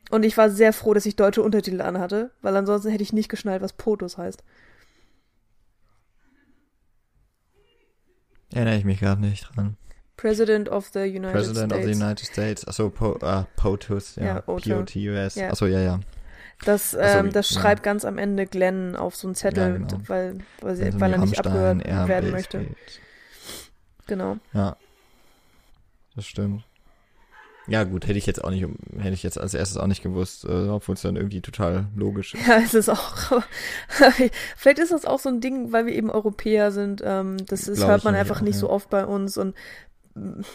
[0.10, 3.30] Und ich war sehr froh, dass ich deutsche Untertitel anhatte, weil ansonsten hätte ich nicht
[3.30, 4.44] geschnallt, was POTOS heißt.
[8.52, 9.78] Erinnere ich mich gerade nicht dran.
[10.20, 11.86] President of the United President States.
[11.86, 12.68] of the United States.
[12.68, 14.26] Achso, po, uh, POTUS, ja.
[14.26, 14.42] Ja.
[14.42, 15.36] P-O-T-U-S.
[15.36, 15.50] Ja.
[15.50, 16.00] Achso, ja, ja.
[16.66, 17.62] Das, Ach so, ähm, das ja.
[17.62, 20.02] schreibt ganz am Ende Glenn auf so einen Zettel, Ja, genau.
[20.08, 22.68] weil, weil, sie, weil er nicht Rammstein abgehört werden möchte.
[24.08, 24.38] Genau.
[24.54, 24.76] Ja.
[26.16, 26.64] Das stimmt.
[27.68, 28.68] Ja, gut, hätte ich jetzt auch nicht,
[28.98, 32.34] hätte ich jetzt als erstes auch nicht gewusst, äh, obwohl es dann irgendwie total logisch
[32.34, 32.46] ist.
[32.48, 33.42] Ja, es ist auch.
[34.58, 37.02] Vielleicht ist das auch so ein Ding, weil wir eben Europäer sind.
[37.06, 38.62] Ähm, das ist, hört man einfach auch, nicht ja.
[38.62, 39.38] so oft bei uns.
[39.38, 39.54] Und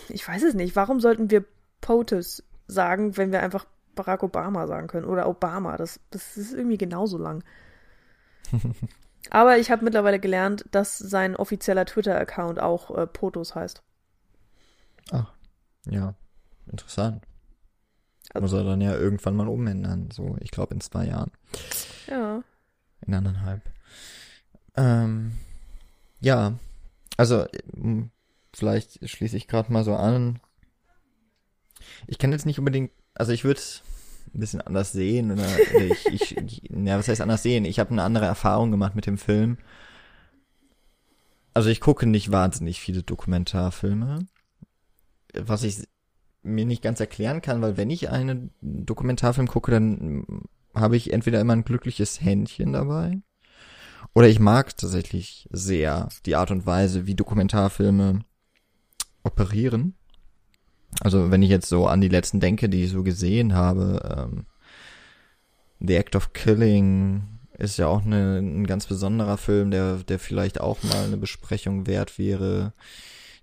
[0.09, 0.77] ich weiß es nicht.
[0.77, 1.45] Warum sollten wir
[1.81, 5.07] POTUS sagen, wenn wir einfach Barack Obama sagen können?
[5.07, 5.77] Oder Obama.
[5.77, 7.45] Das, das ist irgendwie genauso lang.
[9.31, 13.83] Aber ich habe mittlerweile gelernt, dass sein offizieller Twitter-Account auch äh, POTUS heißt.
[15.13, 15.33] Ach,
[15.87, 16.15] ja,
[16.71, 17.23] interessant.
[18.33, 21.31] Also- Muss er dann ja irgendwann mal umändern, so, ich glaube in zwei Jahren.
[22.07, 22.43] Ja.
[23.07, 23.63] In anderthalb.
[24.77, 25.33] Ähm,
[26.21, 26.55] ja,
[27.17, 27.47] also
[28.55, 30.41] vielleicht schließe ich gerade mal so an.
[32.07, 33.61] Ich kann jetzt nicht unbedingt, also ich würde
[34.35, 35.47] ein bisschen anders sehen oder
[35.79, 37.65] ich, ich, ich ja, was heißt anders sehen?
[37.65, 39.59] Ich habe eine andere Erfahrung gemacht mit dem Film.
[41.53, 44.27] Also ich gucke nicht wahnsinnig viele Dokumentarfilme,
[45.35, 45.85] was ich
[46.43, 50.27] mir nicht ganz erklären kann, weil wenn ich einen Dokumentarfilm gucke, dann
[50.75, 53.21] habe ich entweder immer ein glückliches Händchen dabei
[54.15, 58.25] oder ich mag tatsächlich sehr die Art und Weise, wie Dokumentarfilme
[59.25, 59.95] operieren.
[61.01, 64.47] Also wenn ich jetzt so an die letzten denke, die ich so gesehen habe, ähm,
[65.81, 67.25] The Act of Killing
[67.59, 71.87] ist ja auch eine, ein ganz besonderer Film, der, der vielleicht auch mal eine Besprechung
[71.87, 72.73] wert wäre.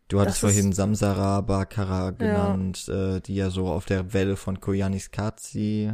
[0.07, 4.59] Du hattest Das vorhin Samsara Bakara genannt, Äh, die ja so auf der Welle von
[4.59, 5.93] Koyanis Katsi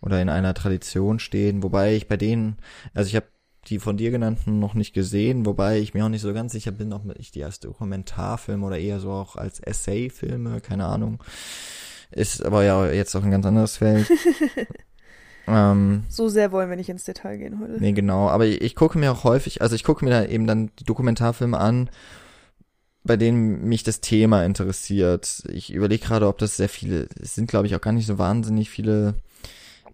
[0.00, 2.56] oder in einer Tradition stehen, wobei ich bei denen,
[2.94, 3.26] also ich habe
[3.70, 6.72] die von dir genannten noch nicht gesehen, wobei ich mir auch nicht so ganz sicher
[6.72, 11.22] bin, ob ich die als Dokumentarfilm oder eher so auch als Essay-Filme, keine Ahnung.
[12.10, 14.10] Ist aber ja jetzt auch ein ganz anderes Feld.
[15.46, 17.78] ähm, So sehr wollen wir nicht ins Detail gehen heute.
[17.78, 18.28] Nee, genau.
[18.28, 20.84] Aber ich, ich gucke mir auch häufig, also ich gucke mir da eben dann die
[20.84, 21.88] Dokumentarfilme an,
[23.04, 25.44] bei denen mich das Thema interessiert.
[25.48, 28.18] Ich überlege gerade, ob das sehr viele, es sind glaube ich auch gar nicht so
[28.18, 29.14] wahnsinnig viele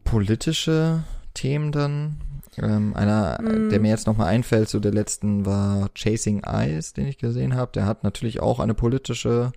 [0.05, 1.05] politische
[1.35, 2.17] Themen dann.
[2.59, 3.69] Ähm, einer, Mm.
[3.71, 7.73] der mir jetzt nochmal einfällt, so der letzten war Chasing Eyes, den ich gesehen habe.
[7.73, 9.53] Der hat natürlich auch eine politische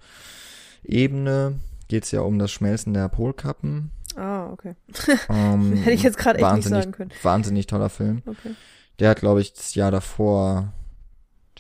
[0.83, 1.59] Ebene.
[1.87, 3.91] Geht es ja um das Schmelzen der Polkappen.
[4.15, 4.75] Ah, okay.
[5.29, 7.11] Ähm, Hätte ich jetzt gerade echt nicht sagen können.
[7.23, 8.21] Wahnsinnig toller Film.
[8.25, 8.55] Okay.
[8.99, 10.73] Der hat, glaube ich, das Jahr davor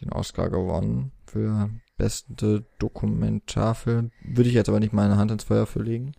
[0.01, 4.11] den Oscar gewonnen für beste Dokumentarfilm.
[4.23, 6.13] Würde ich jetzt aber nicht meine Hand ins Feuer für legen.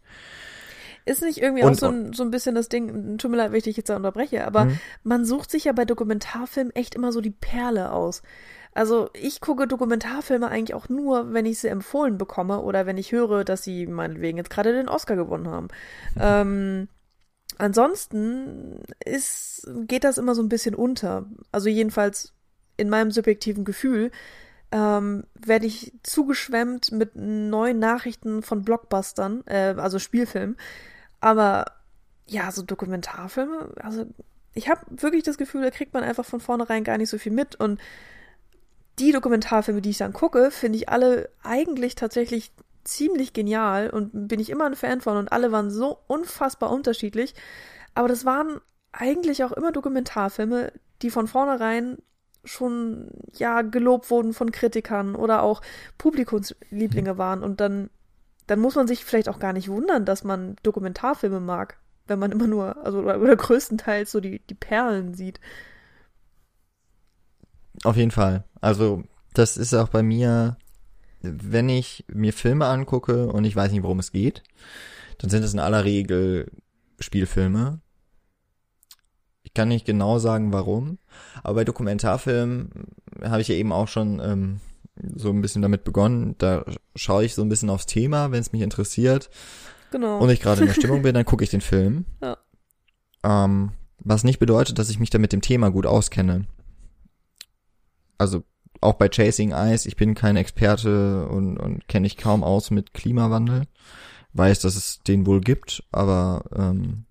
[1.10, 3.50] Ist nicht irgendwie Und- auch so ein, so ein bisschen das Ding, tut mir leid,
[3.50, 4.78] wenn ich dich jetzt da unterbreche, aber Hm?
[5.02, 8.22] man sucht sich ja bei Dokumentarfilmen echt immer so die Perle aus.
[8.74, 13.10] Also ich gucke Dokumentarfilme eigentlich auch nur, wenn ich sie empfohlen bekomme oder wenn ich
[13.10, 15.66] höre, dass sie meinetwegen jetzt gerade den Oscar gewonnen haben.
[16.16, 16.86] Ähm,
[17.58, 21.26] ansonsten ist, geht das immer so ein bisschen unter.
[21.52, 22.32] Also jedenfalls
[22.76, 24.10] in meinem subjektiven Gefühl
[24.72, 30.56] ähm, werde ich zugeschwemmt mit neuen Nachrichten von Blockbustern, äh, also Spielfilmen.
[31.20, 31.66] Aber
[32.26, 34.06] ja, so Dokumentarfilme, also
[34.54, 37.32] ich habe wirklich das Gefühl, da kriegt man einfach von vornherein gar nicht so viel
[37.32, 37.56] mit.
[37.56, 37.80] Und
[38.98, 42.52] die Dokumentarfilme, die ich dann gucke, finde ich alle eigentlich tatsächlich
[42.84, 47.34] ziemlich genial und bin ich immer ein Fan von und alle waren so unfassbar unterschiedlich.
[47.94, 48.60] Aber das waren
[48.92, 50.72] eigentlich auch immer Dokumentarfilme,
[51.02, 51.98] die von vornherein
[52.44, 55.60] schon ja gelobt wurden von Kritikern oder auch
[55.98, 57.90] Publikumslieblinge waren und dann
[58.50, 61.78] dann muss man sich vielleicht auch gar nicht wundern, dass man Dokumentarfilme mag,
[62.08, 65.38] wenn man immer nur also oder, oder größtenteils so die die Perlen sieht.
[67.84, 68.42] Auf jeden Fall.
[68.60, 69.04] Also
[69.34, 70.56] das ist auch bei mir,
[71.22, 74.42] wenn ich mir Filme angucke und ich weiß nicht, worum es geht,
[75.18, 76.50] dann sind es in aller Regel
[76.98, 77.80] Spielfilme.
[79.44, 80.98] Ich kann nicht genau sagen, warum,
[81.44, 82.70] aber bei Dokumentarfilmen
[83.22, 84.60] habe ich ja eben auch schon ähm,
[85.14, 86.34] so ein bisschen damit begonnen.
[86.38, 86.64] Da
[86.94, 89.30] schaue ich so ein bisschen aufs Thema, wenn es mich interessiert.
[89.90, 90.18] Genau.
[90.18, 92.06] Und ich gerade in der Stimmung bin, dann gucke ich den Film.
[92.22, 92.38] Ja.
[93.22, 96.46] Ähm, was nicht bedeutet, dass ich mich da mit dem Thema gut auskenne.
[98.18, 98.44] Also
[98.80, 102.94] auch bei Chasing Ice, ich bin kein Experte und, und kenne ich kaum aus mit
[102.94, 103.64] Klimawandel.
[104.32, 107.04] Weiß, dass es den wohl gibt, aber ähm,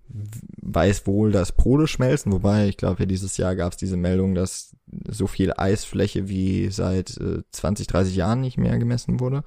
[0.62, 2.32] weiß wohl, dass Pole schmelzen.
[2.32, 4.76] Wobei, ich glaube, ja, dieses Jahr gab es diese Meldung, dass
[5.08, 9.44] so viel Eisfläche wie seit äh, 20, 30 Jahren nicht mehr gemessen wurde.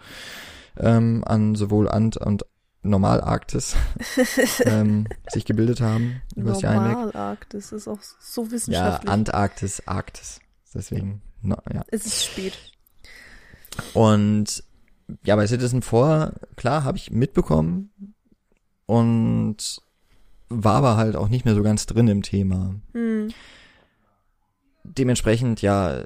[0.78, 2.46] Ähm, an sowohl Ant- und
[2.82, 3.76] Normalarktis
[4.66, 6.22] ähm, sich gebildet haben.
[6.36, 9.12] Normalarktis ist auch so Ja, wissenschaftlich.
[9.12, 10.40] Antarktis, Arktis.
[10.74, 11.84] Deswegen, na, ja.
[11.92, 12.58] es ist spät.
[13.94, 14.64] Und
[15.24, 17.92] ja, bei Citizen 4, klar, habe ich mitbekommen
[18.86, 19.82] und
[20.56, 22.76] war aber halt auch nicht mehr so ganz drin im Thema.
[22.94, 23.30] Hm.
[24.86, 26.04] Dementsprechend, ja,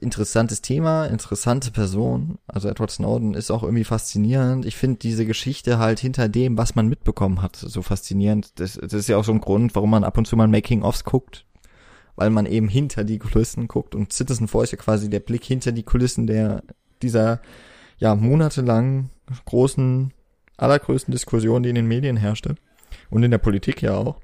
[0.00, 2.38] interessantes Thema, interessante Person.
[2.48, 4.66] Also Edward Snowden ist auch irgendwie faszinierend.
[4.66, 8.58] Ich finde diese Geschichte halt hinter dem, was man mitbekommen hat, so faszinierend.
[8.58, 11.04] Das, das ist ja auch so ein Grund, warum man ab und zu mal Making-ofs
[11.04, 11.46] guckt.
[12.16, 13.94] Weil man eben hinter die Kulissen guckt.
[13.94, 16.64] Und Citizen 4 ist ja quasi der Blick hinter die Kulissen der,
[17.02, 17.40] dieser,
[17.98, 19.10] ja, monatelang
[19.44, 20.12] großen,
[20.56, 22.56] allergrößten Diskussion, die in den Medien herrschte.
[23.10, 24.20] Und in der Politik ja auch.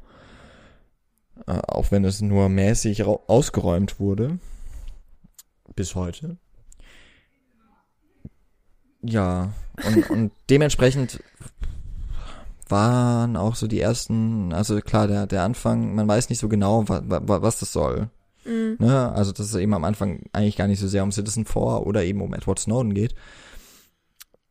[1.46, 4.38] Äh, auch wenn es nur mäßig ausgeräumt wurde.
[5.74, 6.36] Bis heute.
[9.02, 9.52] Ja,
[9.84, 11.22] und, und dementsprechend
[12.68, 16.88] waren auch so die ersten, also klar, der, der Anfang, man weiß nicht so genau,
[16.88, 18.08] wa, wa, was das soll.
[18.44, 18.76] Mhm.
[18.78, 19.12] Ne?
[19.12, 22.02] Also, dass es eben am Anfang eigentlich gar nicht so sehr um Citizen 4 oder
[22.04, 23.14] eben um Edward Snowden geht.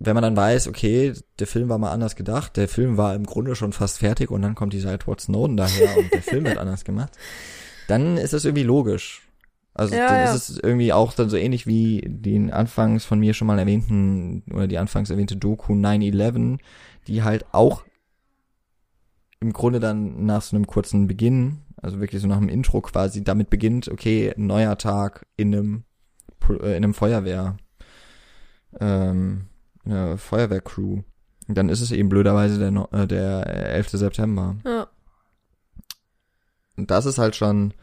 [0.03, 3.25] Wenn man dann weiß, okay, der Film war mal anders gedacht, der Film war im
[3.25, 6.57] Grunde schon fast fertig und dann kommt dieser Edward Snowden daher und der Film wird
[6.57, 7.11] anders gemacht,
[7.87, 9.21] dann ist das irgendwie logisch.
[9.73, 10.33] Also Ja, dann ja.
[10.33, 14.43] ist es irgendwie auch dann so ähnlich wie den anfangs von mir schon mal erwähnten
[14.51, 16.59] oder die anfangs erwähnte Doku 9-11,
[17.07, 17.83] die halt auch
[19.39, 23.23] im Grunde dann nach so einem kurzen Beginn, also wirklich so nach dem Intro quasi,
[23.23, 25.83] damit beginnt, okay, neuer Tag in einem,
[26.49, 27.57] äh, in einem Feuerwehr,
[28.79, 29.47] ähm,
[29.85, 31.01] in einer Feuerwehrcrew.
[31.47, 33.89] Und dann ist es eben blöderweise der, no- äh, der 11.
[33.89, 34.55] September.
[34.65, 34.87] Ja.
[36.77, 37.73] Und das ist halt schon,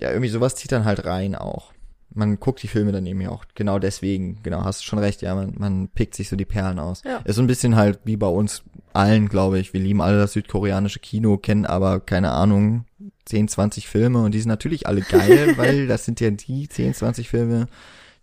[0.00, 1.72] ja, irgendwie sowas zieht dann halt rein auch.
[2.14, 5.22] Man guckt die Filme dann eben ja auch genau deswegen, genau, hast du schon recht,
[5.22, 7.02] ja, man, man pickt sich so die Perlen aus.
[7.04, 7.18] Ja.
[7.18, 9.72] Ist so ein bisschen halt wie bei uns allen, glaube ich.
[9.72, 12.84] Wir lieben alle das südkoreanische Kino, kennen aber, keine Ahnung,
[13.24, 16.92] 10, 20 Filme und die sind natürlich alle geil, weil das sind ja die 10,
[16.92, 17.66] 20 Filme,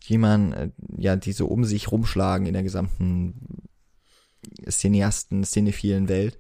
[0.07, 3.67] die man, äh, ja, die so um sich rumschlagen in der gesamten
[4.69, 6.37] Cineasten, cinephilen Welt.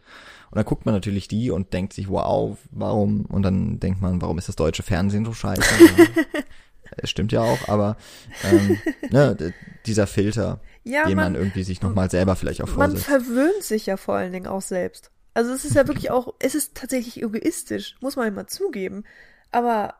[0.51, 3.25] Und dann guckt man natürlich die und denkt sich, wow, warum?
[3.25, 5.61] Und dann denkt man, warum ist das deutsche Fernsehen so scheiße?
[7.03, 7.97] Stimmt ja auch, aber
[8.43, 8.77] ähm,
[9.11, 9.53] ne,
[9.85, 13.05] dieser Filter, Ja, den man, man, irgendwie sich nochmal selber vielleicht auch man vorsetzt.
[13.05, 15.11] verwöhnt sich ja vor allen Dingen auch selbst.
[15.35, 19.03] Also es ist ja wirklich auch, es ist tatsächlich egoistisch, muss man immer zugeben.
[19.51, 19.93] Aber,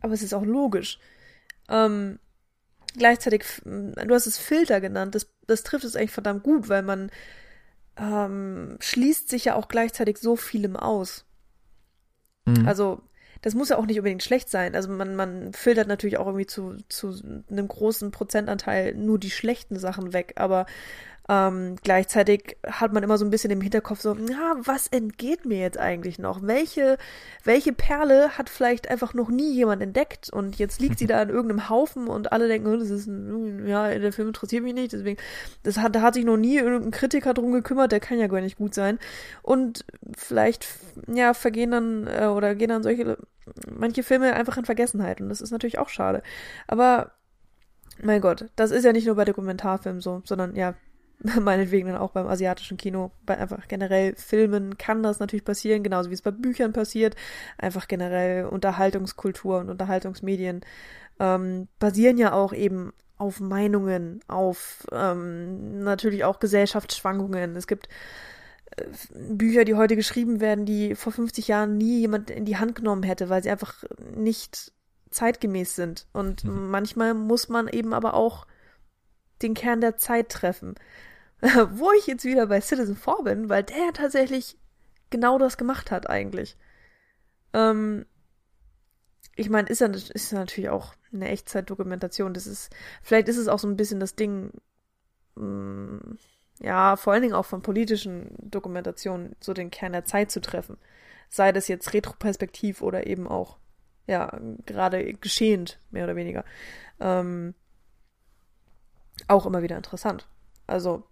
[0.00, 0.98] aber es ist auch logisch.
[1.70, 2.18] Ähm,
[2.94, 7.10] gleichzeitig, du hast es Filter genannt, das, das trifft es eigentlich verdammt gut, weil man
[7.96, 11.24] ähm, schließt sich ja auch gleichzeitig so vielem aus.
[12.46, 12.66] Mhm.
[12.66, 13.02] Also,
[13.42, 14.74] das muss ja auch nicht unbedingt schlecht sein.
[14.74, 17.14] Also man, man filtert natürlich auch irgendwie zu, zu
[17.50, 20.66] einem großen Prozentanteil nur die schlechten Sachen weg, aber
[21.30, 25.60] ähm, gleichzeitig hat man immer so ein bisschen im Hinterkopf so, ja, was entgeht mir
[25.60, 26.42] jetzt eigentlich noch?
[26.42, 26.98] Welche,
[27.44, 31.28] welche Perle hat vielleicht einfach noch nie jemand entdeckt und jetzt liegt sie da in
[31.28, 34.92] irgendeinem Haufen und alle denken, oh, das ist ein, ja, der Film interessiert mich nicht,
[34.92, 35.20] deswegen,
[35.62, 38.40] das hat, da hat sich noch nie irgendein Kritiker drum gekümmert, der kann ja gar
[38.40, 38.98] nicht gut sein.
[39.42, 39.84] Und
[40.16, 40.66] vielleicht,
[41.06, 43.18] ja, vergehen dann, äh, oder gehen dann solche,
[43.70, 46.24] manche Filme einfach in Vergessenheit und das ist natürlich auch schade.
[46.66, 47.12] Aber,
[48.02, 50.74] mein Gott, das ist ja nicht nur bei Dokumentarfilmen so, sondern ja,
[51.40, 56.10] meinetwegen dann auch beim asiatischen Kino, bei einfach generell Filmen kann das natürlich passieren, genauso
[56.10, 57.14] wie es bei Büchern passiert.
[57.58, 60.62] Einfach generell Unterhaltungskultur und Unterhaltungsmedien
[61.18, 67.54] ähm, basieren ja auch eben auf Meinungen, auf ähm, natürlich auch Gesellschaftsschwankungen.
[67.54, 67.88] Es gibt
[68.76, 68.84] äh,
[69.14, 73.02] Bücher, die heute geschrieben werden, die vor 50 Jahren nie jemand in die Hand genommen
[73.02, 73.84] hätte, weil sie einfach
[74.14, 74.72] nicht
[75.10, 76.06] zeitgemäß sind.
[76.14, 76.70] Und mhm.
[76.70, 78.46] manchmal muss man eben aber auch
[79.42, 80.74] den Kern der Zeit treffen.
[81.70, 84.58] Wo ich jetzt wieder bei Citizen 4 bin, weil der tatsächlich
[85.10, 86.56] genau das gemacht hat eigentlich.
[87.52, 88.06] Ähm,
[89.36, 92.34] ich meine, ist ja, ist ja natürlich auch eine Echtzeitdokumentation.
[92.34, 92.70] Das ist,
[93.02, 94.52] vielleicht ist es auch so ein bisschen das Ding,
[95.36, 96.18] mh, mm,
[96.60, 100.76] ja, vor allen Dingen auch von politischen Dokumentationen, so den Kern der Zeit zu treffen.
[101.30, 103.56] Sei das jetzt retroperspektiv oder eben auch,
[104.06, 106.44] ja, gerade geschehend, mehr oder weniger.
[107.00, 107.54] Ähm,
[109.26, 110.28] auch immer wieder interessant.
[110.66, 111.04] Also,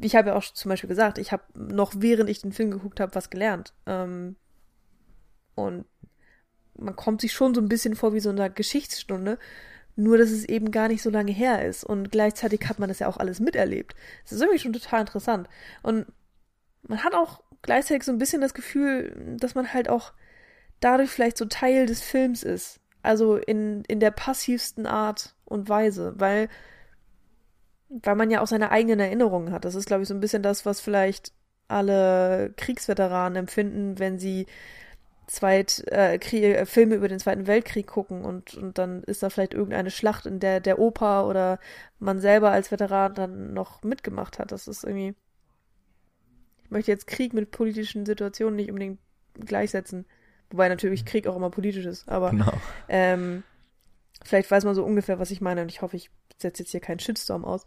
[0.00, 3.00] ich habe ja auch zum Beispiel gesagt, ich habe noch während ich den Film geguckt
[3.00, 3.72] habe, was gelernt.
[3.86, 4.36] Ähm,
[5.54, 5.86] und
[6.74, 9.38] man kommt sich schon so ein bisschen vor wie so eine Geschichtsstunde,
[9.96, 11.84] nur dass es eben gar nicht so lange her ist.
[11.84, 13.94] Und gleichzeitig hat man das ja auch alles miterlebt.
[14.24, 15.48] Das ist irgendwie schon total interessant.
[15.82, 16.06] Und
[16.82, 20.12] man hat auch gleichzeitig so ein bisschen das Gefühl, dass man halt auch
[20.80, 22.80] dadurch vielleicht so Teil des Films ist.
[23.02, 26.48] Also in, in der passivsten Art und Weise, weil,
[27.88, 29.64] weil man ja auch seine eigenen Erinnerungen hat.
[29.64, 31.32] Das ist, glaube ich, so ein bisschen das, was vielleicht
[31.68, 34.46] alle Kriegsveteranen empfinden, wenn sie
[35.26, 39.30] Zweit, äh, Krieg, äh, Filme über den Zweiten Weltkrieg gucken und, und dann ist da
[39.30, 41.58] vielleicht irgendeine Schlacht, in der der Opa oder
[41.98, 44.52] man selber als Veteran dann noch mitgemacht hat.
[44.52, 45.14] Das ist irgendwie.
[46.62, 49.00] Ich möchte jetzt Krieg mit politischen Situationen nicht unbedingt
[49.34, 50.06] gleichsetzen.
[50.50, 51.04] Wobei natürlich.
[51.04, 52.52] Krieg auch immer politisch ist, aber genau.
[52.88, 53.42] ähm,
[54.24, 56.80] vielleicht weiß man so ungefähr, was ich meine und ich hoffe, ich setze jetzt hier
[56.80, 57.64] keinen Shitstorm aus.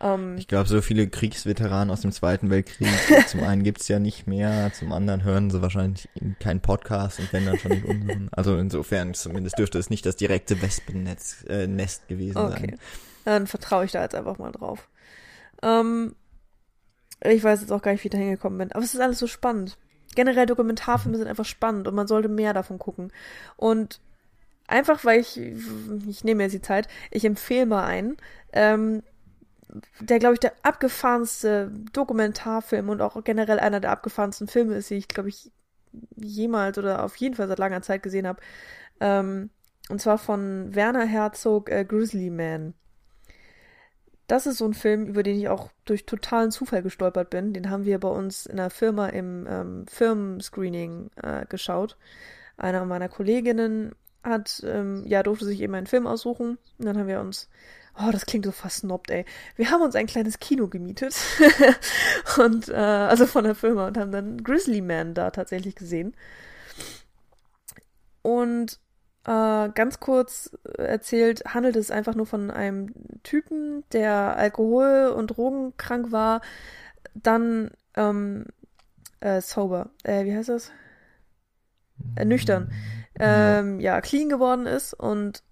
[0.00, 2.88] Ähm, ich glaube, so viele Kriegsveteranen aus dem Zweiten Weltkrieg,
[3.26, 6.08] zum einen gibt's ja nicht mehr, zum anderen hören sie wahrscheinlich
[6.38, 8.28] keinen Podcast und wenn dann schon nicht unseren.
[8.32, 12.50] Also insofern zumindest dürfte es nicht das direkte Wespennetz äh, Nest gewesen okay.
[12.50, 12.78] sein.
[13.24, 14.88] Dann vertraue ich da jetzt einfach mal drauf.
[15.62, 16.14] Ähm,
[17.22, 19.18] ich weiß jetzt auch gar nicht, wie ich da hingekommen bin, aber es ist alles
[19.18, 19.76] so spannend.
[20.14, 23.12] Generell Dokumentarfilme sind einfach spannend und man sollte mehr davon gucken.
[23.56, 24.00] Und
[24.70, 28.16] einfach, weil ich, ich nehme jetzt die Zeit, ich empfehle mal einen,
[28.52, 29.02] ähm,
[30.00, 34.96] der, glaube ich, der abgefahrenste Dokumentarfilm und auch generell einer der abgefahrensten Filme ist, die
[34.96, 35.52] ich, glaube ich,
[36.16, 38.40] jemals oder auf jeden Fall seit langer Zeit gesehen habe.
[39.00, 39.50] Ähm,
[39.88, 42.74] und zwar von Werner Herzog, äh, Grizzly Man.
[44.26, 47.52] Das ist so ein Film, über den ich auch durch totalen Zufall gestolpert bin.
[47.52, 51.96] Den haben wir bei uns in der Firma im ähm, Firmenscreening äh, geschaut.
[52.56, 53.92] Einer meiner Kolleginnen
[54.22, 56.58] hat, ähm, ja, durfte sich eben einen Film aussuchen.
[56.78, 57.48] Und dann haben wir uns
[57.98, 59.24] Oh, das klingt so versnobbt, ey.
[59.56, 61.14] Wir haben uns ein kleines Kino gemietet.
[62.38, 66.14] und, äh, also von der Firma und haben dann Grizzly Man da tatsächlich gesehen.
[68.22, 68.78] Und
[69.24, 72.92] äh, ganz kurz erzählt, handelt es einfach nur von einem
[73.22, 76.40] Typen, der alkohol- und drogenkrank war,
[77.14, 78.46] dann ähm,
[79.20, 79.90] äh, sober.
[80.04, 80.70] Äh, wie heißt das?
[82.16, 82.72] Äh, nüchtern.
[83.20, 85.42] Ähm, ja, clean geworden ist und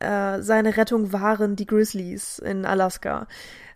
[0.00, 3.26] äh, seine Rettung waren die Grizzlies in Alaska.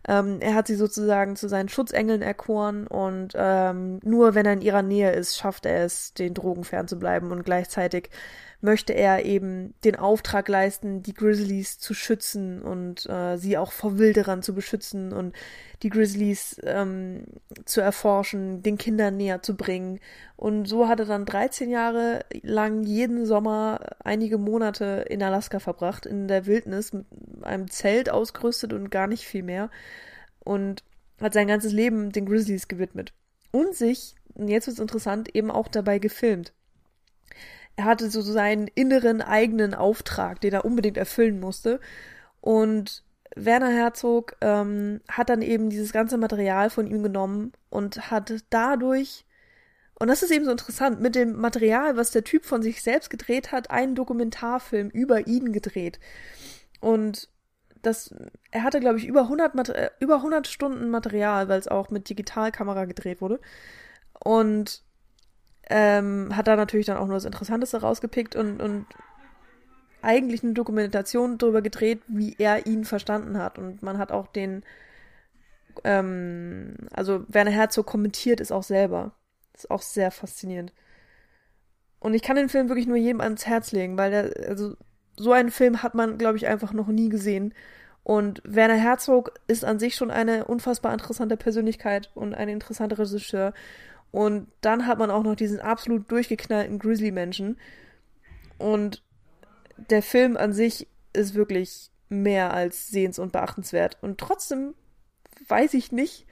[0.07, 4.61] Ähm, er hat sie sozusagen zu seinen Schutzengeln erkoren und ähm, nur wenn er in
[4.61, 8.11] ihrer Nähe ist, schafft er es, den Drogen fernzubleiben und gleichzeitig
[8.63, 13.99] möchte er eben den Auftrag leisten, die Grizzlies zu schützen und äh, sie auch vor
[13.99, 15.35] Wilderern zu beschützen und
[15.83, 17.25] die Grizzlies ähm,
[17.65, 19.99] zu erforschen, den Kindern näher zu bringen.
[20.37, 26.07] Und so hat er dann 13 Jahre lang jeden Sommer einige Monate in Alaska verbracht,
[26.07, 27.05] in der Wildnis, mit
[27.43, 29.71] einem Zelt ausgerüstet und gar nicht viel mehr.
[30.39, 30.85] Und
[31.21, 33.13] hat sein ganzes Leben den Grizzlies gewidmet.
[33.51, 36.53] Und sich, jetzt wird's interessant, eben auch dabei gefilmt
[37.77, 41.81] er hatte so seinen inneren eigenen Auftrag, den er unbedingt erfüllen musste.
[42.41, 43.05] Und
[43.35, 49.25] Werner Herzog ähm, hat dann eben dieses ganze Material von ihm genommen und hat dadurch,
[49.99, 53.09] und das ist eben so interessant, mit dem Material, was der Typ von sich selbst
[53.09, 55.99] gedreht hat, einen Dokumentarfilm über ihn gedreht.
[56.81, 57.29] Und
[57.81, 58.15] das,
[58.51, 62.09] er hatte, glaube ich, über 100, äh, über 100 Stunden Material, weil es auch mit
[62.09, 63.41] Digitalkamera gedreht wurde.
[64.23, 64.83] Und
[65.71, 68.87] ähm, hat da natürlich dann auch nur das Interessanteste rausgepickt und, und
[70.03, 73.59] eigentlich eine Dokumentation darüber gedreht, wie er ihn verstanden hat.
[73.59, 74.65] Und man hat auch den,
[75.85, 79.13] ähm, also Werner Herzog kommentiert es auch selber.
[79.55, 80.73] ist auch sehr faszinierend.
[82.01, 84.77] Und ich kann den Film wirklich nur jedem ans Herz legen, weil der, also
[85.17, 87.55] so einen Film hat man, glaube ich, einfach noch nie gesehen.
[88.03, 93.55] Und Werner Herzog ist an sich schon eine unfassbar interessante Persönlichkeit und ein interessanter Regisseur.
[94.13, 97.59] Und dann hat man auch noch diesen absolut durchgeknallten Grizzly-Menschen.
[98.59, 99.03] Und
[99.77, 103.97] der Film an sich ist wirklich mehr als sehens- und beachtenswert.
[104.03, 104.75] Und trotzdem
[105.49, 106.27] weiß ich nicht,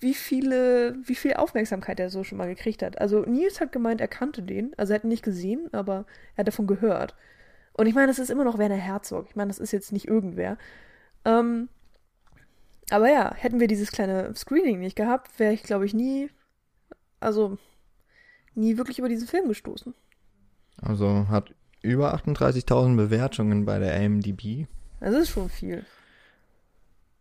[0.00, 3.00] wie viele, wie viel Aufmerksamkeit er so schon mal gekriegt hat.
[3.00, 6.04] Also Nils hat gemeint, er kannte den, also er hat ihn nicht gesehen, aber
[6.36, 7.16] er hat davon gehört.
[7.72, 9.26] Und ich meine, das ist immer noch Werner Herzog.
[9.30, 10.58] Ich meine, das ist jetzt nicht irgendwer.
[11.24, 11.68] Ähm,
[12.90, 16.30] aber ja, hätten wir dieses kleine Screening nicht gehabt, wäre ich, glaube ich, nie,
[17.20, 17.58] also
[18.54, 19.94] nie wirklich über diesen Film gestoßen.
[20.80, 24.66] Also hat über 38.000 Bewertungen bei der AMDB.
[25.00, 25.84] Das ist schon viel.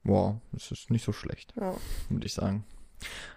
[0.04, 1.74] Wow, das ist nicht so schlecht, Ja.
[2.10, 2.64] würde ich sagen.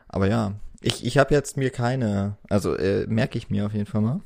[0.08, 3.86] Aber ja, ich, ich habe jetzt mir keine, also äh, merke ich mir auf jeden
[3.86, 4.20] Fall mal.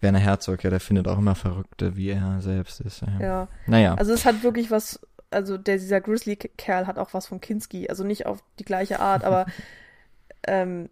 [0.00, 3.02] Werner Herzog, ja, der findet auch immer Verrückte, wie er selbst ist.
[3.02, 3.20] Ja.
[3.20, 3.48] Ja.
[3.66, 5.00] Naja, Also es hat wirklich was,
[5.30, 7.88] also der, dieser Grizzly-Kerl hat auch was von Kinski.
[7.88, 9.46] Also nicht auf die gleiche Art, aber
[10.46, 10.88] ähm,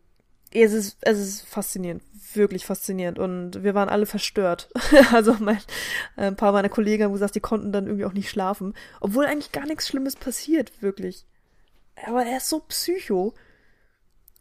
[0.52, 2.02] es, ist, es ist faszinierend,
[2.34, 3.18] wirklich faszinierend.
[3.18, 4.68] Und wir waren alle verstört.
[5.12, 5.58] also mein,
[6.16, 8.74] äh, ein paar meiner Kollegen haben gesagt, die konnten dann irgendwie auch nicht schlafen.
[9.00, 11.26] Obwohl eigentlich gar nichts Schlimmes passiert, wirklich.
[12.06, 13.34] Aber er ist so psycho.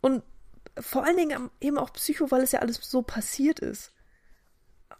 [0.01, 0.23] Und
[0.79, 3.93] vor allen Dingen eben auch psycho, weil es ja alles so passiert ist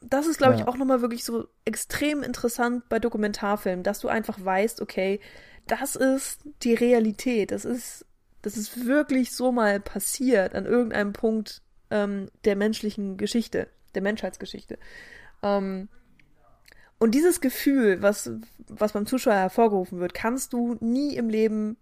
[0.01, 0.59] das ist, glaube Ja.
[0.59, 5.19] ich, auch nochmal wirklich so extrem interessant bei Dokumentarfilmen, dass du einfach weißt, okay,
[5.67, 7.51] das ist die Realität.
[7.51, 8.05] Das ist,
[8.43, 14.77] das ist wirklich so mal passiert an irgendeinem Punkt ähm, der menschlichen Geschichte, der Menschheitsgeschichte.
[15.41, 15.89] Ähm,
[16.99, 18.29] und dieses Gefühl, was,
[18.67, 21.77] was beim Zuschauer hervorgerufen wird, kannst du nie im Leben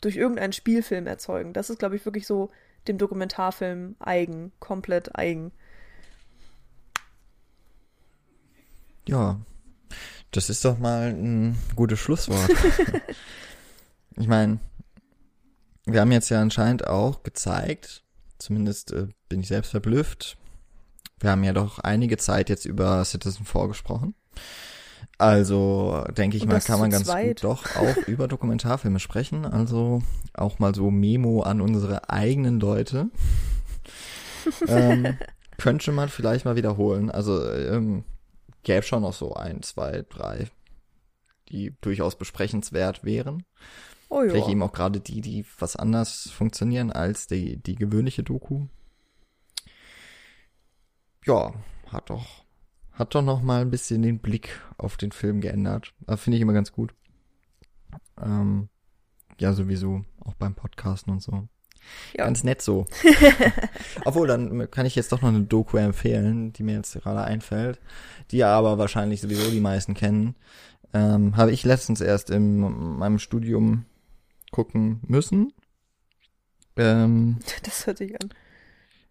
[0.00, 1.52] durch irgendeinen Spielfilm erzeugen.
[1.52, 2.50] Das ist, glaube ich, wirklich so
[2.88, 5.52] dem Dokumentarfilm eigen, komplett eigen.
[9.10, 9.40] ja,
[10.30, 12.50] das ist doch mal ein gutes Schlusswort.
[14.16, 14.60] ich meine,
[15.92, 18.02] wir haben jetzt ja anscheinend auch gezeigt,
[18.38, 20.36] zumindest äh, bin ich selbst verblüfft,
[21.20, 24.14] wir haben ja doch einige Zeit jetzt über Citizen 4 gesprochen.
[25.18, 27.42] Also denke ich mal, kann man ganz zweit.
[27.42, 29.44] gut doch auch über Dokumentarfilme sprechen.
[29.44, 30.02] Also
[30.32, 33.10] auch mal so Memo an unsere eigenen Leute.
[34.66, 35.18] ähm,
[35.58, 37.10] könnte man vielleicht mal wiederholen.
[37.10, 38.04] Also ähm,
[38.62, 40.48] gäbe schon noch so ein, zwei, drei,
[41.50, 43.44] die durchaus besprechenswert wären.
[44.10, 44.22] Oh.
[44.22, 48.66] Vielleicht eben auch gerade die, die was anders funktionieren als die, die gewöhnliche Doku.
[51.24, 51.54] Ja,
[51.86, 52.44] hat doch,
[52.92, 55.94] hat doch noch mal ein bisschen den Blick auf den Film geändert.
[56.08, 56.92] Äh, Finde ich immer ganz gut.
[58.20, 58.68] Ähm,
[59.38, 61.48] ja, sowieso, auch beim Podcasten und so.
[62.16, 62.24] Ja.
[62.24, 62.86] Ganz nett so.
[64.04, 67.80] Obwohl, dann kann ich jetzt doch noch eine Doku empfehlen, die mir jetzt gerade einfällt,
[68.32, 70.34] die aber wahrscheinlich sowieso die meisten kennen.
[70.92, 72.58] Ähm, habe ich letztens erst in
[72.98, 73.84] meinem Studium
[74.50, 75.52] gucken müssen.
[76.76, 78.30] Ähm, Das hört sich an.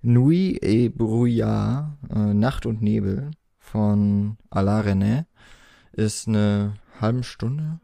[0.01, 5.25] Nuit et Brouillard, äh, Nacht und Nebel von Alain René
[5.91, 7.79] ist eine halbe Stunde,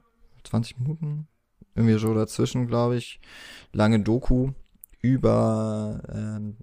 [0.45, 1.27] 20 Minuten,
[1.75, 3.19] irgendwie so dazwischen, glaube ich,
[3.73, 4.51] lange Doku
[5.01, 6.55] über ähm,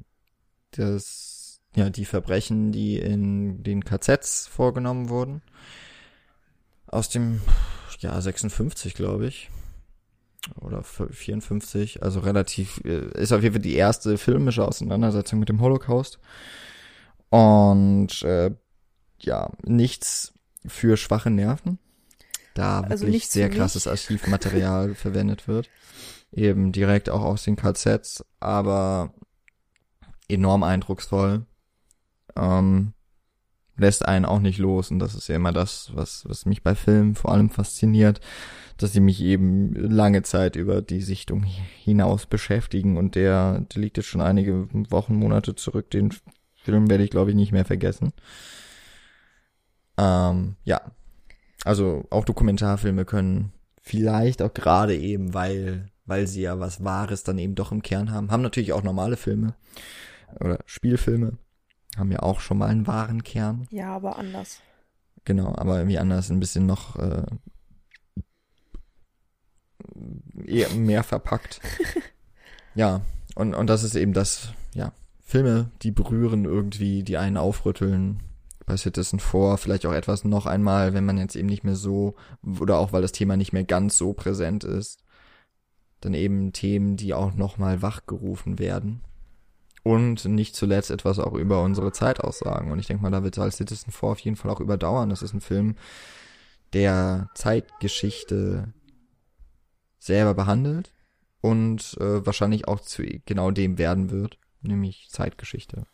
[0.72, 5.42] das, ja, die Verbrechen, die in den KZs vorgenommen wurden.
[6.86, 7.40] Aus dem
[8.00, 9.50] Jahr 56, glaube ich.
[10.60, 15.60] Oder 54, also relativ, äh, ist auf jeden Fall die erste filmische Auseinandersetzung mit dem
[15.60, 16.18] Holocaust.
[17.30, 18.50] Und äh,
[19.20, 20.34] ja, nichts
[20.66, 21.78] für schwache Nerven.
[22.54, 23.86] Da Also wirklich sehr krasses.
[23.86, 25.70] Archivmaterial verwendet wird.
[26.32, 29.14] Eben direkt auch aus den KZs, aber
[30.28, 31.46] enorm eindrucksvoll.
[32.36, 32.94] Ähm,
[33.76, 36.74] lässt einen auch nicht los und das ist ja immer das, was, was mich bei
[36.74, 38.20] Filmen vor allem fasziniert,
[38.76, 43.96] dass sie mich eben lange Zeit über die Sichtung hinaus beschäftigen und der, der liegt
[43.96, 46.10] jetzt schon einige Wochen, Monate zurück, den
[46.54, 48.12] Film werde ich glaube ich nicht mehr vergessen.
[49.98, 50.80] Ähm, ja,
[51.64, 57.38] also auch Dokumentarfilme können vielleicht auch gerade eben, weil, weil sie ja was Wahres dann
[57.38, 59.54] eben doch im Kern haben, haben natürlich auch normale Filme
[60.40, 61.38] oder Spielfilme,
[61.96, 63.66] haben ja auch schon mal einen wahren Kern.
[63.70, 64.60] Ja, aber anders.
[65.24, 67.26] Genau, aber irgendwie anders, ein bisschen noch äh,
[70.44, 71.60] eher mehr verpackt.
[72.74, 73.02] ja,
[73.34, 78.20] und, und das ist eben das, ja, Filme, die berühren irgendwie, die einen aufrütteln.
[78.66, 82.14] Bei Citizen 4 vielleicht auch etwas noch einmal, wenn man jetzt eben nicht mehr so,
[82.60, 85.02] oder auch weil das Thema nicht mehr ganz so präsent ist.
[86.00, 89.00] Dann eben Themen, die auch nochmal wachgerufen werden.
[89.84, 92.70] Und nicht zuletzt etwas auch über unsere Zeit aussagen.
[92.70, 95.10] Und ich denke mal, da wird als Citizen 4 auf jeden Fall auch überdauern.
[95.10, 95.76] Das ist ein Film,
[96.72, 98.72] der Zeitgeschichte
[100.02, 100.92] selber behandelt
[101.40, 105.86] und äh, wahrscheinlich auch zu genau dem werden wird, nämlich Zeitgeschichte.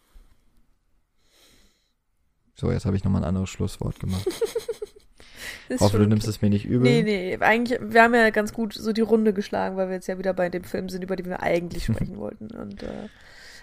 [2.54, 4.26] So, jetzt habe ich nochmal ein anderes Schlusswort gemacht.
[5.80, 6.36] Hoffe, du nimmst okay.
[6.36, 6.80] es mir nicht übel.
[6.80, 10.08] Nee, nee, eigentlich, wir haben ja ganz gut so die Runde geschlagen, weil wir jetzt
[10.08, 13.08] ja wieder bei dem Film sind, über den wir eigentlich sprechen wollten und äh,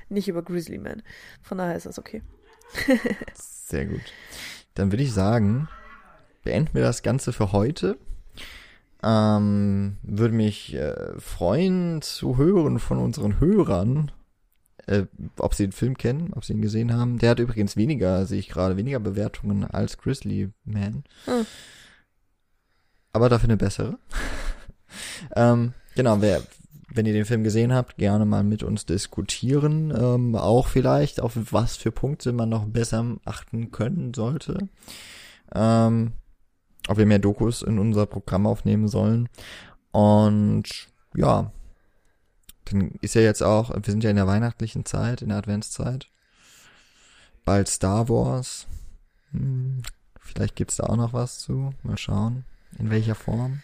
[0.09, 1.01] nicht über Grizzly Man.
[1.41, 2.21] Von daher ist das okay.
[3.33, 4.13] Sehr gut.
[4.75, 5.67] Dann würde ich sagen,
[6.43, 7.97] beenden wir das Ganze für heute.
[9.07, 14.11] Ähm, würde mich äh, freuen zu hören von unseren Hörern,
[14.87, 15.03] äh,
[15.37, 17.19] ob sie den Film kennen, ob sie ihn gesehen haben.
[17.19, 21.03] Der hat übrigens weniger, sehe ich gerade, weniger Bewertungen als Grizzly Man.
[21.25, 21.45] Hm.
[23.13, 23.99] Aber dafür eine bessere.
[25.35, 26.41] ähm, genau, wer,
[26.91, 29.93] wenn ihr den Film gesehen habt, gerne mal mit uns diskutieren.
[29.95, 34.67] Ähm, auch vielleicht, auf was für Punkte man noch besser achten können sollte.
[35.53, 36.13] Ähm,
[36.87, 39.29] ob wir mehr Dokus in unser Programm aufnehmen sollen.
[39.91, 41.51] Und ja,
[42.65, 46.09] dann ist ja jetzt auch, wir sind ja in der weihnachtlichen Zeit, in der Adventszeit.
[47.43, 48.65] Bald Star Wars.
[49.31, 49.83] Hm,
[50.19, 51.73] vielleicht gibt's da auch noch was zu.
[51.83, 52.43] Mal schauen,
[52.79, 53.61] in welcher Form.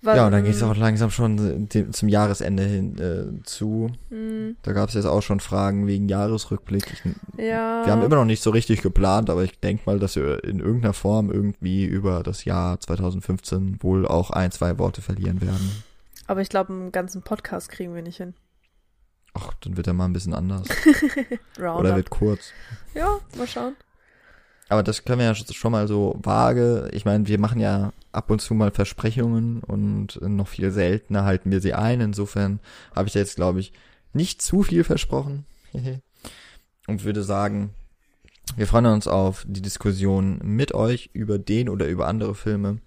[0.00, 3.90] Weil, Ja, und dann geht's auch langsam schon dem- zum Jahresende hin äh, zu.
[4.10, 6.84] Hm, Da gab's jetzt auch schon Fragen wegen Jahresrückblick.
[6.92, 7.02] Ich,
[7.44, 7.84] ja.
[7.84, 10.60] wir haben immer noch nicht so richtig geplant, aber ich denke mal, dass wir in
[10.60, 15.82] irgendeiner Form irgendwie über das Jahr 2015 wohl auch ein, zwei Worte verlieren werden.
[16.28, 18.34] Aber ich glaube, einen ganzen Podcast kriegen wir nicht hin.
[19.34, 20.68] Ach, dann wird er mal ein bisschen anders.
[21.58, 22.52] Oder wird kurz.
[22.94, 23.74] ja, mal schauen.
[24.68, 26.90] Aber das können wir ja schon mal so vage.
[26.92, 31.50] Ich meine, wir machen ja ab und zu mal Versprechungen und noch viel seltener halten
[31.50, 32.00] wir sie ein.
[32.00, 32.60] Insofern
[32.94, 33.72] habe ich jetzt, glaube ich,
[34.12, 35.46] nicht zu viel versprochen.
[36.86, 37.70] und würde sagen,
[38.56, 42.78] wir freuen uns auf die Diskussion mit euch über den oder über andere Filme.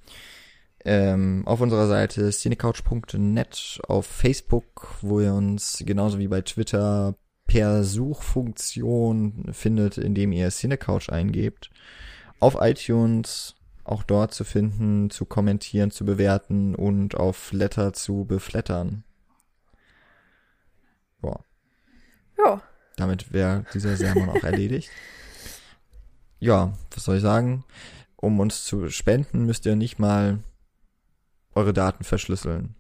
[0.84, 7.16] Ähm, auf unserer Seite cinecouch.net, auf Facebook, wo ihr uns genauso wie bei Twitter
[7.52, 11.69] per Suchfunktion findet, indem ihr Cinecouch eingebt.
[12.40, 19.03] Auf iTunes auch dort zu finden, zu kommentieren, zu bewerten und auf Flatter zu beflattern.
[21.19, 21.44] Boah,
[22.38, 22.61] Ja,
[22.95, 24.90] damit wäre dieser Sermon auch erledigt.
[26.40, 27.65] Ja, was soll ich sagen?
[28.15, 30.40] Um uns zu spenden, müsst ihr nicht mal
[31.53, 32.76] eure Daten verschlüsseln.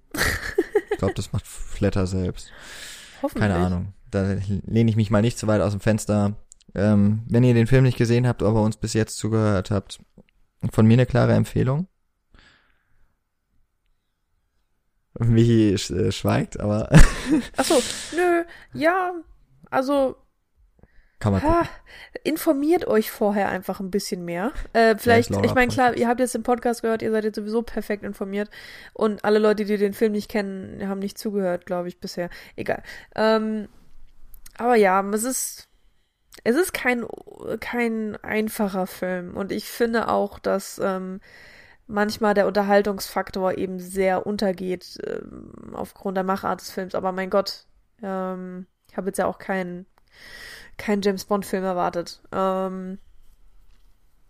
[0.91, 2.53] Ich glaube, das macht Flatter selbst.
[3.21, 3.41] hoffentlich.
[3.41, 3.93] Keine Ahnung.
[4.11, 6.35] Da lehne ich mich mal nicht zu weit aus dem Fenster.
[6.73, 9.99] Ähm, wenn ihr den Film nicht gesehen habt, aber uns bis jetzt zugehört habt,
[10.71, 11.87] von mir eine klare Empfehlung.
[15.19, 16.89] Michi sch äh, schweigt, aber
[17.57, 17.81] Achso,
[18.15, 18.43] nö,
[18.73, 19.13] ja,
[19.69, 20.15] also
[21.21, 21.43] kann man.
[21.43, 21.69] Ha,
[22.23, 24.51] informiert euch vorher einfach ein bisschen mehr.
[24.73, 27.35] Äh, vielleicht, Laura ich meine, klar, ihr habt jetzt den Podcast gehört, ihr seid jetzt
[27.35, 28.49] sowieso perfekt informiert.
[28.93, 32.31] Und alle Leute, die den Film nicht kennen, haben nicht zugehört, glaube ich, bisher.
[32.55, 32.81] Egal.
[33.15, 33.67] Ähm,
[34.57, 35.69] aber ja, es ist,
[36.43, 37.05] es ist kein,
[37.59, 39.35] kein einfacher Film.
[39.35, 41.19] Und ich finde auch, dass ähm,
[41.87, 46.95] manchmal der Unterhaltungsfaktor eben sehr untergeht ähm, aufgrund der Machart des Films.
[46.95, 47.65] Aber mein Gott,
[48.01, 49.85] ähm, ich habe jetzt ja auch keinen
[50.77, 52.21] kein James Bond-Film erwartet.
[52.31, 52.97] Ähm,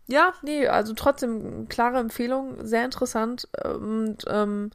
[0.07, 3.47] ja, nee, also trotzdem klare Empfehlung, sehr interessant.
[3.63, 4.71] Und ähm,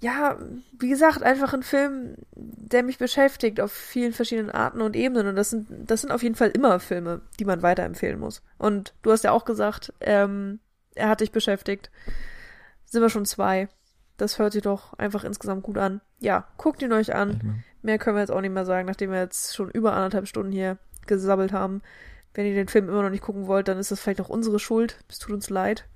[0.00, 0.38] ja,
[0.78, 5.26] wie gesagt, einfach ein Film, der mich beschäftigt auf vielen verschiedenen Arten und Ebenen.
[5.26, 8.42] Und das sind, das sind auf jeden Fall immer Filme, die man weiterempfehlen muss.
[8.58, 10.60] Und du hast ja auch gesagt, ähm,
[10.94, 11.90] er hat dich beschäftigt.
[12.84, 13.68] Sind wir schon zwei.
[14.16, 16.00] Das hört sich doch einfach insgesamt gut an.
[16.20, 17.62] Ja, guckt ihn euch an.
[17.82, 20.52] Mehr können wir jetzt auch nicht mehr sagen, nachdem wir jetzt schon über anderthalb Stunden
[20.52, 21.82] hier gesabbelt haben.
[22.34, 24.58] Wenn ihr den Film immer noch nicht gucken wollt, dann ist das vielleicht auch unsere
[24.58, 24.98] Schuld.
[25.08, 25.86] Es tut uns leid.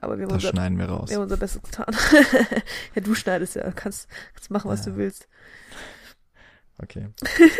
[0.00, 1.08] Aber wir haben, Das unser, schneiden wir raus.
[1.08, 1.86] wir haben unser Bestes getan.
[2.94, 3.70] ja, du schneidest ja.
[3.72, 4.92] Kannst, kannst machen, was Ja.
[4.92, 5.28] du willst.
[6.78, 7.08] Okay.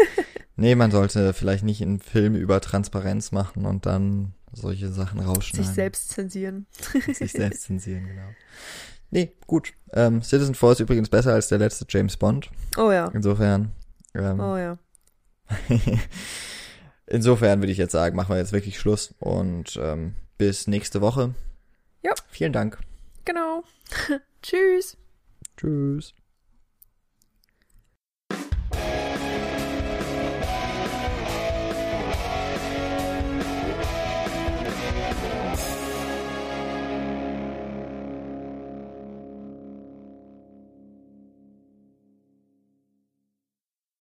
[0.57, 5.65] nee, man sollte vielleicht nicht einen Film über Transparenz machen und dann solche Sachen rausschneiden.
[5.67, 6.67] Sich selbst zensieren.
[7.15, 8.29] Sich selbst zensieren, genau.
[9.11, 9.73] Nee, gut.
[9.93, 12.51] Ähm, Citizen Four ist übrigens besser als der letzte James Bond.
[12.77, 13.09] Oh ja.
[13.15, 13.71] Insofern,
[14.15, 14.77] ähm, Oh ja.
[17.07, 21.35] insofern würde ich jetzt sagen, machen wir jetzt wirklich Schluss und ähm, bis nächste Woche.
[22.07, 22.15] Ja.
[22.29, 22.79] Vielen Dank.
[23.25, 23.65] Genau.
[24.43, 24.97] Tschüss.
[25.57, 26.15] Tschüss.